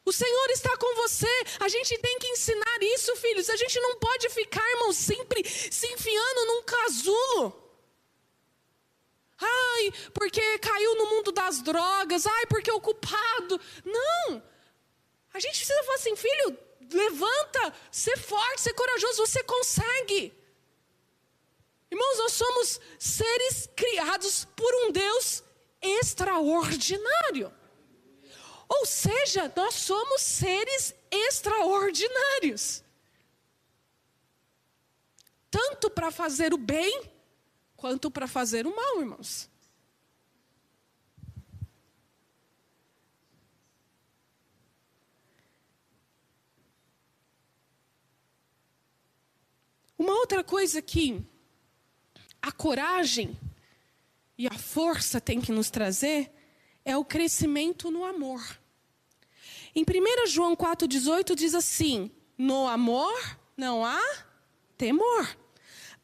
O 0.04 0.12
Senhor 0.12 0.50
está 0.50 0.76
com 0.76 0.96
você. 0.96 1.36
A 1.62 1.70
gente 1.70 1.98
tem 2.00 2.20
que 2.20 2.28
ensinar 2.28 2.78
isso, 2.82 3.16
filhos. 3.16 3.50
A 3.50 3.56
gente 3.56 3.80
não 3.80 3.96
pode 3.96 4.28
ficar, 4.28 4.70
irmão, 4.72 4.92
sempre 4.92 5.42
se 5.48 5.88
enfiando 5.88 6.46
num 6.46 6.64
casulo. 6.64 7.70
Ai, 9.40 9.94
porque 10.14 10.60
caiu 10.60 10.96
no 10.96 11.06
mundo 11.06 11.32
das 11.32 11.62
drogas. 11.62 12.28
Ai, 12.28 12.46
porque 12.48 12.70
é 12.70 12.74
o 12.74 12.82
culpado. 12.82 13.62
Não. 13.86 14.44
A 15.34 15.40
gente 15.40 15.58
precisa 15.58 15.84
falar 15.84 15.96
assim, 15.96 16.16
filho, 16.16 16.58
levanta, 16.92 17.74
ser 17.92 18.18
forte, 18.18 18.62
ser 18.62 18.74
corajoso, 18.74 19.26
você 19.26 19.44
consegue. 19.44 20.34
Irmãos, 21.92 22.18
nós 22.18 22.34
somos 22.34 22.80
seres 22.98 23.70
criados 23.76 24.46
por 24.56 24.74
um 24.86 24.92
Deus 24.92 25.44
extraordinário. 25.82 27.54
Ou 28.68 28.86
seja, 28.86 29.52
nós 29.56 29.74
somos 29.74 30.22
seres 30.22 30.94
extraordinários. 31.10 32.84
Tanto 35.50 35.90
para 35.90 36.12
fazer 36.12 36.54
o 36.54 36.58
bem, 36.58 37.12
quanto 37.76 38.12
para 38.12 38.28
fazer 38.28 38.68
o 38.68 38.76
mal, 38.76 39.00
irmãos. 39.00 39.50
Uma 50.00 50.14
outra 50.14 50.46
coisa 50.46 50.82
que 50.82 51.22
a 52.42 52.54
coragem 52.54 53.38
e 54.38 54.48
a 54.48 54.58
força 54.58 55.20
tem 55.20 55.42
que 55.42 55.52
nos 55.52 55.70
trazer 55.70 56.32
é 56.86 56.96
o 56.96 57.04
crescimento 57.04 57.92
no 57.92 58.06
amor. 58.06 58.42
Em 59.76 59.84
1 59.84 60.28
João 60.28 60.56
4,18 60.56 61.36
diz 61.36 61.54
assim: 61.54 62.10
No 62.38 62.66
amor 62.66 63.38
não 63.58 63.84
há 63.84 64.02
temor. 64.78 65.38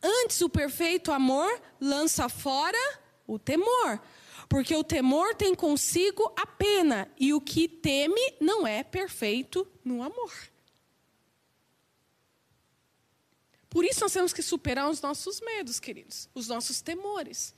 Antes, 0.03 0.41
o 0.41 0.49
perfeito 0.49 1.09
amor 1.09 1.61
lança 1.79 2.27
fora 2.27 2.99
o 3.25 3.39
temor, 3.39 4.01
porque 4.49 4.75
o 4.75 4.83
temor 4.83 5.33
tem 5.35 5.55
consigo 5.55 6.33
a 6.35 6.45
pena, 6.45 7.09
e 7.17 7.33
o 7.33 7.39
que 7.39 7.69
teme 7.69 8.35
não 8.41 8.67
é 8.67 8.83
perfeito 8.83 9.65
no 9.85 10.03
amor. 10.03 10.33
Por 13.75 13.83
isso 13.83 13.99
nós 13.99 14.13
temos 14.13 14.31
que 14.31 14.41
superar 14.41 14.89
os 14.89 15.01
nossos 15.01 15.41
medos, 15.41 15.81
queridos, 15.81 16.29
os 16.33 16.47
nossos 16.47 16.79
temores. 16.79 17.53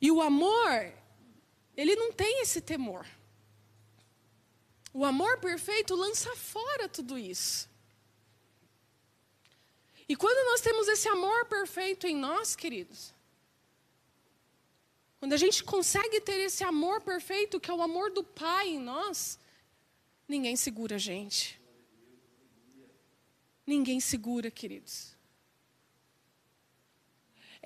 E 0.00 0.10
o 0.10 0.20
amor, 0.20 0.92
ele 1.76 1.94
não 1.94 2.10
tem 2.10 2.42
esse 2.42 2.60
temor. 2.60 3.06
O 4.92 5.04
amor 5.04 5.38
perfeito 5.38 5.94
lança 5.94 6.34
fora 6.34 6.88
tudo 6.88 7.16
isso. 7.16 7.70
E 10.08 10.16
quando 10.16 10.50
nós 10.50 10.60
temos 10.60 10.88
esse 10.88 11.08
amor 11.08 11.46
perfeito 11.46 12.08
em 12.08 12.16
nós, 12.16 12.56
queridos, 12.56 13.14
quando 15.20 15.32
a 15.32 15.36
gente 15.36 15.62
consegue 15.62 16.20
ter 16.20 16.40
esse 16.40 16.64
amor 16.64 17.02
perfeito, 17.02 17.60
que 17.60 17.70
é 17.70 17.72
o 17.72 17.80
amor 17.80 18.10
do 18.10 18.24
Pai 18.24 18.70
em 18.70 18.80
nós, 18.80 19.38
ninguém 20.26 20.56
segura 20.56 20.96
a 20.96 20.98
gente. 20.98 21.62
Ninguém 23.66 24.00
segura, 24.00 24.50
queridos 24.50 25.14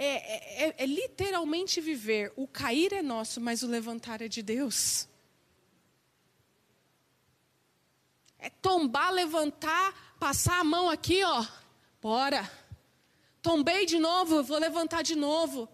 é, 0.01 0.66
é, 0.66 0.74
é 0.78 0.86
literalmente 0.86 1.80
viver. 1.80 2.32
O 2.36 2.46
cair 2.46 2.92
é 2.92 3.03
nosso, 3.03 3.40
mas 3.40 3.64
o 3.64 3.66
levantar 3.66 4.22
é 4.22 4.28
de 4.28 4.42
Deus. 4.42 5.09
É 8.38 8.49
tombar, 8.49 9.11
levantar, 9.12 10.16
passar 10.20 10.61
a 10.61 10.64
mão 10.64 10.88
aqui, 10.88 11.24
ó. 11.24 11.44
Bora. 12.01 12.49
Tombei 13.42 13.86
de 13.86 13.99
novo, 13.99 14.44
vou 14.44 14.59
levantar 14.59 15.03
de 15.03 15.16
novo. 15.16 15.68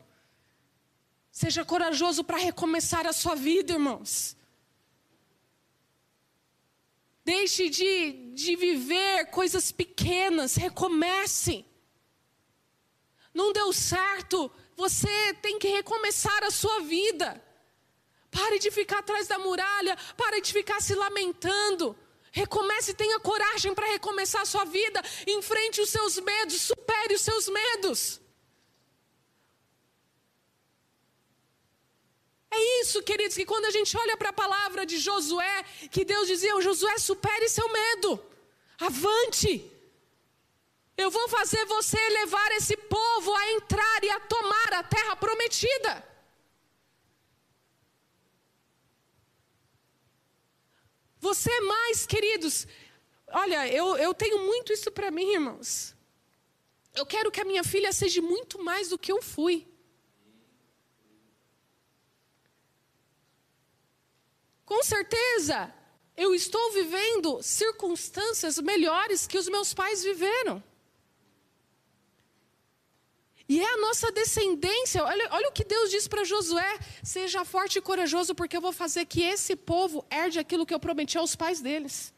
Seja 1.31 1.63
corajoso 1.63 2.25
para 2.25 2.39
recomeçar 2.39 3.07
a 3.07 3.13
sua 3.13 3.35
vida, 3.35 3.75
irmãos. 3.75 4.35
Deixe 7.25 7.69
de, 7.71 8.33
de 8.35 8.57
viver 8.57 9.27
coisas 9.31 9.73
pequenas, 9.73 10.57
recomece 10.57 11.65
não 13.35 13.53
deu 13.53 13.73
certo, 13.73 14.49
você 14.77 15.35
tem 15.43 15.59
que 15.59 15.67
recomeçar 15.67 16.45
a 16.45 16.53
sua 16.53 16.81
vida. 16.81 17.43
Pare 18.31 18.61
de 18.61 18.71
ficar 18.71 19.01
atrás 19.01 19.27
da 19.27 19.39
muralha, 19.39 19.99
pare 20.17 20.41
de 20.41 20.53
ficar 20.53 20.81
se 20.81 20.95
lamentando. 20.95 21.99
Recomece, 22.31 22.95
tenha 22.95 23.19
coragem 23.21 23.75
para 23.75 23.87
recomeçar 23.89 24.43
a 24.43 24.47
sua 24.47 24.65
vida. 24.65 25.03
Enfrente 25.27 25.81
os 25.81 25.91
seus 25.91 26.19
medos, 26.21 26.61
supere 26.63 27.15
os 27.15 27.23
seus 27.23 27.49
medos. 27.49 28.21
É 32.55 32.81
isso, 32.81 33.03
queridos, 33.03 33.37
que 33.37 33.45
quando 33.53 33.65
a 33.65 33.75
gente 33.77 33.97
olha 33.97 34.17
para 34.17 34.31
a 34.31 34.41
palavra 34.45 34.87
de 34.87 34.99
Josué, 34.99 35.57
que 35.91 36.05
Deus 36.05 36.29
dizia: 36.29 36.61
Josué, 36.61 36.97
supere 36.99 37.49
seu 37.49 37.69
medo, 37.81 38.11
avante. 38.79 39.53
Eu 40.97 41.11
vou 41.11 41.27
fazer 41.29 41.65
você 41.65 42.01
levar 42.21 42.51
esse 42.53 42.77
povo 42.77 43.35
a 43.35 43.53
entrar 43.53 44.05
e 44.05 44.11
a 44.11 44.21
tomar 44.21 44.75
a 44.75 44.83
terra 44.85 45.17
prometida. 45.17 45.93
Você 51.19 51.61
mais, 51.63 52.07
queridos, 52.07 52.69
olha, 53.33 53.67
eu, 53.67 53.97
eu 53.97 54.15
tenho 54.15 54.39
muito 54.45 54.73
isso 54.73 54.93
para 54.93 55.11
mim, 55.11 55.33
irmãos. 55.33 55.97
Eu 56.95 57.05
quero 57.05 57.33
que 57.33 57.41
a 57.41 57.45
minha 57.45 57.65
filha 57.65 57.93
seja 57.93 58.23
muito 58.23 58.63
mais 58.63 58.91
do 58.91 58.99
que 58.99 59.11
eu 59.11 59.21
fui. 59.21 59.67
Com 64.65 64.83
certeza, 64.83 65.73
eu 66.17 66.35
estou 66.35 66.73
vivendo 66.73 67.43
circunstâncias 67.43 68.59
melhores 68.59 69.27
que 69.27 69.39
os 69.39 69.49
meus 69.49 69.75
pais 69.75 70.03
viveram. 70.03 70.63
E 73.47 73.61
é 73.61 73.75
a 73.75 73.77
nossa 73.77 74.11
descendência. 74.11 75.05
Olha, 75.05 75.29
olha 75.33 75.49
o 75.49 75.53
que 75.53 75.65
Deus 75.65 75.91
diz 75.91 76.09
para 76.09 76.25
Josué: 76.25 76.79
seja 77.03 77.45
forte 77.45 77.79
e 77.79 77.83
corajoso, 77.83 78.35
porque 78.35 78.57
eu 78.57 78.61
vou 78.61 78.73
fazer 78.73 79.05
que 79.05 79.23
esse 79.23 79.55
povo 79.55 80.05
herde 80.11 80.39
aquilo 80.39 80.65
que 80.65 80.73
eu 80.73 80.81
prometi 80.81 81.19
aos 81.19 81.37
pais 81.37 81.61
deles. 81.61 82.13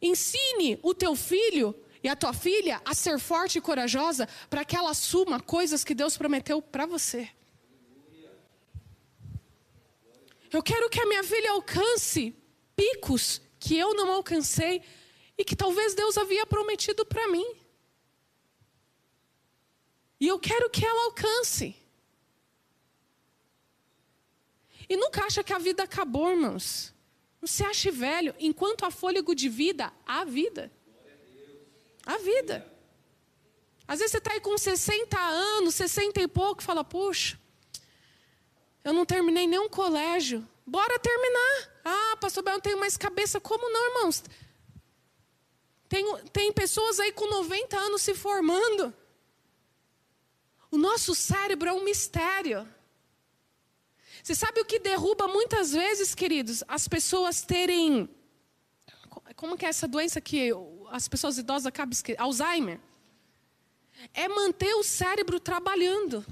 Ensine 0.00 0.78
o 0.82 0.94
teu 0.94 1.16
filho 1.16 1.74
e 2.02 2.08
a 2.08 2.14
tua 2.14 2.32
filha 2.32 2.80
a 2.84 2.94
ser 2.94 3.18
forte 3.18 3.58
e 3.58 3.60
corajosa 3.60 4.28
para 4.48 4.64
que 4.64 4.76
ela 4.76 4.90
assuma 4.90 5.40
coisas 5.40 5.82
que 5.82 5.94
Deus 5.94 6.16
prometeu 6.16 6.62
para 6.62 6.86
você. 6.86 7.28
Eu 10.52 10.62
quero 10.62 10.88
que 10.88 11.00
a 11.00 11.06
minha 11.06 11.24
filha 11.24 11.50
alcance 11.50 12.34
picos 12.74 13.40
que 13.58 13.76
eu 13.76 13.94
não 13.94 14.10
alcancei 14.12 14.82
e 15.36 15.44
que 15.44 15.56
talvez 15.56 15.94
Deus 15.94 16.16
havia 16.16 16.46
prometido 16.46 17.04
para 17.04 17.28
mim. 17.28 17.46
E 20.20 20.28
eu 20.28 20.38
quero 20.38 20.70
que 20.70 20.84
ela 20.84 21.04
alcance. 21.04 21.74
E 24.88 24.96
nunca 24.96 25.24
acha 25.24 25.42
que 25.42 25.52
a 25.52 25.58
vida 25.58 25.82
acabou, 25.82 26.30
irmãos. 26.30 26.94
Não 27.40 27.48
se 27.48 27.64
ache 27.64 27.90
velho. 27.90 28.34
Enquanto 28.38 28.84
há 28.84 28.90
fôlego 28.90 29.34
de 29.34 29.48
vida, 29.48 29.92
há 30.06 30.24
vida. 30.24 30.72
Há 32.04 32.18
vida. 32.18 32.72
Às 33.86 33.98
vezes 33.98 34.12
você 34.12 34.18
está 34.18 34.32
aí 34.32 34.40
com 34.40 34.56
60 34.56 35.18
anos, 35.18 35.74
60 35.74 36.20
e 36.20 36.28
pouco, 36.28 36.62
e 36.62 36.64
fala, 36.64 36.82
puxa, 36.82 37.38
eu 38.86 38.92
não 38.92 39.04
terminei 39.04 39.48
nenhum 39.48 39.68
colégio. 39.68 40.46
Bora 40.64 40.96
terminar. 41.00 41.80
Ah, 41.84 42.16
pastor 42.20 42.44
Bel, 42.44 42.54
não 42.54 42.60
tenho 42.60 42.78
mais 42.78 42.96
cabeça. 42.96 43.40
Como 43.40 43.68
não, 43.68 43.88
irmãos? 43.88 44.22
Tem, 45.88 46.04
tem 46.32 46.52
pessoas 46.52 47.00
aí 47.00 47.10
com 47.10 47.28
90 47.28 47.76
anos 47.76 48.02
se 48.02 48.14
formando. 48.14 48.94
O 50.70 50.78
nosso 50.78 51.16
cérebro 51.16 51.68
é 51.68 51.72
um 51.72 51.82
mistério. 51.82 52.64
Você 54.22 54.36
sabe 54.36 54.60
o 54.60 54.64
que 54.64 54.78
derruba 54.78 55.26
muitas 55.26 55.72
vezes, 55.72 56.14
queridos? 56.14 56.62
As 56.68 56.86
pessoas 56.86 57.42
terem. 57.42 58.08
Como 59.34 59.58
que 59.58 59.66
é 59.66 59.68
essa 59.68 59.88
doença 59.88 60.20
que 60.20 60.52
as 60.90 61.08
pessoas 61.08 61.38
idosas 61.38 61.66
acabam 61.66 61.90
esquecendo? 61.90 62.22
Alzheimer. 62.22 62.78
É 64.14 64.28
manter 64.28 64.74
o 64.74 64.84
cérebro 64.84 65.40
trabalhando. 65.40 66.24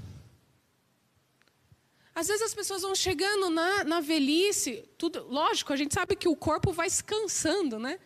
Às 2.15 2.27
vezes 2.27 2.43
as 2.43 2.53
pessoas 2.53 2.81
vão 2.81 2.95
chegando 2.95 3.49
na, 3.49 3.83
na 3.83 3.99
velhice, 3.99 4.89
tudo, 4.97 5.27
lógico, 5.27 5.73
a 5.73 5.75
gente 5.75 5.93
sabe 5.93 6.15
que 6.15 6.29
o 6.29 6.35
corpo 6.35 6.71
vai 6.71 6.89
se 6.89 7.03
cansando, 7.03 7.77
né? 7.77 7.99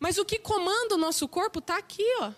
Mas 0.00 0.18
o 0.18 0.24
que 0.24 0.40
comanda 0.40 0.96
o 0.96 0.98
nosso 0.98 1.28
corpo 1.28 1.60
está 1.60 1.76
aqui, 1.78 2.04
ó. 2.18 2.32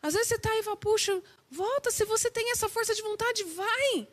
Às 0.00 0.14
vezes 0.14 0.28
você 0.28 0.36
está 0.36 0.50
aí 0.50 0.60
e 0.60 0.62
fala, 0.62 0.76
puxa, 0.78 1.22
volta, 1.50 1.90
se 1.90 2.06
você 2.06 2.30
tem 2.30 2.50
essa 2.50 2.66
força 2.66 2.94
de 2.94 3.02
vontade, 3.02 3.44
vai. 3.44 4.08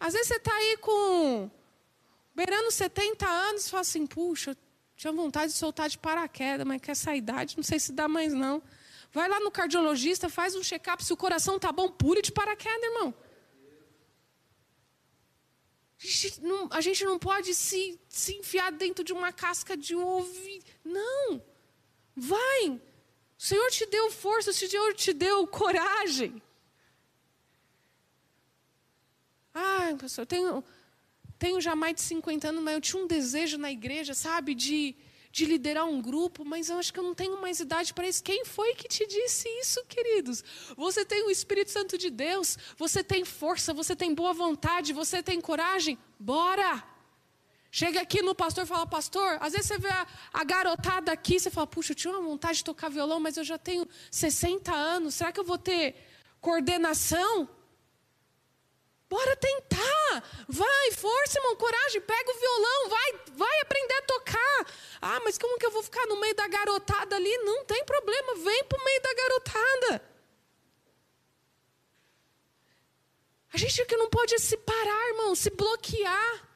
Às 0.00 0.12
vezes 0.12 0.26
você 0.26 0.36
está 0.36 0.54
aí 0.54 0.76
com 0.78 1.48
beirando 2.34 2.70
70 2.70 3.26
anos 3.26 3.66
e 3.66 3.70
fala 3.70 3.80
assim, 3.82 4.06
puxa, 4.08 4.56
tinha 4.96 5.12
vontade 5.12 5.52
de 5.52 5.58
soltar 5.58 5.88
de 5.88 5.98
paraquedas, 5.98 6.66
mas 6.66 6.82
com 6.82 6.90
essa 6.90 7.14
idade 7.14 7.56
não 7.56 7.64
sei 7.64 7.78
se 7.78 7.92
dá 7.92 8.08
mais 8.08 8.34
não. 8.34 8.60
Vai 9.16 9.28
lá 9.30 9.40
no 9.40 9.50
cardiologista, 9.50 10.28
faz 10.28 10.54
um 10.54 10.62
check-up, 10.62 11.02
se 11.02 11.10
o 11.10 11.16
coração 11.16 11.58
tá 11.58 11.72
bom, 11.72 11.88
pule 11.88 12.20
de 12.20 12.30
paraquedas, 12.30 12.82
irmão. 12.82 13.14
A 15.98 16.06
gente 16.06 16.42
não, 16.42 16.68
a 16.70 16.80
gente 16.82 17.02
não 17.02 17.18
pode 17.18 17.54
se, 17.54 17.98
se 18.10 18.34
enfiar 18.36 18.70
dentro 18.70 19.02
de 19.02 19.14
uma 19.14 19.32
casca 19.32 19.74
de 19.74 19.96
ovo. 19.96 20.30
Não. 20.84 21.42
Vai. 22.14 22.68
O 22.68 22.82
Senhor 23.38 23.70
te 23.70 23.86
deu 23.86 24.10
força, 24.10 24.50
o 24.50 24.52
Senhor 24.52 24.92
te 24.92 25.14
deu 25.14 25.46
coragem. 25.46 26.42
Ah, 29.54 29.96
pastor, 29.98 30.24
eu 30.24 30.26
tenho, 30.26 30.64
tenho 31.38 31.58
já 31.58 31.74
mais 31.74 31.94
de 31.94 32.02
50 32.02 32.48
anos, 32.50 32.62
mas 32.62 32.74
eu 32.74 32.80
tinha 32.82 33.02
um 33.02 33.06
desejo 33.06 33.56
na 33.56 33.72
igreja, 33.72 34.12
sabe, 34.12 34.54
de, 34.54 34.94
de 35.36 35.44
liderar 35.44 35.84
um 35.84 36.00
grupo, 36.00 36.46
mas 36.46 36.70
eu 36.70 36.78
acho 36.78 36.90
que 36.90 36.98
eu 36.98 37.04
não 37.04 37.14
tenho 37.14 37.38
mais 37.42 37.60
idade 37.60 37.92
para 37.92 38.08
isso. 38.08 38.22
Quem 38.22 38.42
foi 38.46 38.74
que 38.74 38.88
te 38.88 39.06
disse 39.06 39.46
isso, 39.60 39.84
queridos? 39.84 40.42
Você 40.74 41.04
tem 41.04 41.26
o 41.26 41.30
Espírito 41.30 41.70
Santo 41.70 41.98
de 41.98 42.08
Deus, 42.08 42.56
você 42.78 43.04
tem 43.04 43.22
força, 43.22 43.74
você 43.74 43.94
tem 43.94 44.14
boa 44.14 44.32
vontade, 44.32 44.94
você 44.94 45.22
tem 45.22 45.38
coragem. 45.38 45.98
Bora! 46.18 46.82
Chega 47.70 48.00
aqui 48.00 48.22
no 48.22 48.34
pastor 48.34 48.64
e 48.64 48.66
fala, 48.66 48.86
pastor, 48.86 49.36
às 49.42 49.52
vezes 49.52 49.66
você 49.66 49.76
vê 49.76 49.90
a, 49.90 50.06
a, 50.32 50.42
garotada 50.42 51.12
aqui, 51.12 51.38
você 51.38 51.50
fala, 51.50 51.66
puxa, 51.66 51.92
eu 51.92 51.96
tinha 51.96 52.14
uma 52.14 52.22
vontade 52.22 52.58
de 52.58 52.64
tocar 52.64 52.88
violão, 52.88 53.20
mas 53.20 53.36
eu 53.36 53.44
já 53.44 53.58
tenho 53.58 53.86
60 54.10 54.72
anos, 54.72 55.16
será 55.16 55.30
que 55.30 55.38
eu 55.38 55.44
vou 55.44 55.58
ter 55.58 55.96
coordenação? 56.40 57.46
Bora 59.08 59.36
tentar. 59.36 60.22
Vai, 60.48 60.92
força, 60.92 61.38
irmão, 61.38 61.56
coragem, 61.56 62.00
pega 62.00 62.30
o 62.30 62.40
violão, 62.40 62.88
vai, 62.88 63.12
vai 63.34 63.60
aprender 63.60 63.94
a 63.94 64.02
tocar. 64.02 64.66
Ah, 65.00 65.20
mas 65.24 65.38
como 65.38 65.58
que 65.58 65.66
eu 65.66 65.70
vou 65.70 65.82
ficar 65.82 66.06
no 66.06 66.18
meio 66.20 66.34
da 66.34 66.48
garotada 66.48 67.16
ali? 67.16 67.36
Não 67.38 67.64
tem 67.64 67.84
problema, 67.84 68.34
vem 68.36 68.64
para 68.64 68.80
o 68.80 68.84
meio 68.84 69.02
da 69.02 69.14
garotada. 69.14 70.16
A 73.52 73.56
gente 73.56 73.84
que 73.86 73.96
não 73.96 74.10
pode 74.10 74.38
se 74.38 74.56
parar, 74.56 75.08
irmão, 75.08 75.34
se 75.34 75.50
bloquear. 75.50 76.48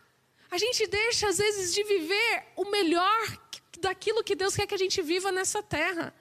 A 0.51 0.59
gente 0.59 0.87
deixa, 0.87 1.29
às 1.29 1.39
vezes, 1.39 1.73
de 1.73 1.83
viver 1.85 2.45
o 2.57 2.65
melhor 2.67 3.39
daquilo 3.79 4.25
que 4.25 4.35
Deus 4.35 4.55
quer 4.55 4.67
que 4.67 4.75
a 4.75 4.79
gente 4.79 5.01
viva 5.01 5.31
nessa 5.31 5.63
terra. 5.63 6.13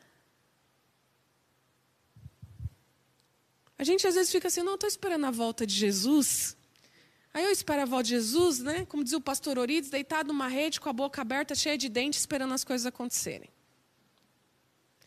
A 3.79 3.83
gente 3.85 4.05
às 4.05 4.15
vezes 4.15 4.29
fica 4.29 4.49
assim, 4.49 4.61
não, 4.61 4.75
estou 4.75 4.89
esperando 4.89 5.25
a 5.25 5.31
volta 5.31 5.65
de 5.65 5.73
Jesus. 5.73 6.57
Aí 7.33 7.45
eu 7.45 7.51
espero 7.51 7.81
a 7.81 7.85
volta 7.85 8.03
de 8.03 8.09
Jesus, 8.09 8.59
né? 8.59 8.85
Como 8.85 9.05
dizia 9.05 9.17
o 9.17 9.21
pastor 9.21 9.57
Orides, 9.57 9.89
deitado 9.89 10.27
numa 10.27 10.49
rede 10.49 10.81
com 10.81 10.89
a 10.89 10.93
boca 10.93 11.21
aberta, 11.21 11.55
cheia 11.55 11.77
de 11.77 11.87
dentes, 11.87 12.19
esperando 12.19 12.53
as 12.53 12.65
coisas 12.65 12.85
acontecerem. 12.85 13.49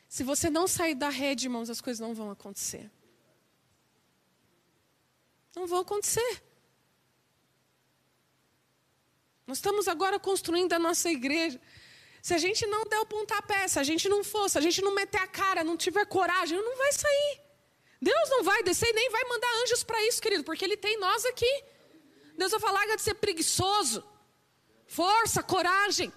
Se 0.08 0.24
você 0.24 0.48
não 0.48 0.66
sair 0.66 0.94
da 0.94 1.10
rede, 1.10 1.46
irmãos, 1.48 1.68
as 1.68 1.82
coisas 1.82 2.00
não 2.00 2.14
vão 2.14 2.30
acontecer. 2.30 2.90
Não 5.54 5.66
vão 5.66 5.80
acontecer. 5.80 6.42
Nós 9.46 9.58
estamos 9.58 9.86
agora 9.86 10.18
construindo 10.18 10.72
a 10.72 10.78
nossa 10.78 11.10
igreja. 11.10 11.60
Se 12.22 12.32
a 12.32 12.38
gente 12.38 12.66
não 12.66 12.84
der 12.84 13.00
o 13.00 13.06
pontapé, 13.06 13.68
se 13.68 13.78
a 13.78 13.82
gente 13.82 14.08
não 14.08 14.24
for, 14.24 14.48
se 14.48 14.56
a 14.56 14.62
gente 14.62 14.80
não 14.80 14.94
meter 14.94 15.20
a 15.20 15.26
cara, 15.26 15.62
não 15.62 15.76
tiver 15.76 16.06
coragem, 16.06 16.56
não 16.56 16.78
vai 16.78 16.92
sair. 16.92 17.51
Deus 18.10 18.28
não 18.30 18.42
vai 18.42 18.64
descer 18.64 18.88
e 18.88 18.92
nem 18.92 19.08
vai 19.10 19.24
mandar 19.24 19.62
anjos 19.62 19.84
para 19.84 20.04
isso, 20.08 20.20
querido, 20.20 20.42
porque 20.42 20.64
Ele 20.64 20.76
tem 20.76 20.98
nós 20.98 21.24
aqui. 21.24 21.64
Deus 22.36 22.50
vai 22.50 22.58
falar 22.58 22.84
de 22.86 23.00
ser 23.00 23.14
preguiçoso. 23.14 24.02
Força, 24.86 25.40
coragem. 25.40 26.12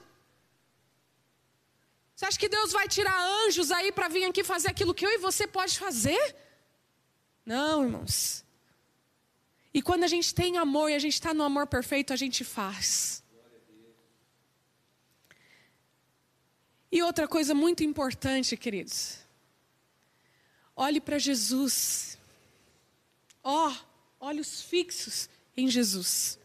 Você 2.15 2.25
acha 2.25 2.39
que 2.39 2.49
Deus 2.49 2.71
vai 2.71 2.87
tirar 2.87 3.15
anjos 3.43 3.69
aí 3.71 3.91
para 3.91 4.07
vir 4.07 4.23
aqui 4.23 4.43
fazer 4.43 4.69
aquilo 4.69 4.95
que 4.95 5.05
eu 5.05 5.11
e 5.11 5.19
você 5.19 5.45
pode 5.45 5.77
fazer? 5.77 6.35
Não, 7.45 7.83
irmãos. 7.83 8.43
E 9.71 9.79
quando 9.81 10.05
a 10.05 10.07
gente 10.07 10.33
tem 10.33 10.57
amor 10.57 10.89
e 10.89 10.95
a 10.95 10.99
gente 10.99 11.13
está 11.13 11.35
no 11.35 11.43
amor 11.43 11.67
perfeito, 11.67 12.11
a 12.11 12.15
gente 12.15 12.43
faz. 12.43 13.23
E 16.91 17.03
outra 17.03 17.27
coisa 17.27 17.53
muito 17.53 17.83
importante, 17.83 18.57
queridos. 18.57 19.24
Olhe 20.75 20.99
para 20.99 21.17
Jesus. 21.17 22.17
Ó, 23.43 23.69
oh, 23.69 23.75
olhos 24.19 24.61
fixos 24.61 25.29
em 25.55 25.67
Jesus. 25.69 26.37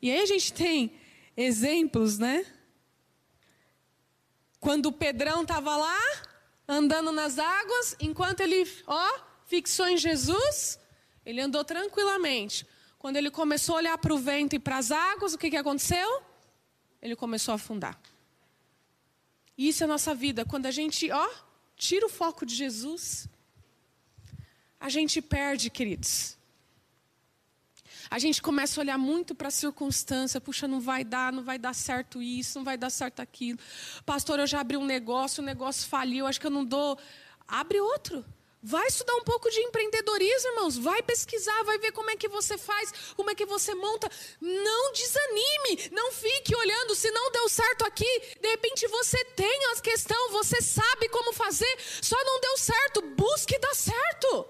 E 0.00 0.10
aí 0.10 0.20
a 0.20 0.26
gente 0.26 0.52
tem 0.52 0.92
exemplos, 1.36 2.18
né? 2.18 2.46
Quando 4.60 4.86
o 4.86 4.92
Pedrão 4.92 5.42
estava 5.42 5.76
lá, 5.76 6.00
andando 6.68 7.10
nas 7.10 7.38
águas, 7.38 7.96
enquanto 7.98 8.40
ele, 8.40 8.70
ó, 8.86 9.20
fixou 9.46 9.88
em 9.88 9.96
Jesus, 9.96 10.78
ele 11.24 11.40
andou 11.40 11.64
tranquilamente. 11.64 12.66
Quando 12.98 13.16
ele 13.16 13.30
começou 13.30 13.76
a 13.76 13.78
olhar 13.78 13.98
para 13.98 14.12
o 14.12 14.18
vento 14.18 14.54
e 14.54 14.58
para 14.58 14.76
as 14.76 14.90
águas, 14.90 15.32
o 15.32 15.38
que, 15.38 15.50
que 15.50 15.56
aconteceu? 15.56 16.22
Ele 17.00 17.16
começou 17.16 17.52
a 17.52 17.54
afundar. 17.54 17.98
Isso 19.56 19.82
é 19.82 19.86
a 19.86 19.88
nossa 19.88 20.14
vida. 20.14 20.44
Quando 20.44 20.66
a 20.66 20.70
gente, 20.70 21.10
ó, 21.10 21.28
tira 21.78 22.04
o 22.04 22.10
foco 22.10 22.44
de 22.44 22.54
Jesus, 22.54 23.28
a 24.80 24.88
gente 24.88 25.22
perde, 25.22 25.70
queridos. 25.70 26.36
A 28.10 28.18
gente 28.18 28.40
começa 28.40 28.80
a 28.80 28.82
olhar 28.82 28.98
muito 28.98 29.34
para 29.34 29.48
a 29.48 29.50
circunstância, 29.50 30.40
puxa, 30.40 30.66
não 30.66 30.80
vai 30.80 31.04
dar, 31.04 31.32
não 31.32 31.44
vai 31.44 31.58
dar 31.58 31.74
certo 31.74 32.22
isso, 32.22 32.58
não 32.58 32.64
vai 32.64 32.76
dar 32.76 32.90
certo 32.90 33.20
aquilo. 33.20 33.58
Pastor, 34.04 34.40
eu 34.40 34.46
já 34.46 34.60
abri 34.60 34.76
um 34.76 34.84
negócio, 34.84 35.42
o 35.42 35.46
negócio 35.46 35.86
faliu, 35.86 36.26
acho 36.26 36.40
que 36.40 36.46
eu 36.46 36.50
não 36.50 36.64
dou. 36.64 36.98
Abre 37.46 37.80
outro. 37.80 38.24
Vai 38.60 38.86
estudar 38.88 39.14
um 39.14 39.22
pouco 39.22 39.48
de 39.50 39.60
empreendedorismo, 39.60 40.50
irmãos. 40.50 40.76
Vai 40.76 41.00
pesquisar, 41.00 41.62
vai 41.62 41.78
ver 41.78 41.92
como 41.92 42.10
é 42.10 42.16
que 42.16 42.26
você 42.26 42.58
faz, 42.58 42.92
como 43.14 43.30
é 43.30 43.34
que 43.34 43.46
você 43.46 43.72
monta. 43.74 44.10
Não 44.40 44.92
desanime, 44.92 45.90
não 45.92 46.10
fique 46.10 46.56
olhando 46.56 46.94
se 46.94 47.08
não 47.12 47.30
deu 47.30 47.48
certo 47.48 47.84
aqui. 47.84 48.36
De 48.40 48.48
repente 48.48 48.86
você 48.88 49.24
tem 49.26 49.64
a 49.66 49.80
questão, 49.80 50.30
você 50.30 50.60
sabe 50.60 51.08
como 51.08 51.32
fazer, 51.32 51.72
só 52.02 52.16
não 52.24 52.40
deu 52.40 52.58
certo. 52.58 53.02
Busque 53.02 53.56
dar 53.58 53.74
certo. 53.74 54.48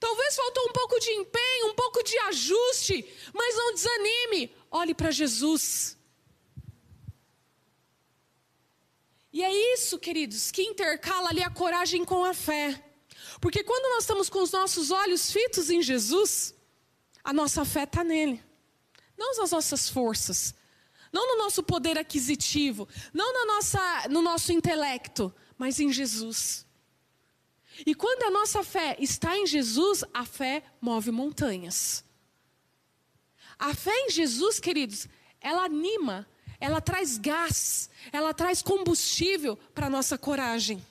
Talvez 0.00 0.36
faltou 0.36 0.68
um 0.68 0.72
pouco 0.72 0.98
de 0.98 1.10
empenho, 1.12 1.68
um 1.68 1.74
pouco 1.74 2.02
de 2.02 2.18
ajuste, 2.20 3.30
mas 3.34 3.54
não 3.54 3.74
desanime. 3.74 4.54
Olhe 4.70 4.94
para 4.94 5.10
Jesus. 5.10 5.96
E 9.34 9.42
é 9.42 9.52
isso, 9.74 9.98
queridos, 9.98 10.50
que 10.50 10.62
intercala 10.62 11.28
ali 11.28 11.42
a 11.42 11.50
coragem 11.50 12.04
com 12.04 12.24
a 12.24 12.32
fé. 12.32 12.82
Porque 13.40 13.62
quando 13.62 13.92
nós 13.94 14.04
estamos 14.04 14.28
com 14.28 14.42
os 14.42 14.52
nossos 14.52 14.90
olhos 14.90 15.30
fitos 15.30 15.70
em 15.70 15.82
Jesus, 15.82 16.54
a 17.22 17.32
nossa 17.32 17.64
fé 17.64 17.84
está 17.84 18.02
nele. 18.02 18.42
Não 19.16 19.36
nas 19.36 19.50
nossas 19.50 19.88
forças, 19.88 20.54
não 21.12 21.36
no 21.36 21.42
nosso 21.44 21.62
poder 21.62 21.96
aquisitivo, 21.98 22.88
não 23.12 23.32
na 23.32 23.54
nossa, 23.54 24.08
no 24.08 24.22
nosso 24.22 24.52
intelecto, 24.52 25.32
mas 25.56 25.78
em 25.78 25.92
Jesus. 25.92 26.66
E 27.86 27.94
quando 27.94 28.24
a 28.24 28.30
nossa 28.30 28.62
fé 28.62 28.96
está 28.98 29.36
em 29.36 29.46
Jesus, 29.46 30.04
a 30.12 30.24
fé 30.24 30.64
move 30.80 31.10
montanhas. 31.10 32.04
A 33.58 33.74
fé 33.74 33.94
em 34.06 34.10
Jesus, 34.10 34.58
queridos, 34.58 35.08
ela 35.40 35.64
anima, 35.64 36.26
ela 36.64 36.80
traz 36.80 37.18
gás, 37.18 37.90
ela 38.10 38.32
traz 38.32 38.62
combustível 38.62 39.54
para 39.74 39.88
a 39.88 39.90
nossa 39.90 40.16
coragem. 40.16 40.82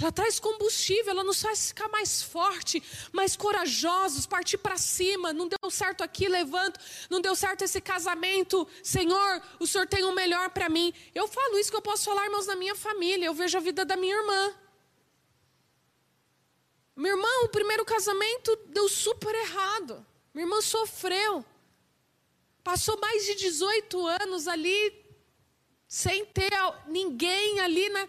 Ela 0.00 0.10
traz 0.10 0.40
combustível, 0.40 1.12
ela 1.12 1.22
nos 1.22 1.40
faz 1.40 1.68
ficar 1.68 1.88
mais 1.88 2.22
forte, 2.22 2.82
mais 3.12 3.36
corajosos, 3.36 4.26
partir 4.26 4.58
para 4.58 4.76
cima. 4.76 5.32
Não 5.32 5.46
deu 5.46 5.70
certo 5.70 6.02
aqui, 6.02 6.26
levanto. 6.26 6.80
Não 7.08 7.20
deu 7.20 7.36
certo 7.36 7.62
esse 7.62 7.80
casamento. 7.80 8.66
Senhor, 8.82 9.42
o 9.60 9.66
Senhor 9.66 9.86
tem 9.86 10.02
o 10.02 10.12
melhor 10.12 10.50
para 10.50 10.68
mim. 10.68 10.92
Eu 11.14 11.28
falo 11.28 11.56
isso 11.56 11.70
que 11.70 11.76
eu 11.76 11.82
posso 11.82 12.06
falar, 12.06 12.24
irmãos, 12.24 12.48
na 12.48 12.56
minha 12.56 12.74
família. 12.74 13.26
Eu 13.26 13.34
vejo 13.34 13.56
a 13.58 13.60
vida 13.60 13.84
da 13.84 13.96
minha 13.96 14.16
irmã. 14.16 14.54
Meu 16.96 17.16
irmão, 17.16 17.44
o 17.44 17.48
primeiro 17.48 17.84
casamento 17.84 18.58
deu 18.66 18.88
super 18.88 19.34
errado. 19.36 20.04
Minha 20.34 20.46
irmã 20.46 20.60
sofreu. 20.60 21.44
Passou 22.62 22.98
mais 23.00 23.24
de 23.24 23.34
18 23.36 24.06
anos 24.06 24.46
ali, 24.46 25.04
sem 25.88 26.24
ter 26.26 26.52
ninguém 26.86 27.60
ali 27.60 27.88
na. 27.88 28.06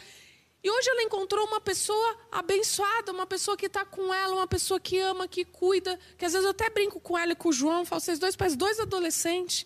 E 0.63 0.69
hoje 0.69 0.89
ela 0.89 1.01
encontrou 1.01 1.47
uma 1.47 1.59
pessoa 1.59 2.17
abençoada, 2.31 3.11
uma 3.11 3.25
pessoa 3.25 3.57
que 3.57 3.65
está 3.65 3.83
com 3.83 4.13
ela, 4.13 4.35
uma 4.35 4.47
pessoa 4.47 4.79
que 4.79 4.99
ama, 4.99 5.27
que 5.27 5.43
cuida. 5.43 5.99
Que 6.17 6.25
às 6.25 6.33
vezes 6.33 6.45
eu 6.45 6.51
até 6.51 6.69
brinco 6.69 6.99
com 6.99 7.17
ela 7.17 7.31
e 7.31 7.35
com 7.35 7.49
o 7.49 7.53
João, 7.53 7.83
falo, 7.83 7.99
vocês 7.99 8.19
dois 8.19 8.35
pais, 8.35 8.55
dois 8.55 8.79
adolescentes, 8.79 9.65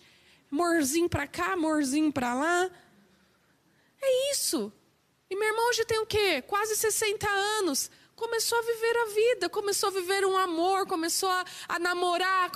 amorzinho 0.50 1.08
para 1.08 1.26
cá, 1.26 1.52
amorzinho 1.52 2.10
para 2.10 2.32
lá. 2.32 2.70
É 4.00 4.32
isso. 4.32 4.72
E 5.28 5.36
meu 5.36 5.48
irmão 5.48 5.68
hoje 5.68 5.84
tem 5.84 5.98
o 5.98 6.06
quê? 6.06 6.40
Quase 6.42 6.76
60 6.76 7.28
anos. 7.28 7.90
Começou 8.14 8.58
a 8.58 8.62
viver 8.62 8.96
a 8.96 9.06
vida, 9.06 9.48
começou 9.50 9.88
a 9.90 9.92
viver 9.92 10.24
um 10.24 10.38
amor, 10.38 10.86
começou 10.86 11.28
a, 11.28 11.44
a 11.68 11.78
namorar. 11.78 12.50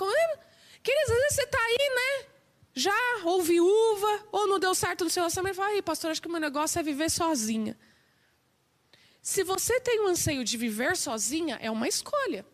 Queridos, 0.83 1.11
às 1.11 1.17
vezes 1.17 1.35
você 1.35 1.43
está 1.43 1.59
aí, 1.59 1.89
né? 1.95 2.27
Já, 2.73 3.21
ou 3.25 3.41
viúva, 3.41 4.27
ou 4.31 4.47
não 4.47 4.59
deu 4.59 4.73
certo 4.73 5.03
no 5.03 5.09
seu 5.09 5.21
relacionamento. 5.21 5.57
Fala, 5.57 5.69
aí, 5.69 5.81
pastor, 5.81 6.11
acho 6.11 6.21
que 6.21 6.27
o 6.27 6.31
meu 6.31 6.39
negócio 6.39 6.79
é 6.79 6.83
viver 6.83 7.09
sozinha. 7.09 7.77
Se 9.21 9.43
você 9.43 9.79
tem 9.79 9.99
o 9.99 10.07
anseio 10.07 10.43
de 10.43 10.57
viver 10.57 10.97
sozinha, 10.97 11.57
é 11.61 11.69
uma 11.69 11.87
escolha. 11.87 12.45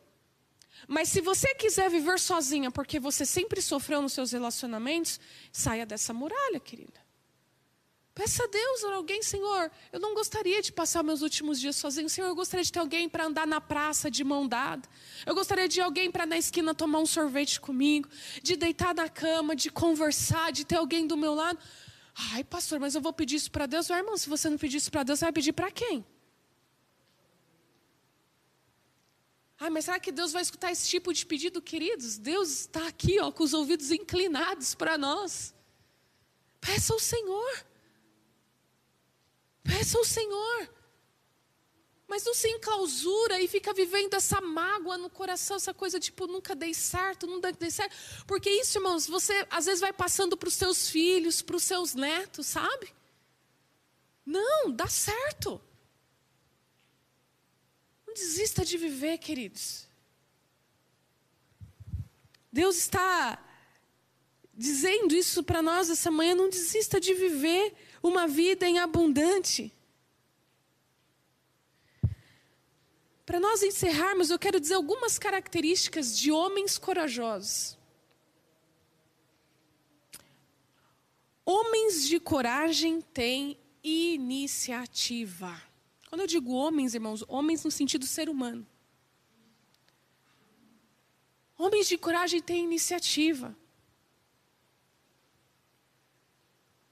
Mas 0.87 1.09
se 1.09 1.21
você 1.21 1.53
quiser 1.55 1.89
viver 1.89 2.19
sozinha 2.19 2.69
porque 2.69 2.99
você 2.99 3.25
sempre 3.25 3.61
sofreu 3.61 4.01
nos 4.01 4.13
seus 4.13 4.31
relacionamentos, 4.31 5.19
saia 5.51 5.85
dessa 5.85 6.13
muralha, 6.13 6.59
querida. 6.59 7.06
Peça 8.17 8.45
a 8.45 8.47
Deus 8.47 8.83
a 8.83 8.95
alguém, 8.95 9.21
Senhor. 9.21 9.71
Eu 9.91 9.99
não 9.99 10.15
gostaria 10.15 10.59
de 10.59 10.71
passar 10.71 11.03
meus 11.03 11.21
últimos 11.21 11.59
dias 11.59 11.75
sozinho. 11.75 12.09
Senhor, 12.09 12.25
eu 12.25 12.33
gostaria 12.33 12.63
de 12.63 12.71
ter 12.71 12.79
alguém 12.79 13.07
para 13.07 13.25
andar 13.25 13.45
na 13.45 13.61
praça 13.61 14.09
de 14.09 14.23
mão 14.23 14.47
dada. 14.47 14.89
Eu 15.23 15.35
gostaria 15.35 15.67
de 15.67 15.79
alguém 15.79 16.09
para 16.09 16.25
na 16.25 16.35
esquina 16.35 16.73
tomar 16.73 16.97
um 16.97 17.05
sorvete 17.05 17.61
comigo, 17.61 18.09
de 18.41 18.55
deitar 18.55 18.95
na 18.95 19.07
cama, 19.07 19.55
de 19.55 19.69
conversar, 19.69 20.51
de 20.51 20.65
ter 20.65 20.77
alguém 20.77 21.05
do 21.05 21.15
meu 21.15 21.35
lado. 21.35 21.59
Ai, 22.31 22.43
pastor, 22.43 22.79
mas 22.79 22.95
eu 22.95 23.01
vou 23.01 23.13
pedir 23.13 23.35
isso 23.35 23.51
para 23.51 23.67
Deus. 23.67 23.87
Oh, 23.91 23.93
irmão, 23.93 24.17
se 24.17 24.27
você 24.27 24.49
não 24.49 24.57
pedir 24.57 24.77
isso 24.77 24.89
para 24.89 25.03
Deus, 25.03 25.19
você 25.19 25.25
vai 25.25 25.33
pedir 25.33 25.53
para 25.53 25.69
quem? 25.69 26.03
Ah, 29.59 29.69
mas 29.69 29.85
será 29.85 29.99
que 29.99 30.11
Deus 30.11 30.31
vai 30.31 30.41
escutar 30.41 30.71
esse 30.71 30.89
tipo 30.89 31.13
de 31.13 31.23
pedido, 31.23 31.61
queridos? 31.61 32.17
Deus 32.17 32.61
está 32.61 32.87
aqui, 32.87 33.19
ó, 33.19 33.31
com 33.31 33.43
os 33.43 33.53
ouvidos 33.53 33.91
inclinados 33.91 34.73
para 34.73 34.97
nós. 34.97 35.53
Peça 36.59 36.93
ao 36.93 36.99
Senhor. 36.99 37.76
Peça 39.67 39.97
ao 39.97 40.05
Senhor. 40.05 40.69
Mas 42.07 42.23
não 42.23 42.33
se 42.33 42.47
enclausura 42.47 43.41
e 43.41 43.47
fica 43.47 43.73
vivendo 43.73 44.13
essa 44.13 44.39
mágoa 44.39 44.97
no 44.97 45.09
coração, 45.09 45.57
essa 45.57 45.73
coisa 45.73 45.99
tipo, 45.99 46.25
nunca 46.25 46.55
dei 46.55 46.73
certo, 46.73 47.27
nunca 47.27 47.51
dei 47.51 47.69
certo. 47.69 47.95
Porque 48.25 48.49
isso, 48.49 48.77
irmãos, 48.77 49.05
você 49.05 49.45
às 49.49 49.65
vezes 49.65 49.81
vai 49.81 49.91
passando 49.91 50.37
para 50.37 50.47
os 50.47 50.53
seus 50.53 50.89
filhos, 50.89 51.41
para 51.41 51.57
os 51.57 51.63
seus 51.63 51.93
netos, 51.93 52.47
sabe? 52.47 52.93
Não, 54.25 54.71
dá 54.71 54.87
certo 54.87 55.61
desista 58.17 58.65
de 58.65 58.77
viver, 58.77 59.19
queridos. 59.19 59.87
Deus 62.51 62.77
está 62.77 63.43
dizendo 64.53 65.13
isso 65.15 65.43
para 65.43 65.61
nós 65.61 65.89
essa 65.89 66.09
manhã. 66.09 66.33
Não 66.33 66.49
desista 66.49 66.99
de 66.99 67.13
viver 67.13 67.73
uma 68.07 68.27
vida 68.27 68.67
em 68.67 68.79
abundante. 68.79 69.71
Para 73.25 73.39
nós 73.39 73.61
encerrarmos, 73.61 74.29
eu 74.29 74.39
quero 74.39 74.59
dizer 74.59 74.75
algumas 74.75 75.19
características 75.19 76.17
de 76.17 76.31
homens 76.31 76.77
corajosos. 76.77 77.77
Homens 81.45 82.07
de 82.07 82.19
coragem 82.19 83.01
têm 83.01 83.57
iniciativa. 83.83 85.61
Quando 86.09 86.21
eu 86.21 86.27
digo 86.27 86.51
homens, 86.53 86.93
irmãos, 86.93 87.23
homens 87.27 87.63
no 87.63 87.71
sentido 87.71 88.05
ser 88.05 88.29
humano. 88.29 88.65
Homens 91.57 91.87
de 91.87 91.97
coragem 91.97 92.41
têm 92.41 92.63
iniciativa. 92.63 93.55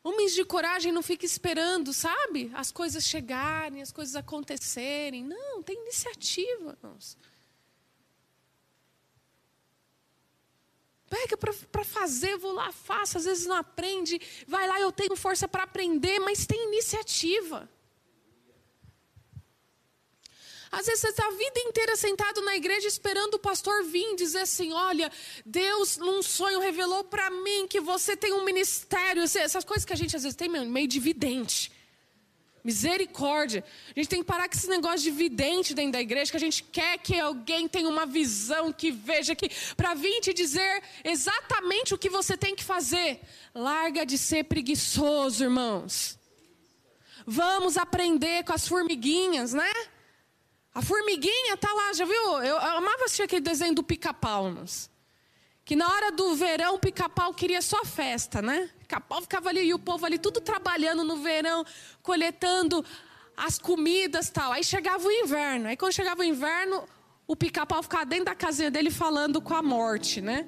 Homens 0.05 0.35
de 0.35 0.45
coragem 0.45 0.91
não 0.91 1.01
ficam 1.01 1.25
esperando, 1.25 1.91
sabe? 1.91 2.51
As 2.53 2.71
coisas 2.71 3.03
chegarem, 3.03 3.81
as 3.81 3.91
coisas 3.91 4.15
acontecerem. 4.15 5.23
Não, 5.23 5.63
tem 5.63 5.75
iniciativa, 5.81 6.77
irmãos. 6.79 7.17
Pega 11.09 11.35
para 11.35 11.83
fazer, 11.83 12.37
vou 12.37 12.51
lá, 12.51 12.71
faço. 12.71 13.17
Às 13.17 13.25
vezes 13.25 13.47
não 13.47 13.55
aprende, 13.55 14.21
vai 14.45 14.67
lá, 14.67 14.79
eu 14.79 14.91
tenho 14.91 15.15
força 15.15 15.47
para 15.47 15.63
aprender, 15.63 16.19
mas 16.19 16.45
tem 16.45 16.67
iniciativa. 16.67 17.67
Às 20.77 20.87
vezes 20.87 20.99
você 20.99 21.07
está 21.07 21.25
a 21.25 21.31
vida 21.31 21.59
inteira 21.61 21.95
sentado 21.95 22.41
na 22.41 22.53
igreja 22.53 22.85
esperando 22.85 23.35
o 23.35 23.39
pastor 23.39 23.85
vir 23.85 24.13
dizer 24.17 24.39
assim: 24.39 24.73
olha, 24.73 25.09
Deus 25.45 25.95
num 25.95 26.21
sonho 26.21 26.59
revelou 26.59 27.05
para 27.05 27.29
mim 27.29 27.65
que 27.65 27.79
você 27.79 28.17
tem 28.17 28.33
um 28.33 28.43
ministério. 28.43 29.23
Essas 29.23 29.63
coisas 29.63 29.85
que 29.85 29.93
a 29.93 29.95
gente 29.95 30.17
às 30.17 30.23
vezes 30.23 30.35
tem 30.35 30.49
meio 30.49 30.85
de 30.85 30.99
vidente. 30.99 31.71
Misericórdia. 32.61 33.63
A 33.95 33.97
gente 33.97 34.09
tem 34.09 34.19
que 34.19 34.25
parar 34.25 34.49
com 34.49 34.55
esse 34.57 34.67
negócio 34.67 34.99
de 34.99 35.11
vidente 35.11 35.73
dentro 35.73 35.93
da 35.93 36.01
igreja, 36.01 36.31
que 36.31 36.35
a 36.35 36.41
gente 36.41 36.61
quer 36.61 36.97
que 36.97 37.17
alguém 37.17 37.69
tenha 37.69 37.87
uma 37.87 38.05
visão, 38.05 38.73
que 38.73 38.91
veja 38.91 39.33
que 39.33 39.49
para 39.77 39.93
vir 39.93 40.19
te 40.19 40.33
dizer 40.33 40.83
exatamente 41.05 41.93
o 41.93 41.97
que 41.97 42.09
você 42.09 42.35
tem 42.35 42.53
que 42.53 42.65
fazer. 42.65 43.21
Larga 43.53 44.05
de 44.05 44.17
ser 44.17 44.43
preguiçoso, 44.43 45.45
irmãos. 45.45 46.19
Vamos 47.25 47.77
aprender 47.77 48.43
com 48.43 48.51
as 48.51 48.67
formiguinhas, 48.67 49.53
né? 49.53 49.71
A 50.75 50.81
formiguinha 50.81 51.55
tá 51.55 51.71
lá, 51.71 51.93
já 51.93 52.03
viu? 52.03 52.43
Eu, 52.43 52.57
amava 52.57 53.05
assistir 53.05 53.23
aquele 53.23 53.39
desenho 53.39 53.73
do 53.73 53.81
pica-pau. 53.81 54.53
Que 55.63 55.73
na 55.73 55.87
hora 55.87 56.11
do 56.11 56.35
verão, 56.35 56.75
o 56.75 56.79
pica-pau 56.79 57.33
queria 57.33 57.61
só 57.61 57.85
festa, 57.85 58.41
né? 58.41 58.69
O 58.75 58.79
pica-pau 58.79 59.21
ficava 59.21 59.47
ali 59.47 59.61
e 59.61 59.73
o 59.73 59.79
povo 59.79 60.05
ali 60.05 60.19
tudo 60.19 60.41
trabalhando 60.41 61.05
no 61.05 61.15
verão, 61.15 61.65
coletando 62.03 62.83
as 63.37 63.57
comidas 63.57 64.29
tal. 64.29 64.51
Aí 64.51 64.65
chegava 64.65 65.07
o 65.07 65.11
inverno. 65.11 65.69
Aí 65.69 65.77
quando 65.77 65.93
chegava 65.93 66.19
o 66.19 66.25
inverno, 66.25 66.83
o 67.25 67.37
pica-pau 67.37 67.81
ficava 67.81 68.05
dentro 68.05 68.25
da 68.25 68.35
casinha 68.35 68.69
dele 68.69 68.91
falando 68.91 69.41
com 69.41 69.53
a 69.53 69.63
morte, 69.63 70.19
né? 70.19 70.45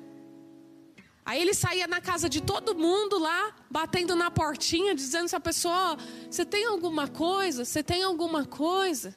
Aí 1.25 1.41
ele 1.41 1.53
saía 1.53 1.87
na 1.87 2.01
casa 2.01 2.27
de 2.27 2.41
todo 2.41 2.75
mundo 2.75 3.17
lá, 3.17 3.55
batendo 3.71 4.13
na 4.13 4.29
portinha, 4.29 4.93
dizendo 4.93 5.29
se 5.29 5.39
pessoa, 5.39 5.97
você 6.29 6.45
tem 6.45 6.65
alguma 6.65 7.07
coisa? 7.07 7.63
Você 7.63 7.81
tem 7.81 8.03
alguma 8.03 8.45
coisa? 8.45 9.15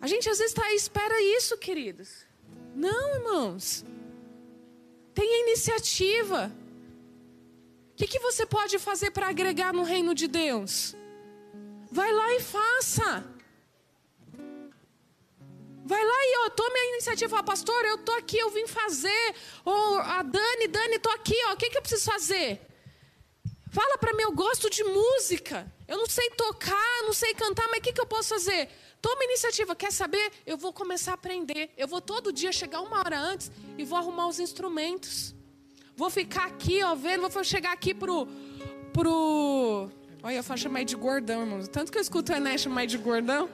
A 0.00 0.06
gente 0.06 0.28
às 0.28 0.38
vezes 0.38 0.52
está 0.52 0.64
aí, 0.64 0.76
espera 0.76 1.20
isso, 1.36 1.56
queridos. 1.58 2.08
Não, 2.74 3.14
irmãos. 3.16 3.84
Tenha 5.14 5.40
iniciativa. 5.42 6.52
O 7.92 7.96
que, 7.96 8.06
que 8.06 8.20
você 8.20 8.46
pode 8.46 8.78
fazer 8.78 9.10
para 9.10 9.28
agregar 9.28 9.72
no 9.72 9.82
reino 9.82 10.14
de 10.14 10.28
Deus? 10.28 10.94
Vai 11.90 12.12
lá 12.12 12.34
e 12.34 12.40
faça. 12.40 13.24
Vai 15.84 16.04
lá 16.04 16.18
e 16.30 16.32
ó, 16.44 16.50
tome 16.50 16.78
a 16.78 16.88
iniciativa. 16.92 17.30
Fala, 17.30 17.42
pastor, 17.42 17.84
eu 17.84 17.98
tô 17.98 18.12
aqui, 18.12 18.38
eu 18.38 18.50
vim 18.50 18.66
fazer. 18.68 19.34
Ou 19.64 19.98
a 19.98 20.22
Dani, 20.22 20.68
Dani, 20.68 20.98
tô 21.00 21.10
aqui, 21.10 21.34
ó. 21.46 21.54
O 21.54 21.56
que, 21.56 21.70
que 21.70 21.78
eu 21.78 21.82
preciso 21.82 22.04
fazer? 22.04 22.60
Fala 23.70 23.98
para 23.98 24.12
mim, 24.12 24.22
eu 24.22 24.32
gosto 24.32 24.70
de 24.70 24.84
música. 24.84 25.70
Eu 25.88 25.96
não 25.98 26.06
sei 26.06 26.30
tocar, 26.30 27.02
não 27.02 27.12
sei 27.12 27.34
cantar, 27.34 27.66
mas 27.68 27.78
o 27.78 27.82
que, 27.82 27.92
que 27.92 28.00
eu 28.00 28.06
posso 28.06 28.28
fazer? 28.28 28.68
Toma 29.00 29.24
iniciativa. 29.24 29.74
Quer 29.74 29.92
saber? 29.92 30.32
Eu 30.46 30.56
vou 30.56 30.72
começar 30.72 31.12
a 31.12 31.14
aprender. 31.14 31.70
Eu 31.76 31.86
vou 31.86 32.00
todo 32.00 32.32
dia 32.32 32.52
chegar 32.52 32.80
uma 32.80 32.98
hora 32.98 33.18
antes 33.18 33.50
e 33.76 33.84
vou 33.84 33.98
arrumar 33.98 34.26
os 34.28 34.38
instrumentos. 34.38 35.34
Vou 35.96 36.10
ficar 36.10 36.46
aqui, 36.46 36.82
ó, 36.82 36.94
vendo. 36.94 37.28
Vou 37.28 37.44
chegar 37.44 37.72
aqui 37.72 37.94
pro. 37.94 38.26
pro... 38.92 39.88
Olha, 40.22 40.36
eu 40.36 40.44
falo 40.44 40.58
chamar 40.58 40.84
de 40.84 40.96
gordão, 40.96 41.40
irmão. 41.42 41.64
Tanto 41.66 41.92
que 41.92 41.98
eu 41.98 42.02
escuto 42.02 42.32
o 42.32 42.36
Ené 42.36 42.58
chamar 42.58 42.86
de 42.86 42.98
gordão. 42.98 43.48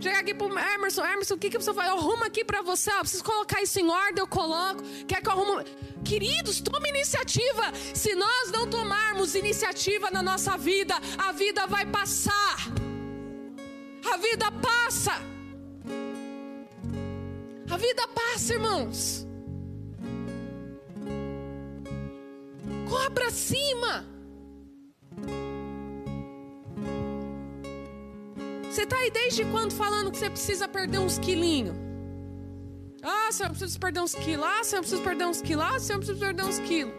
Chegar 0.00 0.20
aqui 0.20 0.32
pro 0.32 0.46
Emerson, 0.46 1.04
Emerson, 1.04 1.34
o 1.34 1.38
que, 1.38 1.50
que 1.50 1.56
preciso 1.56 1.74
fazer? 1.74 1.90
Eu 1.90 1.98
arrumo 1.98 2.24
aqui 2.24 2.42
para 2.42 2.62
você, 2.62 2.90
ó, 2.92 3.00
preciso 3.00 3.22
colocar 3.22 3.60
isso 3.60 3.78
em 3.78 3.88
ordem, 3.88 4.18
eu 4.18 4.26
coloco. 4.26 4.82
Quer 5.06 5.20
que 5.20 5.28
eu 5.28 5.32
arrumo? 5.32 5.62
Queridos, 6.02 6.60
tome 6.60 6.88
iniciativa. 6.88 7.70
Se 7.94 8.14
nós 8.14 8.50
não 8.50 8.66
tomarmos 8.66 9.34
iniciativa 9.34 10.10
na 10.10 10.22
nossa 10.22 10.56
vida, 10.56 10.94
a 11.18 11.32
vida 11.32 11.66
vai 11.66 11.84
passar. 11.84 12.89
A 14.04 14.16
vida 14.16 14.50
passa. 14.52 15.12
A 17.70 17.76
vida 17.76 18.08
passa, 18.08 18.54
irmãos. 18.54 19.26
Corra 22.88 23.10
para 23.10 23.30
cima. 23.30 24.04
Você 28.70 28.82
está 28.82 28.96
aí 28.96 29.10
desde 29.10 29.44
quando 29.46 29.72
falando 29.74 30.10
que 30.10 30.18
você 30.18 30.30
precisa 30.30 30.66
perder 30.66 30.98
uns 30.98 31.18
quilinhos? 31.18 31.76
Ah, 33.02 33.28
eu 33.40 33.50
preciso 33.50 33.78
perder 33.78 34.00
uns 34.00 34.14
quilos. 34.14 34.44
Ah, 34.46 34.60
eu 34.72 34.80
preciso 34.80 35.02
perder 35.02 35.26
uns 35.26 35.40
quilos. 35.40 35.64
Ah, 35.64 35.76
eu 35.92 35.98
preciso 35.98 36.18
perder 36.18 36.44
uns 36.44 36.58
quilos. 36.60 36.94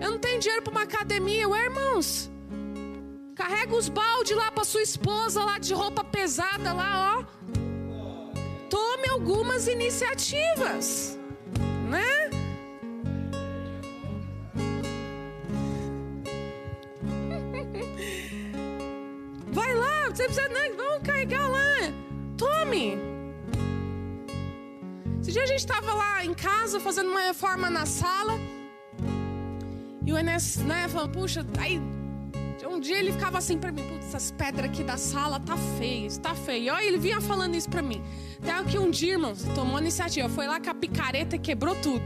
Eu 0.00 0.10
não 0.12 0.18
tenho 0.18 0.40
dinheiro 0.40 0.62
para 0.62 0.70
uma 0.70 0.82
academia. 0.82 1.48
Ué, 1.48 1.64
irmãos, 1.64 2.30
carrega 3.34 3.74
os 3.74 3.88
baldes 3.88 4.36
lá 4.36 4.52
para 4.52 4.64
sua 4.64 4.82
esposa, 4.82 5.44
lá 5.44 5.58
de 5.58 5.74
roupa 5.74 6.04
pesada, 6.04 6.72
lá, 6.72 7.18
ó. 7.18 7.24
Tome 8.68 9.08
algumas 9.08 9.66
iniciativas, 9.66 11.18
né? 11.88 12.30
Vai 19.52 19.74
lá, 19.74 20.08
você 20.08 20.24
precisa. 20.24 20.48
Não, 20.48 20.76
vamos 20.76 21.06
carregar 21.06 21.48
lá. 21.48 21.92
Tome. 22.36 22.96
Esse 25.20 25.32
dia 25.32 25.42
a 25.42 25.46
gente 25.46 25.58
estava 25.58 25.92
lá 25.92 26.24
em 26.24 26.32
casa 26.34 26.78
fazendo 26.80 27.10
uma 27.10 27.20
reforma 27.22 27.68
na 27.68 27.84
sala. 27.86 28.38
E 30.06 30.12
o 30.12 30.18
Enes, 30.18 30.56
né, 30.58 30.88
falando, 30.88 31.12
puxa, 31.12 31.44
aí. 31.58 31.80
Um 32.70 32.78
dia 32.78 33.00
ele 33.00 33.10
ficava 33.12 33.36
assim 33.36 33.58
pra 33.58 33.72
mim, 33.72 33.82
putz, 33.82 34.06
essas 34.06 34.30
pedras 34.30 34.70
aqui 34.70 34.84
da 34.84 34.96
sala 34.96 35.40
tá 35.40 35.56
feias, 35.76 36.16
tá 36.16 36.36
feio. 36.36 36.72
Olha, 36.72 36.84
ele 36.84 36.98
vinha 36.98 37.20
falando 37.20 37.56
isso 37.56 37.68
pra 37.68 37.82
mim. 37.82 38.00
Até 38.40 38.70
que 38.70 38.78
um 38.78 38.90
dia, 38.90 39.14
irmãos, 39.14 39.42
tomou 39.56 39.76
a 39.76 39.80
iniciativa, 39.80 40.28
foi 40.28 40.46
lá 40.46 40.60
com 40.60 40.70
a 40.70 40.74
picareta 40.74 41.34
e 41.34 41.38
quebrou 41.38 41.74
tudo. 41.74 42.04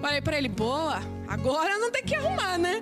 Falei 0.00 0.22
pra 0.22 0.38
ele, 0.38 0.48
boa, 0.48 1.00
agora 1.26 1.78
não 1.78 1.90
tem 1.90 2.04
que 2.04 2.14
arrumar, 2.14 2.58
né? 2.58 2.80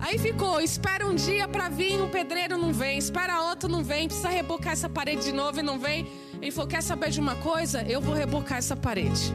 Aí 0.00 0.18
ficou, 0.18 0.60
espera 0.60 1.06
um 1.06 1.14
dia 1.14 1.46
para 1.46 1.68
vir, 1.68 2.02
um 2.02 2.10
pedreiro 2.10 2.58
não 2.58 2.72
vem, 2.72 2.98
espera 2.98 3.40
outro 3.40 3.68
não 3.68 3.84
vem, 3.84 4.08
precisa 4.08 4.28
rebocar 4.28 4.72
essa 4.72 4.88
parede 4.88 5.22
de 5.22 5.32
novo 5.32 5.60
e 5.60 5.62
não 5.62 5.78
vem. 5.78 6.06
Ele 6.42 6.50
falou: 6.50 6.68
quer 6.68 6.82
saber 6.82 7.10
de 7.10 7.20
uma 7.20 7.36
coisa? 7.36 7.82
Eu 7.82 8.00
vou 8.00 8.12
rebocar 8.12 8.58
essa 8.58 8.74
parede. 8.74 9.32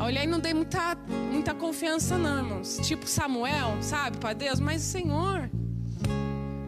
Eu 0.00 0.06
olhei 0.06 0.22
e 0.22 0.26
não 0.26 0.40
dei 0.40 0.54
muita, 0.54 0.96
muita 1.30 1.52
confiança, 1.52 2.16
não, 2.16 2.38
irmãos. 2.38 2.78
Tipo 2.82 3.06
Samuel, 3.06 3.76
sabe, 3.82 4.16
para 4.16 4.32
Deus, 4.32 4.58
mas 4.58 4.80
Senhor. 4.80 5.50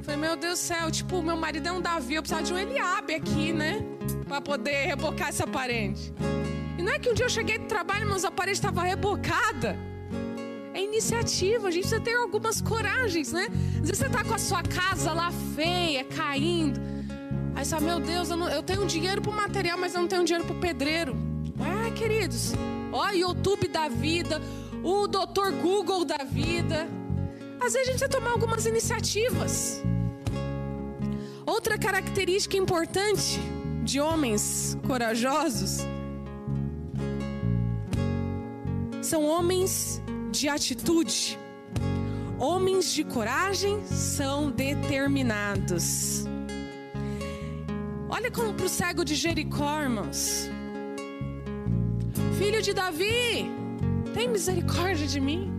Falei, 0.02 0.20
meu 0.20 0.36
Deus 0.36 0.58
do 0.58 0.62
céu, 0.62 0.90
tipo, 0.90 1.22
meu 1.22 1.34
marido 1.34 1.66
é 1.66 1.72
um 1.72 1.80
Davi, 1.80 2.14
eu 2.14 2.22
precisava 2.22 2.44
de 2.44 2.52
um 2.52 2.58
Eliabe 2.58 3.14
aqui, 3.14 3.50
né? 3.50 3.82
Para 4.28 4.42
poder 4.42 4.84
rebocar 4.84 5.28
essa 5.28 5.46
parede. 5.46 6.12
E 6.76 6.82
não 6.82 6.92
é 6.92 6.98
que 6.98 7.08
um 7.08 7.14
dia 7.14 7.24
eu 7.24 7.30
cheguei 7.30 7.56
do 7.56 7.64
trabalho, 7.64 8.06
mas 8.06 8.22
a 8.22 8.30
parede 8.30 8.58
estava 8.58 8.82
rebocada. 8.82 9.78
É 10.74 10.82
iniciativa, 10.82 11.68
a 11.68 11.70
gente 11.70 11.84
precisa 11.84 12.02
ter 12.02 12.14
algumas 12.14 12.60
coragens, 12.60 13.32
né? 13.32 13.46
Às 13.76 13.80
vezes 13.80 13.98
você 13.98 14.06
está 14.08 14.22
com 14.22 14.34
a 14.34 14.38
sua 14.38 14.62
casa 14.62 15.10
lá 15.14 15.32
feia, 15.54 16.04
caindo. 16.04 16.78
Aí 17.54 17.64
você 17.64 17.70
fala, 17.70 17.86
meu 17.86 18.00
Deus, 18.00 18.28
eu, 18.28 18.36
não, 18.36 18.48
eu 18.50 18.62
tenho 18.62 18.84
dinheiro 18.86 19.22
para 19.22 19.30
o 19.30 19.34
material, 19.34 19.78
mas 19.78 19.94
eu 19.94 20.02
não 20.02 20.08
tenho 20.08 20.22
dinheiro 20.22 20.44
para 20.44 20.54
o 20.54 20.60
pedreiro. 20.60 21.16
Ah, 21.58 21.90
queridos, 21.92 22.52
ó, 22.92 23.10
YouTube 23.10 23.68
da 23.68 23.88
vida, 23.88 24.40
o 24.82 25.06
doutor 25.06 25.52
Google 25.52 26.04
da 26.04 26.24
vida. 26.24 26.86
Às 27.60 27.72
vezes 27.72 27.88
a 27.88 27.92
gente 27.92 27.98
precisa 28.00 28.08
tomar 28.08 28.32
algumas 28.32 28.66
iniciativas. 28.66 29.82
Outra 31.46 31.78
característica 31.78 32.56
importante 32.56 33.40
de 33.82 34.00
homens 34.00 34.76
corajosos 34.86 35.78
são 39.00 39.24
homens 39.24 40.00
de 40.30 40.48
atitude. 40.48 41.38
Homens 42.38 42.92
de 42.92 43.04
coragem 43.04 43.84
são 43.86 44.50
determinados. 44.50 46.24
Olha 48.08 48.30
como 48.30 48.52
para 48.54 48.66
o 48.66 48.68
cego 48.68 49.04
de 49.04 49.14
Jericó, 49.14 49.80
irmãos. 49.80 50.51
Filho 52.38 52.62
de 52.62 52.72
Davi, 52.72 53.50
tem 54.14 54.28
misericórdia 54.28 55.06
de 55.06 55.20
mim. 55.20 55.50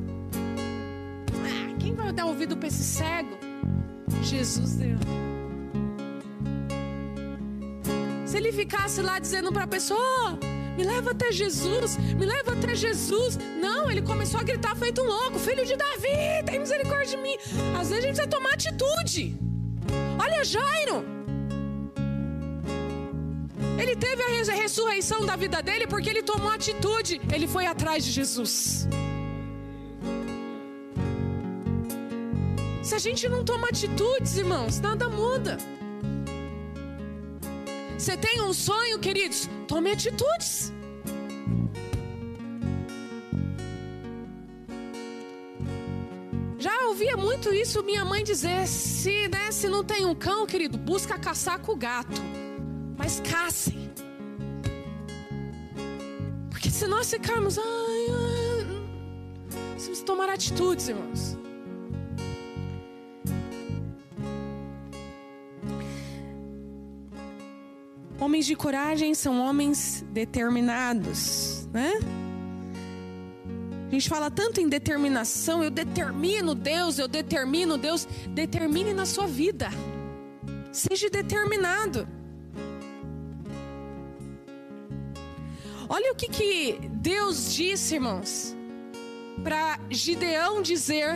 Ah, 1.45 1.75
quem 1.79 1.93
vai 1.93 2.11
dar 2.11 2.25
ouvido 2.25 2.57
para 2.57 2.67
esse 2.67 2.83
cego? 2.83 3.37
Jesus 4.21 4.75
deu. 4.75 4.97
Se 8.25 8.37
ele 8.37 8.51
ficasse 8.51 9.01
lá 9.01 9.19
dizendo 9.19 9.51
para 9.51 9.63
a 9.63 9.67
pessoa, 9.67 10.39
me 10.75 10.83
leva 10.83 11.11
até 11.11 11.31
Jesus, 11.31 11.97
me 11.97 12.25
leva 12.25 12.53
até 12.53 12.75
Jesus. 12.75 13.37
Não, 13.61 13.91
ele 13.91 14.01
começou 14.01 14.39
a 14.39 14.43
gritar 14.43 14.75
feito 14.75 15.01
um 15.01 15.05
louco: 15.05 15.37
Filho 15.37 15.65
de 15.65 15.75
Davi, 15.75 16.43
tem 16.45 16.59
misericórdia 16.59 17.15
de 17.15 17.17
mim. 17.17 17.35
Às 17.79 17.89
vezes 17.89 18.03
a 18.03 18.07
gente 18.07 18.15
precisa 18.15 18.27
tomar 18.27 18.53
atitude. 18.53 19.37
Olha 20.19 20.43
Jairo. 20.43 21.22
Ele 23.83 23.97
teve 23.97 24.23
a 24.23 24.53
ressurreição 24.53 25.25
da 25.25 25.35
vida 25.35 25.61
dele 25.61 25.85
porque 25.85 26.09
ele 26.09 26.23
tomou 26.23 26.49
atitude. 26.49 27.19
Ele 27.35 27.45
foi 27.45 27.65
atrás 27.65 28.05
de 28.05 28.11
Jesus. 28.11 28.87
Se 32.81 32.95
a 32.95 32.99
gente 32.99 33.27
não 33.27 33.43
toma 33.43 33.67
atitudes, 33.67 34.37
irmãos, 34.37 34.79
nada 34.79 35.09
muda. 35.09 35.57
Você 37.97 38.15
tem 38.15 38.41
um 38.41 38.53
sonho, 38.53 38.99
queridos? 38.99 39.49
Tome 39.67 39.91
atitudes. 39.91 40.71
Já 46.57 46.87
ouvia 46.87 47.17
muito 47.17 47.53
isso 47.53 47.83
minha 47.83 48.05
mãe 48.05 48.23
dizer: 48.23 48.65
se, 48.65 49.27
né, 49.27 49.51
se 49.51 49.67
não 49.67 49.83
tem 49.83 50.05
um 50.05 50.15
cão, 50.15 50.47
querido, 50.47 50.77
busca 50.77 51.19
caçar 51.19 51.59
com 51.59 51.73
o 51.73 51.75
gato. 51.75 52.42
Mas 53.03 53.19
caçem. 53.19 53.91
Porque 56.49 56.69
se 56.69 56.87
nós 56.87 57.11
ficarmos. 57.11 57.57
Ai, 57.57 57.65
ai, 58.09 59.71
precisamos 59.73 60.01
tomar 60.03 60.29
atitudes, 60.29 60.87
irmãos. 60.87 61.37
Homens 68.17 68.45
de 68.45 68.55
coragem 68.55 69.13
são 69.13 69.37
homens 69.41 70.05
determinados, 70.09 71.67
né? 71.73 71.99
A 73.89 73.91
gente 73.91 74.07
fala 74.07 74.31
tanto 74.31 74.61
em 74.61 74.69
determinação, 74.69 75.61
eu 75.61 75.69
determino 75.69 76.55
Deus, 76.55 76.99
eu 76.99 77.09
determino 77.09 77.77
Deus. 77.77 78.07
Determine 78.29 78.93
na 78.93 79.05
sua 79.05 79.27
vida. 79.27 79.67
Seja 80.71 81.09
determinado. 81.09 82.07
Olha 85.95 86.11
o 86.11 86.15
que, 86.15 86.27
que 86.27 86.79
Deus 86.89 87.53
disse, 87.53 87.93
irmãos, 87.93 88.55
para 89.43 89.79
Gideão 89.91 90.59
dizer 90.59 91.13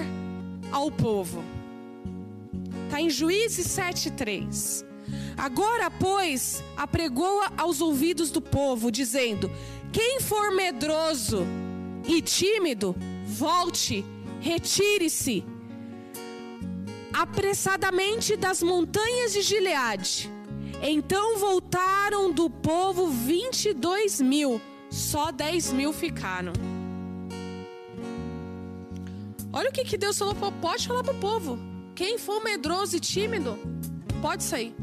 ao 0.72 0.92
povo. 0.92 1.44
Está 2.86 3.02
em 3.02 3.10
Juízes 3.10 3.68
7,3. 3.70 4.86
Agora, 5.36 5.90
pois, 5.90 6.64
apregoa 6.78 7.52
aos 7.58 7.82
ouvidos 7.82 8.30
do 8.30 8.40
povo, 8.40 8.92
dizendo: 8.92 9.50
Quem 9.92 10.20
for 10.22 10.52
medroso 10.52 11.44
e 12.08 12.22
tímido, 12.22 12.96
volte, 13.26 14.06
retire-se 14.40 15.44
apressadamente 17.12 18.38
das 18.38 18.62
montanhas 18.62 19.34
de 19.34 19.42
Gileade. 19.42 20.38
Então 20.82 21.38
voltaram 21.38 22.32
do 22.32 22.50
povo 22.50 23.08
22 23.08 24.22
mil, 24.22 24.62
só 24.90 25.32
10 25.32 25.74
mil 25.74 25.94
ficaram. 25.94 26.54
Olha 29.52 29.70
o 29.70 29.74
que, 29.74 29.84
que 29.84 29.98
Deus 29.98 30.18
falou, 30.18 30.36
pode 30.62 30.88
falar 30.88 31.04
para 31.04 31.14
o 31.14 31.20
povo. 31.20 31.58
Quem 31.96 32.18
for 32.18 32.44
medroso 32.44 32.96
e 32.96 33.00
tímido, 33.00 33.58
pode 34.22 34.44
sair. 34.44 34.76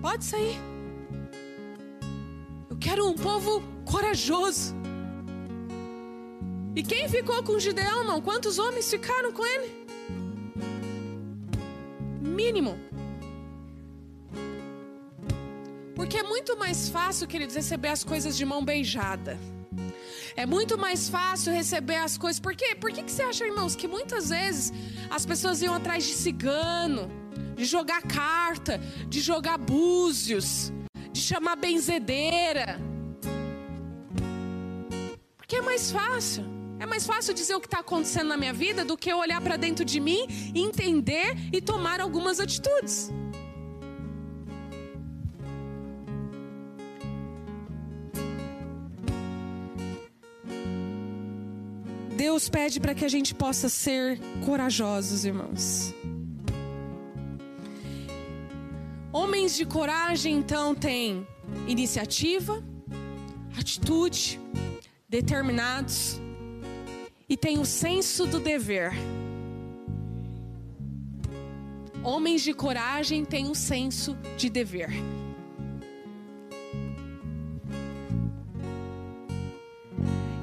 Pode 0.00 0.24
sair. 0.24 0.56
Eu 2.70 2.76
quero 2.76 3.08
um 3.08 3.14
povo 3.14 3.62
corajoso. 3.84 4.74
E 6.76 6.82
quem 6.82 7.08
ficou 7.08 7.42
com 7.42 7.58
Gideão, 7.58 8.00
irmão? 8.00 8.20
Quantos 8.20 8.58
homens 8.58 8.90
ficaram 8.90 9.32
com 9.32 9.44
ele? 9.46 9.86
Mínimo. 12.20 12.78
Porque 16.04 16.18
é 16.18 16.22
muito 16.22 16.54
mais 16.58 16.90
fácil, 16.90 17.26
queridos, 17.26 17.56
receber 17.56 17.88
as 17.88 18.04
coisas 18.04 18.36
de 18.36 18.44
mão 18.44 18.62
beijada. 18.62 19.38
É 20.36 20.44
muito 20.44 20.76
mais 20.76 21.08
fácil 21.08 21.50
receber 21.50 21.96
as 21.96 22.18
coisas. 22.18 22.38
Por 22.38 22.54
quê? 22.54 22.74
Por 22.74 22.92
que, 22.92 23.02
que 23.02 23.10
você 23.10 23.22
acha, 23.22 23.46
irmãos, 23.46 23.74
que 23.74 23.88
muitas 23.88 24.28
vezes 24.28 24.70
as 25.08 25.24
pessoas 25.24 25.62
iam 25.62 25.72
atrás 25.72 26.04
de 26.04 26.12
cigano, 26.12 27.10
de 27.56 27.64
jogar 27.64 28.02
carta, 28.02 28.78
de 29.08 29.22
jogar 29.22 29.56
búzios, 29.56 30.70
de 31.10 31.22
chamar 31.22 31.56
benzedeira? 31.56 32.78
Porque 35.38 35.56
é 35.56 35.62
mais 35.62 35.90
fácil. 35.90 36.44
É 36.78 36.84
mais 36.84 37.06
fácil 37.06 37.32
dizer 37.32 37.54
o 37.54 37.60
que 37.62 37.66
está 37.66 37.78
acontecendo 37.78 38.28
na 38.28 38.36
minha 38.36 38.52
vida 38.52 38.84
do 38.84 38.94
que 38.94 39.10
eu 39.10 39.16
olhar 39.16 39.40
para 39.40 39.56
dentro 39.56 39.86
de 39.86 39.98
mim, 40.00 40.26
entender 40.54 41.34
e 41.50 41.62
tomar 41.62 41.98
algumas 41.98 42.40
atitudes. 42.40 43.10
Deus 52.16 52.48
pede 52.48 52.78
para 52.78 52.94
que 52.94 53.04
a 53.04 53.08
gente 53.08 53.34
possa 53.34 53.68
ser 53.68 54.20
corajosos, 54.44 55.24
irmãos. 55.24 55.92
Homens 59.12 59.56
de 59.56 59.64
coragem, 59.64 60.36
então, 60.36 60.74
têm 60.74 61.26
iniciativa, 61.66 62.62
atitude, 63.58 64.40
determinados 65.08 66.20
e 67.28 67.36
têm 67.36 67.58
o 67.58 67.64
senso 67.64 68.26
do 68.26 68.38
dever. 68.38 68.92
Homens 72.02 72.42
de 72.42 72.52
coragem 72.52 73.24
têm 73.24 73.48
o 73.48 73.54
senso 73.54 74.16
de 74.36 74.50
dever. 74.50 74.90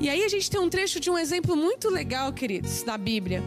E 0.02 0.10
aí 0.10 0.24
a 0.24 0.28
gente 0.28 0.50
tem 0.50 0.60
um 0.60 0.68
trecho 0.68 1.00
de 1.00 1.12
um 1.12 1.18
exemplo 1.18 1.56
muito 1.56 1.88
legal, 1.88 2.34
queridos, 2.34 2.82
da 2.82 2.98
Bíblia. 2.98 3.44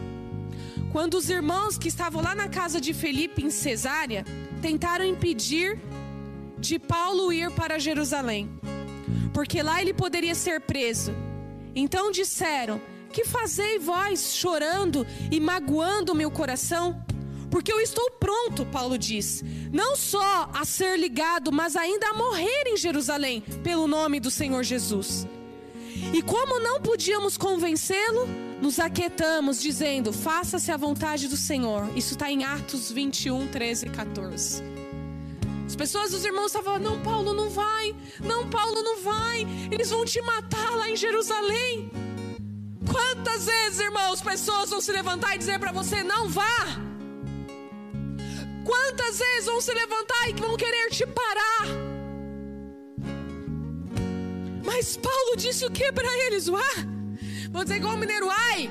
Quando 0.89 1.15
os 1.15 1.29
irmãos 1.29 1.77
que 1.77 1.89
estavam 1.89 2.23
lá 2.23 2.33
na 2.33 2.47
casa 2.47 2.79
de 2.79 2.93
Felipe 2.93 3.43
em 3.43 3.49
Cesárea 3.49 4.23
tentaram 4.61 5.03
impedir 5.03 5.77
de 6.57 6.79
Paulo 6.79 7.33
ir 7.33 7.51
para 7.51 7.77
Jerusalém, 7.77 8.49
porque 9.33 9.61
lá 9.61 9.81
ele 9.81 9.93
poderia 9.93 10.33
ser 10.33 10.61
preso. 10.61 11.13
Então 11.75 12.09
disseram: 12.09 12.79
Que 13.11 13.25
fazei 13.25 13.77
vós 13.77 14.33
chorando 14.33 15.05
e 15.29 15.41
magoando 15.41 16.13
o 16.13 16.15
meu 16.15 16.31
coração? 16.31 17.03
Porque 17.51 17.71
eu 17.71 17.81
estou 17.81 18.11
pronto, 18.11 18.65
Paulo 18.65 18.97
diz, 18.97 19.43
não 19.71 19.95
só 19.95 20.49
a 20.53 20.65
ser 20.65 20.97
ligado, 20.97 21.51
mas 21.51 21.75
ainda 21.75 22.07
a 22.09 22.13
morrer 22.13 22.63
em 22.67 22.75
Jerusalém, 22.75 23.41
pelo 23.61 23.87
nome 23.87 24.19
do 24.19 24.31
Senhor 24.31 24.63
Jesus. 24.63 25.27
E 26.13 26.21
como 26.21 26.59
não 26.59 26.81
podíamos 26.81 27.37
convencê-lo, 27.37 28.27
nos 28.61 28.79
aquietamos, 28.79 29.61
dizendo: 29.61 30.13
Faça-se 30.13 30.71
a 30.71 30.77
vontade 30.77 31.27
do 31.27 31.37
Senhor. 31.37 31.89
Isso 31.95 32.13
está 32.13 32.31
em 32.31 32.43
Atos 32.43 32.91
21, 32.91 33.47
13 33.47 33.87
e 33.87 33.89
14. 33.89 34.63
As 35.65 35.75
pessoas, 35.75 36.13
os 36.13 36.23
irmãos 36.23 36.47
estavam 36.47 36.73
falando: 36.73 36.83
Não, 36.83 37.01
Paulo 37.01 37.33
não 37.33 37.49
vai. 37.49 37.95
Não, 38.23 38.49
Paulo 38.49 38.81
não 38.81 39.01
vai. 39.01 39.45
Eles 39.71 39.89
vão 39.89 40.05
te 40.05 40.21
matar 40.21 40.71
lá 40.75 40.89
em 40.89 40.95
Jerusalém. 40.95 41.89
Quantas 42.91 43.45
vezes, 43.45 43.79
irmãos, 43.79 44.21
pessoas 44.21 44.69
vão 44.69 44.79
se 44.79 44.91
levantar 44.91 45.35
e 45.35 45.39
dizer 45.39 45.59
para 45.59 45.71
você: 45.71 46.03
Não 46.03 46.29
vá. 46.29 46.65
Quantas 48.63 49.19
vezes 49.19 49.45
vão 49.45 49.61
se 49.61 49.73
levantar 49.73 50.29
e 50.29 50.33
vão 50.33 50.55
querer 50.55 50.89
te 50.89 51.05
parar? 51.05 51.94
Mas 54.65 54.97
Paulo 54.97 55.37
disse 55.37 55.65
o 55.65 55.71
que 55.71 55.91
para 55.91 56.11
eles? 56.25 56.47
Uá, 56.47 56.61
vou 57.51 57.63
dizer 57.63 57.77
igual 57.77 57.95
o 57.95 57.97
mineiro, 57.97 58.27
ai, 58.29 58.69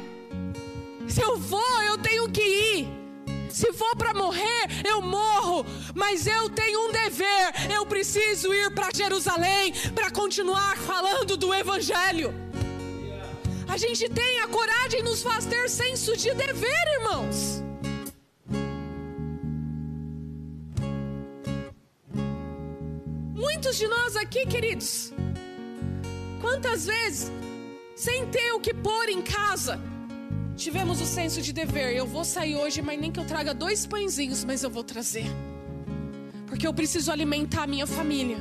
se 1.09 1.23
eu 1.23 1.39
vou, 1.39 1.83
eu 1.83 1.97
tenho 1.99 2.29
que 2.29 2.43
ir. 2.43 3.05
Se 3.49 3.73
for 3.73 3.95
para 3.97 4.13
morrer, 4.13 4.67
eu 4.85 5.01
morro, 5.01 5.65
mas 5.95 6.27
eu 6.27 6.51
tenho 6.51 6.89
um 6.89 6.91
dever. 6.91 7.73
Eu 7.73 7.87
preciso 7.87 8.53
ir 8.53 8.69
para 8.75 8.89
Jerusalém 8.93 9.73
para 9.95 10.11
continuar 10.11 10.77
falando 10.77 11.37
do 11.37 11.55
Evangelho. 11.55 12.35
A 13.69 13.77
gente 13.77 14.09
tem 14.09 14.41
a 14.41 14.49
coragem, 14.49 15.05
nos 15.05 15.23
faz 15.23 15.47
ter 15.47 15.71
senso 15.71 16.17
de 16.17 16.35
dever, 16.35 16.85
irmãos. 16.99 17.63
Muitos 23.35 23.77
de 23.77 23.87
nós 23.87 24.17
aqui, 24.17 24.47
queridos, 24.47 25.14
quantas 26.45 26.85
vezes, 26.85 27.33
sem 27.97 28.27
ter 28.27 28.53
o 28.53 28.61
que 28.61 28.75
pôr 28.75 29.09
em 29.09 29.23
casa, 29.23 29.81
tivemos 30.55 31.01
o 31.01 31.07
senso 31.07 31.41
de 31.41 31.55
dever. 31.55 31.97
Eu 31.97 32.07
vou 32.07 32.23
sair 32.23 32.55
hoje, 32.55 32.83
mas 32.83 33.01
nem 33.01 33.11
que 33.11 33.19
eu 33.19 33.25
traga 33.25 33.55
dois 33.55 33.87
pãezinhos, 33.87 34.45
mas 34.45 34.63
eu 34.63 34.69
vou 34.69 34.85
trazer, 34.85 35.25
porque 36.47 36.67
eu 36.67 36.75
preciso 36.75 37.11
alimentar 37.11 37.63
a 37.63 37.67
minha 37.67 37.87
família. 37.87 38.37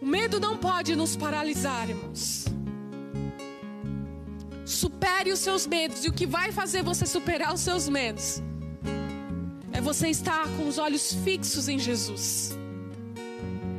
O 0.00 0.06
medo 0.06 0.40
não 0.40 0.56
pode 0.56 0.96
nos 0.96 1.14
paralisar, 1.14 1.90
irmãos. 1.90 2.46
Supere 4.64 5.30
os 5.30 5.40
seus 5.40 5.66
medos, 5.66 6.06
e 6.06 6.08
o 6.08 6.12
que 6.12 6.26
vai 6.26 6.50
fazer 6.52 6.82
você 6.82 7.04
superar 7.04 7.52
os 7.52 7.60
seus 7.60 7.86
medos 7.86 8.42
é 9.74 9.80
você 9.82 10.08
estar 10.08 10.48
com 10.56 10.66
os 10.66 10.78
olhos 10.78 11.12
fixos 11.22 11.68
em 11.68 11.78
Jesus. 11.78 12.61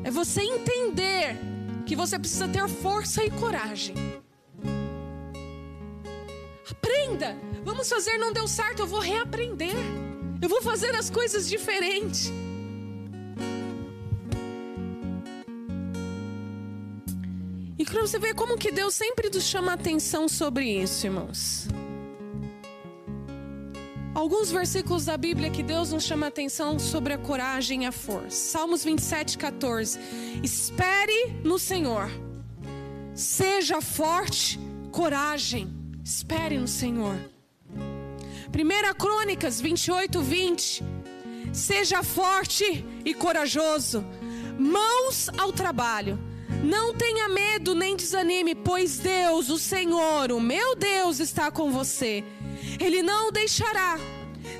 É 0.04 0.12
você 0.12 0.42
entender 0.42 1.38
que 1.86 1.96
você 1.96 2.20
precisa 2.20 2.48
ter 2.48 2.68
força 2.68 3.24
e 3.24 3.32
coragem. 3.32 3.96
Aprenda. 6.70 7.38
Vamos 7.64 7.90
fazer, 7.90 8.18
não 8.18 8.34
deu 8.34 8.48
certo, 8.48 8.80
eu 8.80 8.88
vou 8.88 9.00
reaprender. 9.00 9.76
Eu 10.42 10.50
vou 10.50 10.62
fazer 10.62 10.94
as 10.96 11.10
coisas 11.10 11.48
diferentes. 11.48 12.32
E 17.80 17.86
você 17.86 18.20
ver 18.20 18.34
como 18.34 18.58
que 18.58 18.72
Deus 18.72 18.94
sempre 18.94 19.30
nos 19.30 19.44
chama 19.44 19.74
atenção 19.74 20.28
sobre 20.28 20.66
isso, 20.66 21.08
irmãos. 21.08 21.68
Alguns 24.24 24.50
versículos 24.50 25.04
da 25.04 25.18
Bíblia 25.18 25.50
que 25.50 25.62
Deus 25.62 25.92
nos 25.92 26.06
chama 26.06 26.28
atenção 26.28 26.80
sobre 26.80 27.12
a 27.12 27.18
coragem 27.18 27.84
e 27.84 27.86
a 27.86 27.92
força. 27.92 28.30
Salmos 28.30 28.82
27, 28.82 29.38
14. 29.38 30.00
Espere 30.42 31.42
no 31.44 31.60
Senhor. 31.60 32.10
Seja 33.14 33.82
forte, 33.82 34.58
coragem. 34.94 35.68
Espere 36.02 36.58
no 36.58 36.70
Senhor. 36.70 37.18
1 37.76 38.98
Crônicas 38.98 39.60
28, 39.60 40.22
20. 40.22 40.84
Seja 41.52 42.02
forte 42.02 42.86
e 43.04 43.14
corajoso. 43.14 44.06
Mãos 44.58 45.30
ao 45.38 45.52
trabalho. 45.52 46.18
Não 46.64 46.94
tenha 46.94 47.28
medo 47.28 47.76
nem 47.76 47.94
desanime, 47.94 48.56
pois 48.56 49.00
Deus, 49.00 49.50
o 49.50 49.58
Senhor, 49.58 50.32
o 50.32 50.40
meu 50.40 50.78
Deus, 50.78 51.20
está 51.20 51.52
com 51.52 51.74
você. 51.74 52.24
Ele 52.80 53.02
não 53.02 53.30
o 53.30 53.32
deixará, 53.32 53.98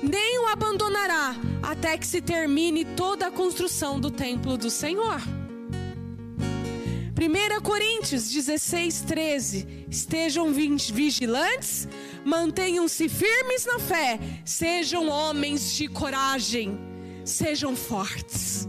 nem 0.02 0.38
o 0.40 0.46
abandonará, 0.46 1.34
até 1.62 1.96
que 1.96 2.06
se 2.06 2.20
termine 2.20 2.84
toda 2.84 3.26
a 3.26 3.30
construção 3.30 3.98
do 3.98 4.10
templo 4.10 4.56
do 4.56 4.70
Senhor. 4.70 5.20
1 7.16 7.62
Coríntios 7.62 8.28
16, 8.30 9.00
13. 9.02 9.86
Estejam 9.88 10.52
vigilantes, 10.52 11.88
mantenham-se 12.24 13.08
firmes 13.08 13.64
na 13.64 13.78
fé, 13.78 14.18
sejam 14.44 15.08
homens 15.08 15.72
de 15.72 15.86
coragem, 15.88 16.78
sejam 17.24 17.76
fortes. 17.76 18.68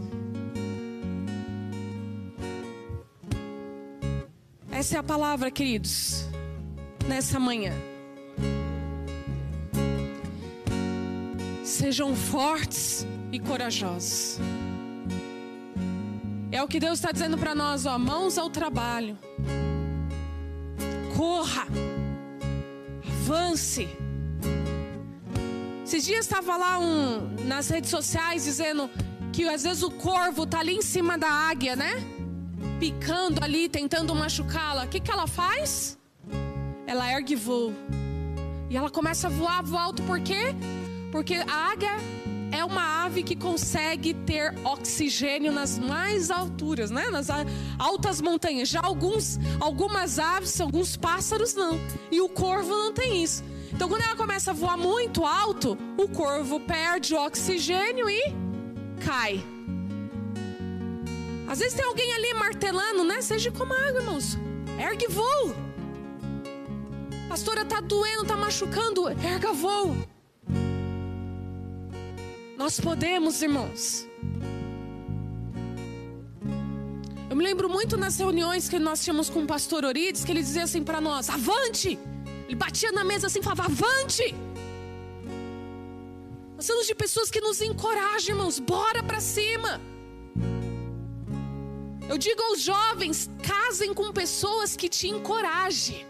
Essa 4.70 4.96
é 4.96 4.98
a 4.98 5.02
palavra, 5.02 5.50
queridos, 5.50 6.26
nessa 7.08 7.40
manhã. 7.40 7.72
Sejam 11.66 12.14
fortes 12.14 13.04
e 13.32 13.40
corajosos. 13.40 14.38
É 16.52 16.62
o 16.62 16.68
que 16.68 16.78
Deus 16.78 17.00
está 17.00 17.10
dizendo 17.10 17.36
para 17.36 17.56
nós, 17.56 17.86
ó, 17.86 17.98
mãos 17.98 18.38
ao 18.38 18.48
trabalho. 18.48 19.18
Corra, 21.16 21.66
avance, 23.04 23.88
Esses 25.84 26.04
dias 26.04 26.20
estava 26.20 26.56
lá 26.56 26.78
um, 26.78 27.34
nas 27.46 27.68
redes 27.68 27.90
sociais 27.90 28.44
dizendo 28.44 28.88
que 29.32 29.48
às 29.48 29.64
vezes 29.64 29.82
o 29.82 29.90
corvo 29.90 30.46
tá 30.46 30.60
ali 30.60 30.72
em 30.72 30.82
cima 30.82 31.18
da 31.18 31.28
águia, 31.28 31.74
né? 31.74 31.94
Picando 32.78 33.42
ali, 33.42 33.68
tentando 33.68 34.14
machucá-la. 34.14 34.84
O 34.84 34.88
que, 34.88 35.00
que 35.00 35.10
ela 35.10 35.26
faz? 35.26 35.98
Ela 36.86 37.10
ergue 37.10 37.34
voo. 37.34 37.72
E 38.70 38.76
ela 38.76 38.88
começa 38.88 39.26
a 39.26 39.30
voar, 39.30 39.64
voar 39.64 39.82
alto, 39.82 40.02
por 40.04 40.20
quê? 40.20 40.54
Porque 41.10 41.34
a 41.34 41.70
águia 41.70 41.96
é 42.52 42.64
uma 42.64 43.04
ave 43.04 43.22
que 43.22 43.36
consegue 43.36 44.14
ter 44.14 44.54
oxigênio 44.64 45.52
nas 45.52 45.78
mais 45.78 46.30
alturas, 46.30 46.90
né? 46.90 47.10
Nas 47.10 47.28
altas 47.78 48.20
montanhas. 48.20 48.68
Já 48.68 48.80
alguns, 48.82 49.38
algumas 49.60 50.18
aves, 50.18 50.60
alguns 50.60 50.96
pássaros 50.96 51.54
não. 51.54 51.78
E 52.10 52.20
o 52.20 52.28
corvo 52.28 52.70
não 52.70 52.92
tem 52.92 53.22
isso. 53.22 53.44
Então, 53.72 53.88
quando 53.88 54.02
ela 54.02 54.16
começa 54.16 54.52
a 54.52 54.54
voar 54.54 54.76
muito 54.76 55.24
alto, 55.24 55.76
o 55.98 56.08
corvo 56.08 56.58
perde 56.60 57.14
o 57.14 57.20
oxigênio 57.24 58.08
e 58.08 58.32
cai. 59.04 59.44
Às 61.46 61.58
vezes 61.58 61.74
tem 61.74 61.84
alguém 61.84 62.12
ali 62.14 62.34
martelando, 62.34 63.04
né? 63.04 63.20
Seja 63.20 63.52
como 63.52 63.72
água, 63.72 64.00
irmãos. 64.00 64.38
Ergue 64.78 65.06
voo. 65.08 65.54
Pastora, 67.28 67.64
tá 67.64 67.80
doendo, 67.80 68.24
tá 68.24 68.36
machucando. 68.36 69.08
Erga 69.10 69.52
voo. 69.52 69.96
Nós 72.56 72.80
podemos, 72.80 73.42
irmãos. 73.42 74.06
Eu 77.28 77.36
me 77.36 77.44
lembro 77.44 77.68
muito 77.68 77.98
nas 77.98 78.16
reuniões 78.18 78.66
que 78.66 78.78
nós 78.78 79.04
tínhamos 79.04 79.28
com 79.28 79.42
o 79.42 79.46
pastor 79.46 79.84
Orides, 79.84 80.24
que 80.24 80.32
ele 80.32 80.42
dizia 80.42 80.64
assim 80.64 80.82
para 80.82 81.00
nós: 81.00 81.28
avante! 81.28 81.98
Ele 82.46 82.56
batia 82.56 82.90
na 82.92 83.04
mesa 83.04 83.26
assim 83.26 83.40
e 83.40 83.42
falava: 83.42 83.64
avante! 83.64 84.34
Nós 86.56 86.64
somos 86.64 86.86
de 86.86 86.94
pessoas 86.94 87.30
que 87.30 87.42
nos 87.42 87.60
encorajam, 87.60 88.34
irmãos, 88.34 88.58
bora 88.58 89.02
para 89.02 89.20
cima. 89.20 89.78
Eu 92.08 92.16
digo 92.16 92.42
aos 92.42 92.62
jovens: 92.62 93.28
casem 93.42 93.92
com 93.92 94.10
pessoas 94.12 94.74
que 94.74 94.88
te 94.88 95.08
encorajem. 95.08 96.06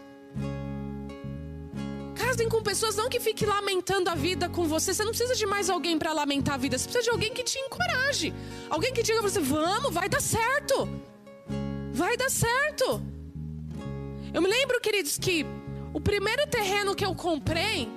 Com 2.45 2.61
pessoas 2.61 2.95
não 2.95 3.09
que 3.09 3.19
fiquem 3.19 3.47
lamentando 3.47 4.09
a 4.09 4.15
vida 4.15 4.47
com 4.47 4.65
você. 4.65 4.93
Você 4.93 5.03
não 5.03 5.11
precisa 5.11 5.35
de 5.35 5.45
mais 5.45 5.69
alguém 5.69 5.97
para 5.97 6.13
lamentar 6.13 6.55
a 6.55 6.57
vida. 6.57 6.77
Você 6.77 6.85
precisa 6.85 7.03
de 7.03 7.09
alguém 7.09 7.33
que 7.33 7.43
te 7.43 7.57
encoraje. 7.57 8.33
Alguém 8.69 8.93
que 8.93 9.01
diga 9.01 9.19
para 9.19 9.29
você: 9.29 9.39
vamos, 9.39 9.93
vai 9.93 10.07
dar 10.07 10.21
certo. 10.21 10.87
Vai 11.91 12.15
dar 12.15 12.29
certo. 12.29 13.01
Eu 14.33 14.41
me 14.41 14.47
lembro, 14.47 14.79
queridos, 14.79 15.17
que 15.17 15.45
o 15.93 15.99
primeiro 15.99 16.45
terreno 16.47 16.93
que 16.95 17.05
eu 17.05 17.15
comprei, 17.15 17.89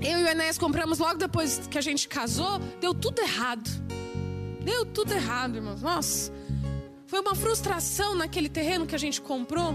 eu 0.00 0.18
e 0.18 0.24
o 0.24 0.28
Enéas 0.28 0.58
compramos 0.58 0.98
logo 0.98 1.18
depois 1.18 1.66
que 1.70 1.78
a 1.78 1.80
gente 1.80 2.06
casou, 2.06 2.58
deu 2.80 2.92
tudo 2.94 3.20
errado. 3.20 3.68
Deu 4.60 4.84
tudo 4.84 5.12
errado, 5.12 5.56
irmãos. 5.56 5.80
Nossa, 5.80 6.32
foi 7.06 7.20
uma 7.20 7.34
frustração 7.34 8.14
naquele 8.14 8.48
terreno 8.48 8.86
que 8.86 8.94
a 8.94 8.98
gente 8.98 9.20
comprou. 9.20 9.74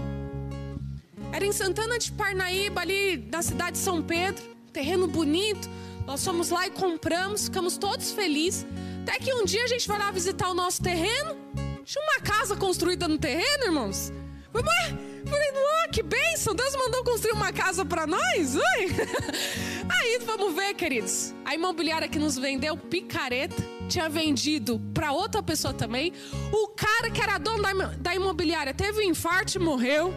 Era 1.34 1.44
em 1.44 1.50
Santana 1.50 1.98
de 1.98 2.12
Parnaíba, 2.12 2.82
ali 2.82 3.16
na 3.28 3.42
cidade 3.42 3.72
de 3.72 3.78
São 3.78 4.00
Pedro. 4.00 4.40
Terreno 4.72 5.08
bonito. 5.08 5.68
Nós 6.06 6.24
fomos 6.24 6.48
lá 6.48 6.68
e 6.68 6.70
compramos, 6.70 7.46
ficamos 7.46 7.76
todos 7.76 8.12
felizes. 8.12 8.64
Até 9.02 9.18
que 9.18 9.34
um 9.34 9.44
dia 9.44 9.64
a 9.64 9.66
gente 9.66 9.88
vai 9.88 9.98
lá 9.98 10.12
visitar 10.12 10.48
o 10.48 10.54
nosso 10.54 10.80
terreno. 10.80 11.36
Tinha 11.84 12.04
uma 12.04 12.20
casa 12.20 12.54
construída 12.54 13.08
no 13.08 13.18
terreno, 13.18 13.64
irmãos. 13.64 14.12
Falei, 14.52 14.96
falei 15.26 15.48
ah, 15.82 15.88
que 15.88 16.04
bênção, 16.04 16.54
Deus 16.54 16.76
mandou 16.76 17.02
construir 17.02 17.32
uma 17.32 17.52
casa 17.52 17.84
para 17.84 18.06
nós? 18.06 18.54
Ui. 18.54 18.86
Aí 19.90 20.20
vamos 20.24 20.54
ver, 20.54 20.74
queridos. 20.74 21.34
A 21.44 21.56
imobiliária 21.56 22.06
que 22.06 22.18
nos 22.20 22.38
vendeu 22.38 22.76
picareta 22.76 23.60
tinha 23.88 24.08
vendido 24.08 24.80
para 24.94 25.10
outra 25.10 25.42
pessoa 25.42 25.74
também. 25.74 26.12
O 26.52 26.68
cara 26.68 27.10
que 27.10 27.20
era 27.20 27.38
dono 27.38 27.64
da 27.98 28.14
imobiliária 28.14 28.72
teve 28.72 29.00
um 29.00 29.10
infarto 29.10 29.58
e 29.58 29.60
morreu. 29.60 30.14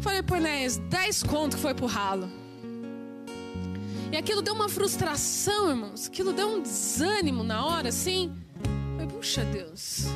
Falei 0.00 0.22
pro 0.22 0.36
Enéas, 0.36 0.76
10 0.76 1.22
conto 1.24 1.56
que 1.56 1.62
foi 1.62 1.74
pro 1.74 1.86
ralo. 1.86 2.30
E 4.12 4.16
aquilo 4.16 4.40
deu 4.40 4.54
uma 4.54 4.68
frustração, 4.68 5.70
irmãos. 5.70 6.06
Aquilo 6.06 6.32
deu 6.32 6.48
um 6.48 6.62
desânimo 6.62 7.42
na 7.42 7.64
hora, 7.64 7.88
assim. 7.88 8.32
Falei, 8.92 9.06
puxa 9.08 9.44
Deus. 9.44 10.06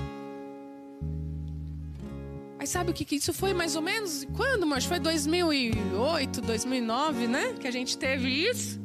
Aí 2.58 2.66
sabe 2.66 2.90
o 2.90 2.94
que, 2.94 3.04
que 3.04 3.16
isso 3.16 3.32
foi 3.32 3.54
mais 3.54 3.74
ou 3.74 3.82
menos? 3.82 4.26
Quando, 4.36 4.66
mas 4.66 4.84
foi 4.84 4.98
2008, 4.98 6.40
2009, 6.42 7.26
né? 7.26 7.54
Que 7.58 7.66
a 7.66 7.70
gente 7.70 7.96
teve 7.96 8.28
isso. 8.28 8.78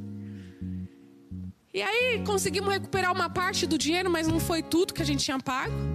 E 1.73 1.81
aí 1.81 2.23
conseguimos 2.25 2.71
recuperar 2.71 3.11
uma 3.13 3.29
parte 3.29 3.67
do 3.67 3.77
dinheiro, 3.77 4.09
mas 4.09 4.27
não 4.27 4.39
foi 4.39 4.63
tudo 4.63 4.93
que 4.93 5.01
a 5.01 5.05
gente 5.05 5.23
tinha 5.23 5.37
pago. 5.37 5.94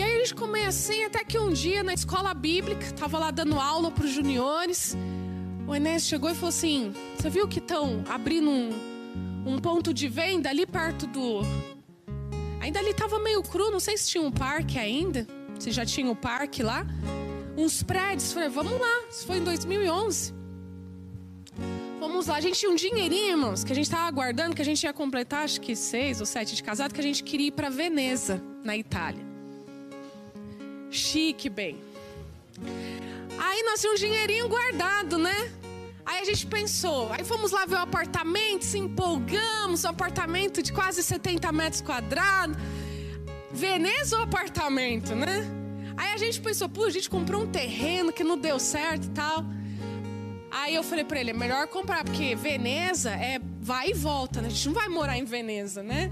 E 0.00 0.02
aí 0.02 0.32
começa 0.32 0.92
assim, 0.92 1.04
até 1.04 1.22
que 1.22 1.38
um 1.38 1.52
dia 1.52 1.82
na 1.82 1.92
escola 1.92 2.32
bíblica, 2.32 2.90
tava 2.92 3.18
lá 3.18 3.30
dando 3.30 3.60
aula 3.60 3.90
para 3.90 4.06
os 4.06 4.10
juniores. 4.10 4.96
O 5.68 5.74
Enéas 5.74 6.04
chegou 6.04 6.30
e 6.30 6.34
falou 6.34 6.48
assim: 6.48 6.94
Você 7.18 7.28
viu 7.28 7.46
que 7.46 7.58
estão 7.58 8.02
abrindo 8.08 8.48
um, 8.48 8.70
um 9.44 9.58
ponto 9.58 9.92
de 9.92 10.08
venda 10.08 10.48
ali 10.48 10.64
perto 10.64 11.06
do. 11.06 11.42
Ainda 12.62 12.78
ali 12.78 12.94
tava 12.94 13.18
meio 13.18 13.42
cru, 13.42 13.70
não 13.70 13.78
sei 13.78 13.98
se 13.98 14.08
tinha 14.08 14.24
um 14.24 14.32
parque 14.32 14.78
ainda. 14.78 15.26
Se 15.58 15.70
já 15.70 15.84
tinha 15.84 16.06
o 16.08 16.12
um 16.12 16.16
parque 16.16 16.62
lá. 16.62 16.86
Uns 17.54 17.82
prédios. 17.82 18.32
Falei, 18.32 18.48
vamos 18.48 18.80
lá. 18.80 19.02
Isso 19.10 19.26
foi 19.26 19.36
em 19.36 19.44
2011. 19.44 20.32
Vamos 21.98 22.26
lá, 22.26 22.36
a 22.36 22.40
gente 22.40 22.58
tinha 22.58 22.72
um 22.72 22.76
dinheirinho, 22.76 23.32
irmãos, 23.32 23.62
que 23.62 23.72
a 23.72 23.74
gente 23.74 23.84
estava 23.84 24.08
aguardando, 24.08 24.56
que 24.56 24.62
a 24.62 24.64
gente 24.64 24.82
ia 24.82 24.94
completar, 24.94 25.44
acho 25.44 25.60
que 25.60 25.76
seis 25.76 26.20
ou 26.20 26.24
sete 26.24 26.56
de 26.56 26.62
casado, 26.62 26.94
que 26.94 27.00
a 27.00 27.04
gente 27.04 27.22
queria 27.22 27.48
ir 27.48 27.52
para 27.52 27.68
Veneza, 27.68 28.42
na 28.64 28.74
Itália. 28.74 29.29
Chique, 30.90 31.48
bem. 31.48 31.78
Aí 33.38 33.62
nós 33.62 33.80
tínhamos 33.80 34.02
um 34.02 34.04
dinheirinho 34.04 34.48
guardado, 34.48 35.18
né? 35.18 35.52
Aí 36.04 36.20
a 36.20 36.24
gente 36.24 36.46
pensou, 36.46 37.12
aí 37.12 37.24
fomos 37.24 37.52
lá 37.52 37.64
ver 37.64 37.76
o 37.76 37.78
apartamento, 37.78 38.64
se 38.64 38.78
empolgamos, 38.78 39.84
um 39.84 39.88
apartamento 39.88 40.62
de 40.62 40.72
quase 40.72 41.02
70 41.02 41.52
metros 41.52 41.80
quadrados. 41.80 42.56
Veneza 43.52 44.16
ou 44.16 44.24
apartamento, 44.24 45.14
né? 45.14 45.46
Aí 45.96 46.12
a 46.12 46.16
gente 46.16 46.40
pensou, 46.40 46.68
pô, 46.68 46.84
a 46.84 46.90
gente 46.90 47.08
comprou 47.08 47.42
um 47.42 47.46
terreno 47.46 48.12
que 48.12 48.24
não 48.24 48.36
deu 48.36 48.58
certo 48.58 49.04
e 49.06 49.10
tal. 49.10 49.44
Aí 50.50 50.74
eu 50.74 50.82
falei 50.82 51.04
para 51.04 51.20
ele, 51.20 51.30
é 51.30 51.34
melhor 51.34 51.68
comprar, 51.68 52.02
porque 52.02 52.34
Veneza 52.34 53.10
é 53.10 53.40
vai 53.60 53.90
e 53.90 53.94
volta, 53.94 54.40
né? 54.40 54.48
A 54.48 54.50
gente 54.50 54.66
não 54.66 54.74
vai 54.74 54.88
morar 54.88 55.16
em 55.16 55.24
Veneza, 55.24 55.82
né? 55.82 56.10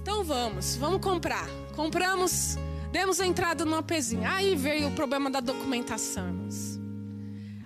Então 0.00 0.24
vamos, 0.24 0.76
vamos 0.76 1.02
comprar. 1.02 1.46
Compramos 1.76 2.56
Demos 2.92 3.20
a 3.20 3.26
entrada 3.26 3.64
numa 3.64 3.82
pezinha. 3.82 4.30
Aí 4.30 4.54
veio 4.56 4.88
o 4.88 4.92
problema 4.92 5.30
da 5.30 5.40
documentação, 5.40 6.26
irmãos. 6.26 6.80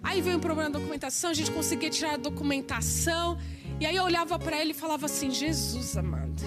Aí 0.03 0.20
veio 0.20 0.36
o 0.36 0.40
problema 0.40 0.70
da 0.70 0.78
documentação, 0.78 1.31
a 1.31 1.35
gente 1.35 1.51
conseguia 1.51 1.89
tirar 1.89 2.15
a 2.15 2.16
documentação. 2.19 3.39
E 3.81 3.86
aí 3.86 3.97
eu 3.97 4.05
olhava 4.05 4.39
para 4.39 4.61
ele 4.61 4.73
e 4.73 4.74
falava 4.74 5.07
assim: 5.07 5.31
Jesus 5.31 5.97
amado. 5.97 6.43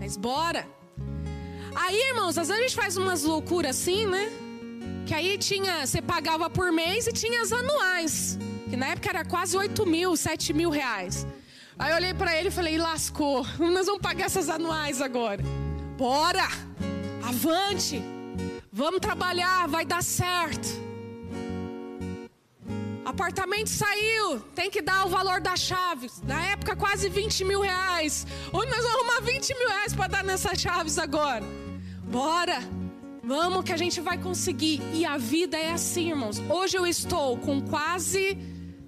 Mas 0.00 0.16
bora. 0.16 0.66
Aí, 1.74 2.08
irmãos, 2.08 2.36
às 2.38 2.48
vezes 2.48 2.62
a 2.62 2.66
gente 2.66 2.74
faz 2.74 2.96
umas 2.96 3.22
loucuras 3.22 3.76
assim, 3.76 4.06
né? 4.06 4.30
Que 5.06 5.14
aí 5.14 5.38
tinha, 5.38 5.86
você 5.86 6.00
pagava 6.00 6.48
por 6.48 6.72
mês 6.72 7.06
e 7.06 7.12
tinha 7.12 7.42
as 7.42 7.52
anuais. 7.52 8.38
Que 8.68 8.76
na 8.76 8.86
época 8.86 9.08
era 9.10 9.24
quase 9.24 9.56
8 9.56 9.86
mil, 9.86 10.16
7 10.16 10.52
mil 10.52 10.70
reais. 10.70 11.26
Aí 11.78 11.92
eu 11.92 11.96
olhei 11.96 12.14
para 12.14 12.34
ele 12.36 12.48
e 12.48 12.50
falei: 12.50 12.78
lascou, 12.78 13.46
nós 13.58 13.86
vamos 13.86 14.00
pagar 14.00 14.24
essas 14.24 14.48
anuais 14.48 15.02
agora. 15.02 15.42
Bora! 15.98 16.48
Avante, 17.30 18.02
vamos 18.72 18.98
trabalhar, 18.98 19.68
vai 19.68 19.84
dar 19.84 20.02
certo. 20.02 20.68
Apartamento 23.04 23.70
saiu, 23.70 24.40
tem 24.52 24.68
que 24.68 24.82
dar 24.82 25.06
o 25.06 25.08
valor 25.08 25.40
da 25.40 25.54
chave. 25.54 26.10
Na 26.24 26.44
época, 26.46 26.74
quase 26.74 27.08
20 27.08 27.44
mil 27.44 27.60
reais. 27.60 28.26
Onde 28.52 28.68
nós 28.72 28.82
vamos 28.82 28.96
arrumar 28.96 29.20
20 29.20 29.54
mil 29.56 29.68
reais 29.68 29.94
para 29.94 30.08
dar 30.08 30.24
nessas 30.24 30.60
chaves 30.60 30.98
agora? 30.98 31.44
Bora, 32.02 32.58
vamos 33.22 33.62
que 33.62 33.72
a 33.72 33.76
gente 33.76 34.00
vai 34.00 34.18
conseguir. 34.18 34.82
E 34.92 35.06
a 35.06 35.16
vida 35.16 35.56
é 35.56 35.70
assim, 35.70 36.08
irmãos. 36.08 36.42
Hoje 36.48 36.78
eu 36.78 36.84
estou 36.84 37.38
com 37.38 37.62
quase 37.62 38.36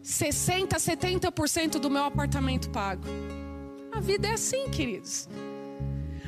60, 0.02 0.76
70% 0.78 1.78
do 1.78 1.88
meu 1.88 2.02
apartamento 2.02 2.70
pago. 2.70 3.04
A 3.92 4.00
vida 4.00 4.26
é 4.26 4.32
assim, 4.32 4.68
queridos. 4.68 5.28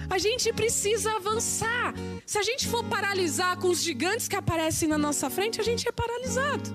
A 0.09 0.18
gente 0.18 0.52
precisa 0.52 1.12
avançar. 1.16 1.94
Se 2.26 2.39
a 2.39 2.43
gente 2.43 2.68
for 2.68 2.85
paralisar 2.85 3.59
com 3.59 3.68
os 3.68 3.82
gigantes 3.82 4.28
que 4.28 4.36
aparecem 4.36 4.89
na 4.89 4.98
nossa 4.98 5.31
frente, 5.31 5.60
a 5.60 5.64
gente 5.64 5.89
é 5.89 5.93
paralisado. 5.93 6.70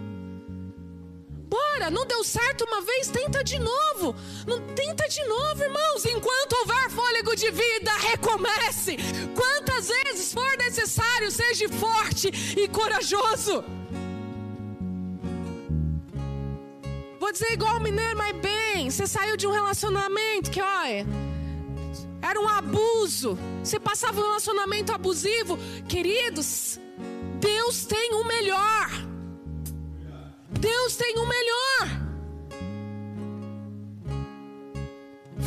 Bora, 1.50 1.90
não 1.90 2.06
deu 2.06 2.24
certo 2.24 2.64
uma 2.66 2.82
vez, 2.82 3.08
tenta 3.08 3.44
de 3.44 3.58
novo. 3.58 4.16
Não 4.46 4.62
tenta 4.76 5.08
de 5.08 5.24
novo, 5.26 5.64
irmãos. 5.64 6.06
Enquanto 6.06 6.54
houver 6.54 6.90
fôlego 6.92 7.36
de 7.36 7.50
vida, 7.50 7.92
recomece. 8.12 8.98
Quantas 9.36 9.88
vezes 9.88 10.32
for 10.32 10.58
necessário, 10.58 11.32
seja 11.32 11.68
forte 11.70 12.28
e 12.56 12.68
corajoso. 12.68 13.64
vou 17.30 17.34
dizer 17.34 17.54
igual 17.54 17.78
o 17.78 17.80
mineiro, 17.80 18.18
mas 18.18 18.36
bem, 18.38 18.90
você 18.90 19.06
saiu 19.06 19.38
de 19.38 19.46
um 19.46 19.52
relacionamento 19.52 20.50
que, 20.50 20.60
olha, 20.60 21.06
era 22.22 22.40
um 22.40 22.48
abuso. 22.48 23.38
Você 23.64 23.80
passava 23.80 24.20
um 24.20 24.24
relacionamento 24.24 24.92
abusivo. 24.92 25.58
Queridos, 25.88 26.80
Deus 27.40 27.86
tem 27.86 28.14
o 28.14 28.24
melhor. 28.24 28.90
Deus 30.52 30.96
tem 30.96 31.18
o 31.18 31.26
melhor. 31.26 32.10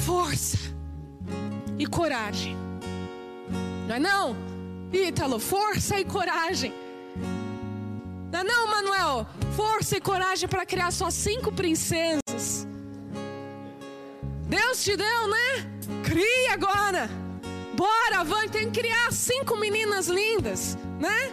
Força 0.07 0.59
e 1.79 1.87
coragem. 1.87 2.57
Não 3.87 3.95
é 3.95 3.99
não? 3.99 4.37
Ítalo, 4.93 5.39
força 5.39 5.99
e 5.99 6.05
coragem. 6.05 6.73
Não 8.31 8.41
é 8.41 8.45
não, 8.45 8.67
Manuel? 8.69 9.27
Força 9.55 9.97
e 9.97 10.01
coragem 10.01 10.49
para 10.49 10.65
criar 10.65 10.91
só 10.91 11.11
cinco 11.11 11.53
princesas. 11.53 12.67
Deus 14.53 14.85
te 14.85 14.95
deu, 14.95 15.29
né? 15.29 15.67
Crie 16.05 16.49
agora. 16.49 17.09
Bora, 17.75 18.23
vai, 18.23 18.51
tem 18.51 18.71
que 18.71 18.83
criar 18.83 19.11
cinco 19.11 19.57
meninas 19.57 20.09
lindas, 20.09 20.77
né? 21.01 21.31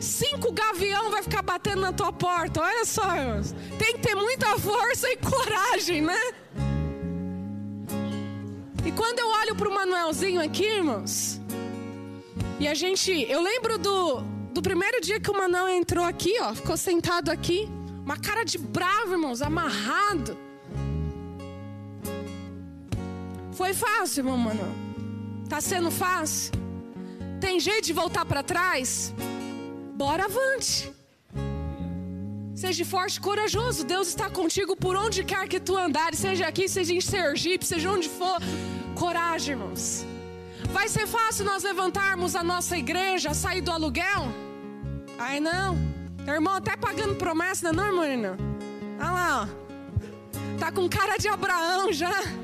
Cinco 0.00 0.52
gavião 0.52 1.10
vai 1.10 1.24
ficar 1.24 1.42
batendo 1.42 1.80
na 1.80 1.92
tua 1.92 2.12
porta. 2.12 2.60
Olha 2.60 2.84
só, 2.84 3.16
irmãos. 3.16 3.52
Tem 3.80 3.94
que 3.94 3.98
ter 3.98 4.14
muita 4.14 4.56
força 4.60 5.10
e 5.10 5.16
coragem, 5.16 6.02
né? 6.02 6.20
E 8.86 8.92
quando 8.92 9.18
eu 9.18 9.28
olho 9.40 9.56
para 9.56 9.68
o 9.68 9.74
Manuelzinho 9.74 10.40
aqui, 10.40 10.66
irmãos, 10.66 11.40
e 12.60 12.68
a 12.68 12.74
gente, 12.74 13.10
eu 13.28 13.42
lembro 13.42 13.76
do, 13.76 14.20
do 14.52 14.62
primeiro 14.62 15.00
dia 15.00 15.18
que 15.18 15.32
o 15.32 15.36
Manuel 15.36 15.68
entrou 15.70 16.04
aqui, 16.04 16.36
ó, 16.40 16.54
ficou 16.54 16.76
sentado 16.76 17.28
aqui, 17.28 17.68
uma 18.04 18.16
cara 18.16 18.44
de 18.44 18.56
bravo, 18.56 19.14
irmãos, 19.14 19.42
amarrado. 19.42 20.53
Foi 23.54 23.72
fácil, 23.72 24.20
irmão 24.20 24.36
Manuel? 24.36 24.74
Tá 25.48 25.60
sendo 25.60 25.90
fácil? 25.90 26.52
Tem 27.40 27.60
jeito 27.60 27.86
de 27.86 27.92
voltar 27.92 28.24
para 28.24 28.42
trás? 28.42 29.14
Bora 29.94 30.24
avante. 30.24 30.92
Seja 32.54 32.84
forte 32.84 33.16
e 33.16 33.20
corajoso. 33.20 33.84
Deus 33.84 34.08
está 34.08 34.28
contigo 34.28 34.76
por 34.76 34.96
onde 34.96 35.22
quer 35.22 35.46
que 35.46 35.60
tu 35.60 35.76
andares, 35.76 36.18
seja 36.18 36.46
aqui, 36.48 36.68
seja 36.68 36.94
em 36.94 37.00
Sergipe, 37.00 37.64
seja 37.64 37.90
onde 37.90 38.08
for. 38.08 38.38
Coragem, 38.94 39.54
irmãos. 39.54 40.04
Vai 40.72 40.88
ser 40.88 41.06
fácil 41.06 41.44
nós 41.44 41.62
levantarmos 41.62 42.34
a 42.34 42.42
nossa 42.42 42.76
igreja, 42.76 43.34
sair 43.34 43.60
do 43.60 43.70
aluguel? 43.70 44.22
Ai 45.18 45.38
não. 45.38 45.76
Irmão, 46.26 46.54
até 46.54 46.76
pagando 46.76 47.14
promessa, 47.16 47.72
não, 47.72 47.86
irmão? 47.86 48.16
Não. 48.16 48.36
Olha 48.98 49.12
lá, 49.12 49.42
ó. 49.42 50.58
Tá 50.58 50.72
com 50.72 50.88
cara 50.88 51.16
de 51.18 51.28
Abraão 51.28 51.92
já. 51.92 52.43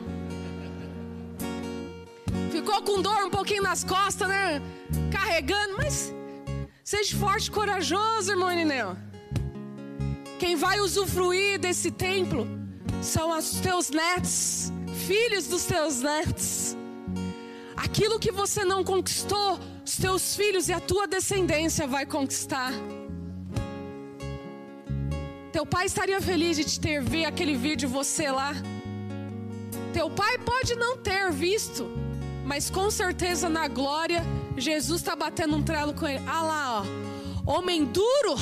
Ficou 2.50 2.82
com 2.82 3.00
dor 3.00 3.24
um 3.24 3.30
pouquinho 3.30 3.62
nas 3.62 3.84
costas, 3.84 4.28
né? 4.28 4.60
Carregando, 5.12 5.76
mas 5.76 6.12
seja 6.82 7.16
forte 7.16 7.46
e 7.46 7.50
corajoso, 7.50 8.32
irmão 8.32 8.50
Nineu. 8.50 8.96
Quem 10.38 10.56
vai 10.56 10.80
usufruir 10.80 11.58
desse 11.58 11.90
templo 11.90 12.46
são 13.02 13.36
os 13.36 13.60
teus 13.60 13.90
netos, 13.90 14.72
filhos 15.06 15.46
dos 15.46 15.64
teus 15.64 16.00
netos. 16.00 16.76
Aquilo 17.76 18.18
que 18.18 18.32
você 18.32 18.64
não 18.64 18.82
conquistou, 18.82 19.58
os 19.84 19.96
teus 19.96 20.36
filhos 20.36 20.68
e 20.68 20.72
a 20.72 20.80
tua 20.80 21.06
descendência 21.06 21.86
vai 21.86 22.04
conquistar. 22.04 22.72
Teu 25.52 25.64
pai 25.66 25.86
estaria 25.86 26.20
feliz 26.20 26.56
de 26.56 26.64
te 26.64 26.80
ter 26.80 27.02
ver 27.02 27.24
aquele 27.24 27.56
vídeo 27.56 27.88
você 27.88 28.30
lá. 28.30 28.54
Teu 29.92 30.10
pai 30.10 30.38
pode 30.38 30.74
não 30.74 30.96
ter 30.96 31.30
visto, 31.32 31.90
mas 32.50 32.68
com 32.68 32.90
certeza 32.90 33.48
na 33.48 33.68
glória, 33.68 34.24
Jesus 34.56 35.00
está 35.00 35.14
batendo 35.14 35.54
um 35.54 35.62
trelo 35.62 35.94
com 35.94 36.04
ele. 36.04 36.20
Ah 36.26 36.42
lá, 36.42 36.82
ó. 36.82 37.52
Homem 37.52 37.84
duro. 37.84 38.34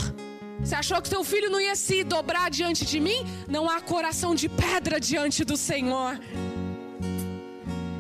Você 0.61 0.75
achou 0.75 1.03
que 1.03 1.11
teu 1.11 1.23
filho 1.23 1.51
não 1.51 1.61
ia 1.61 1.77
se 1.77 2.03
dobrar 2.05 2.51
diante 2.51 2.87
de 2.87 2.99
mim? 3.01 3.23
Não 3.47 3.69
há 3.69 3.83
coração 3.83 4.35
de 4.35 4.49
pedra 4.49 4.99
diante 4.99 5.45
do 5.45 5.59
Senhor. 5.59 6.19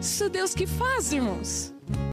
Isso 0.00 0.24
é 0.24 0.28
Deus 0.30 0.54
que 0.54 0.66
faz, 0.66 1.12
irmãos. 1.12 1.74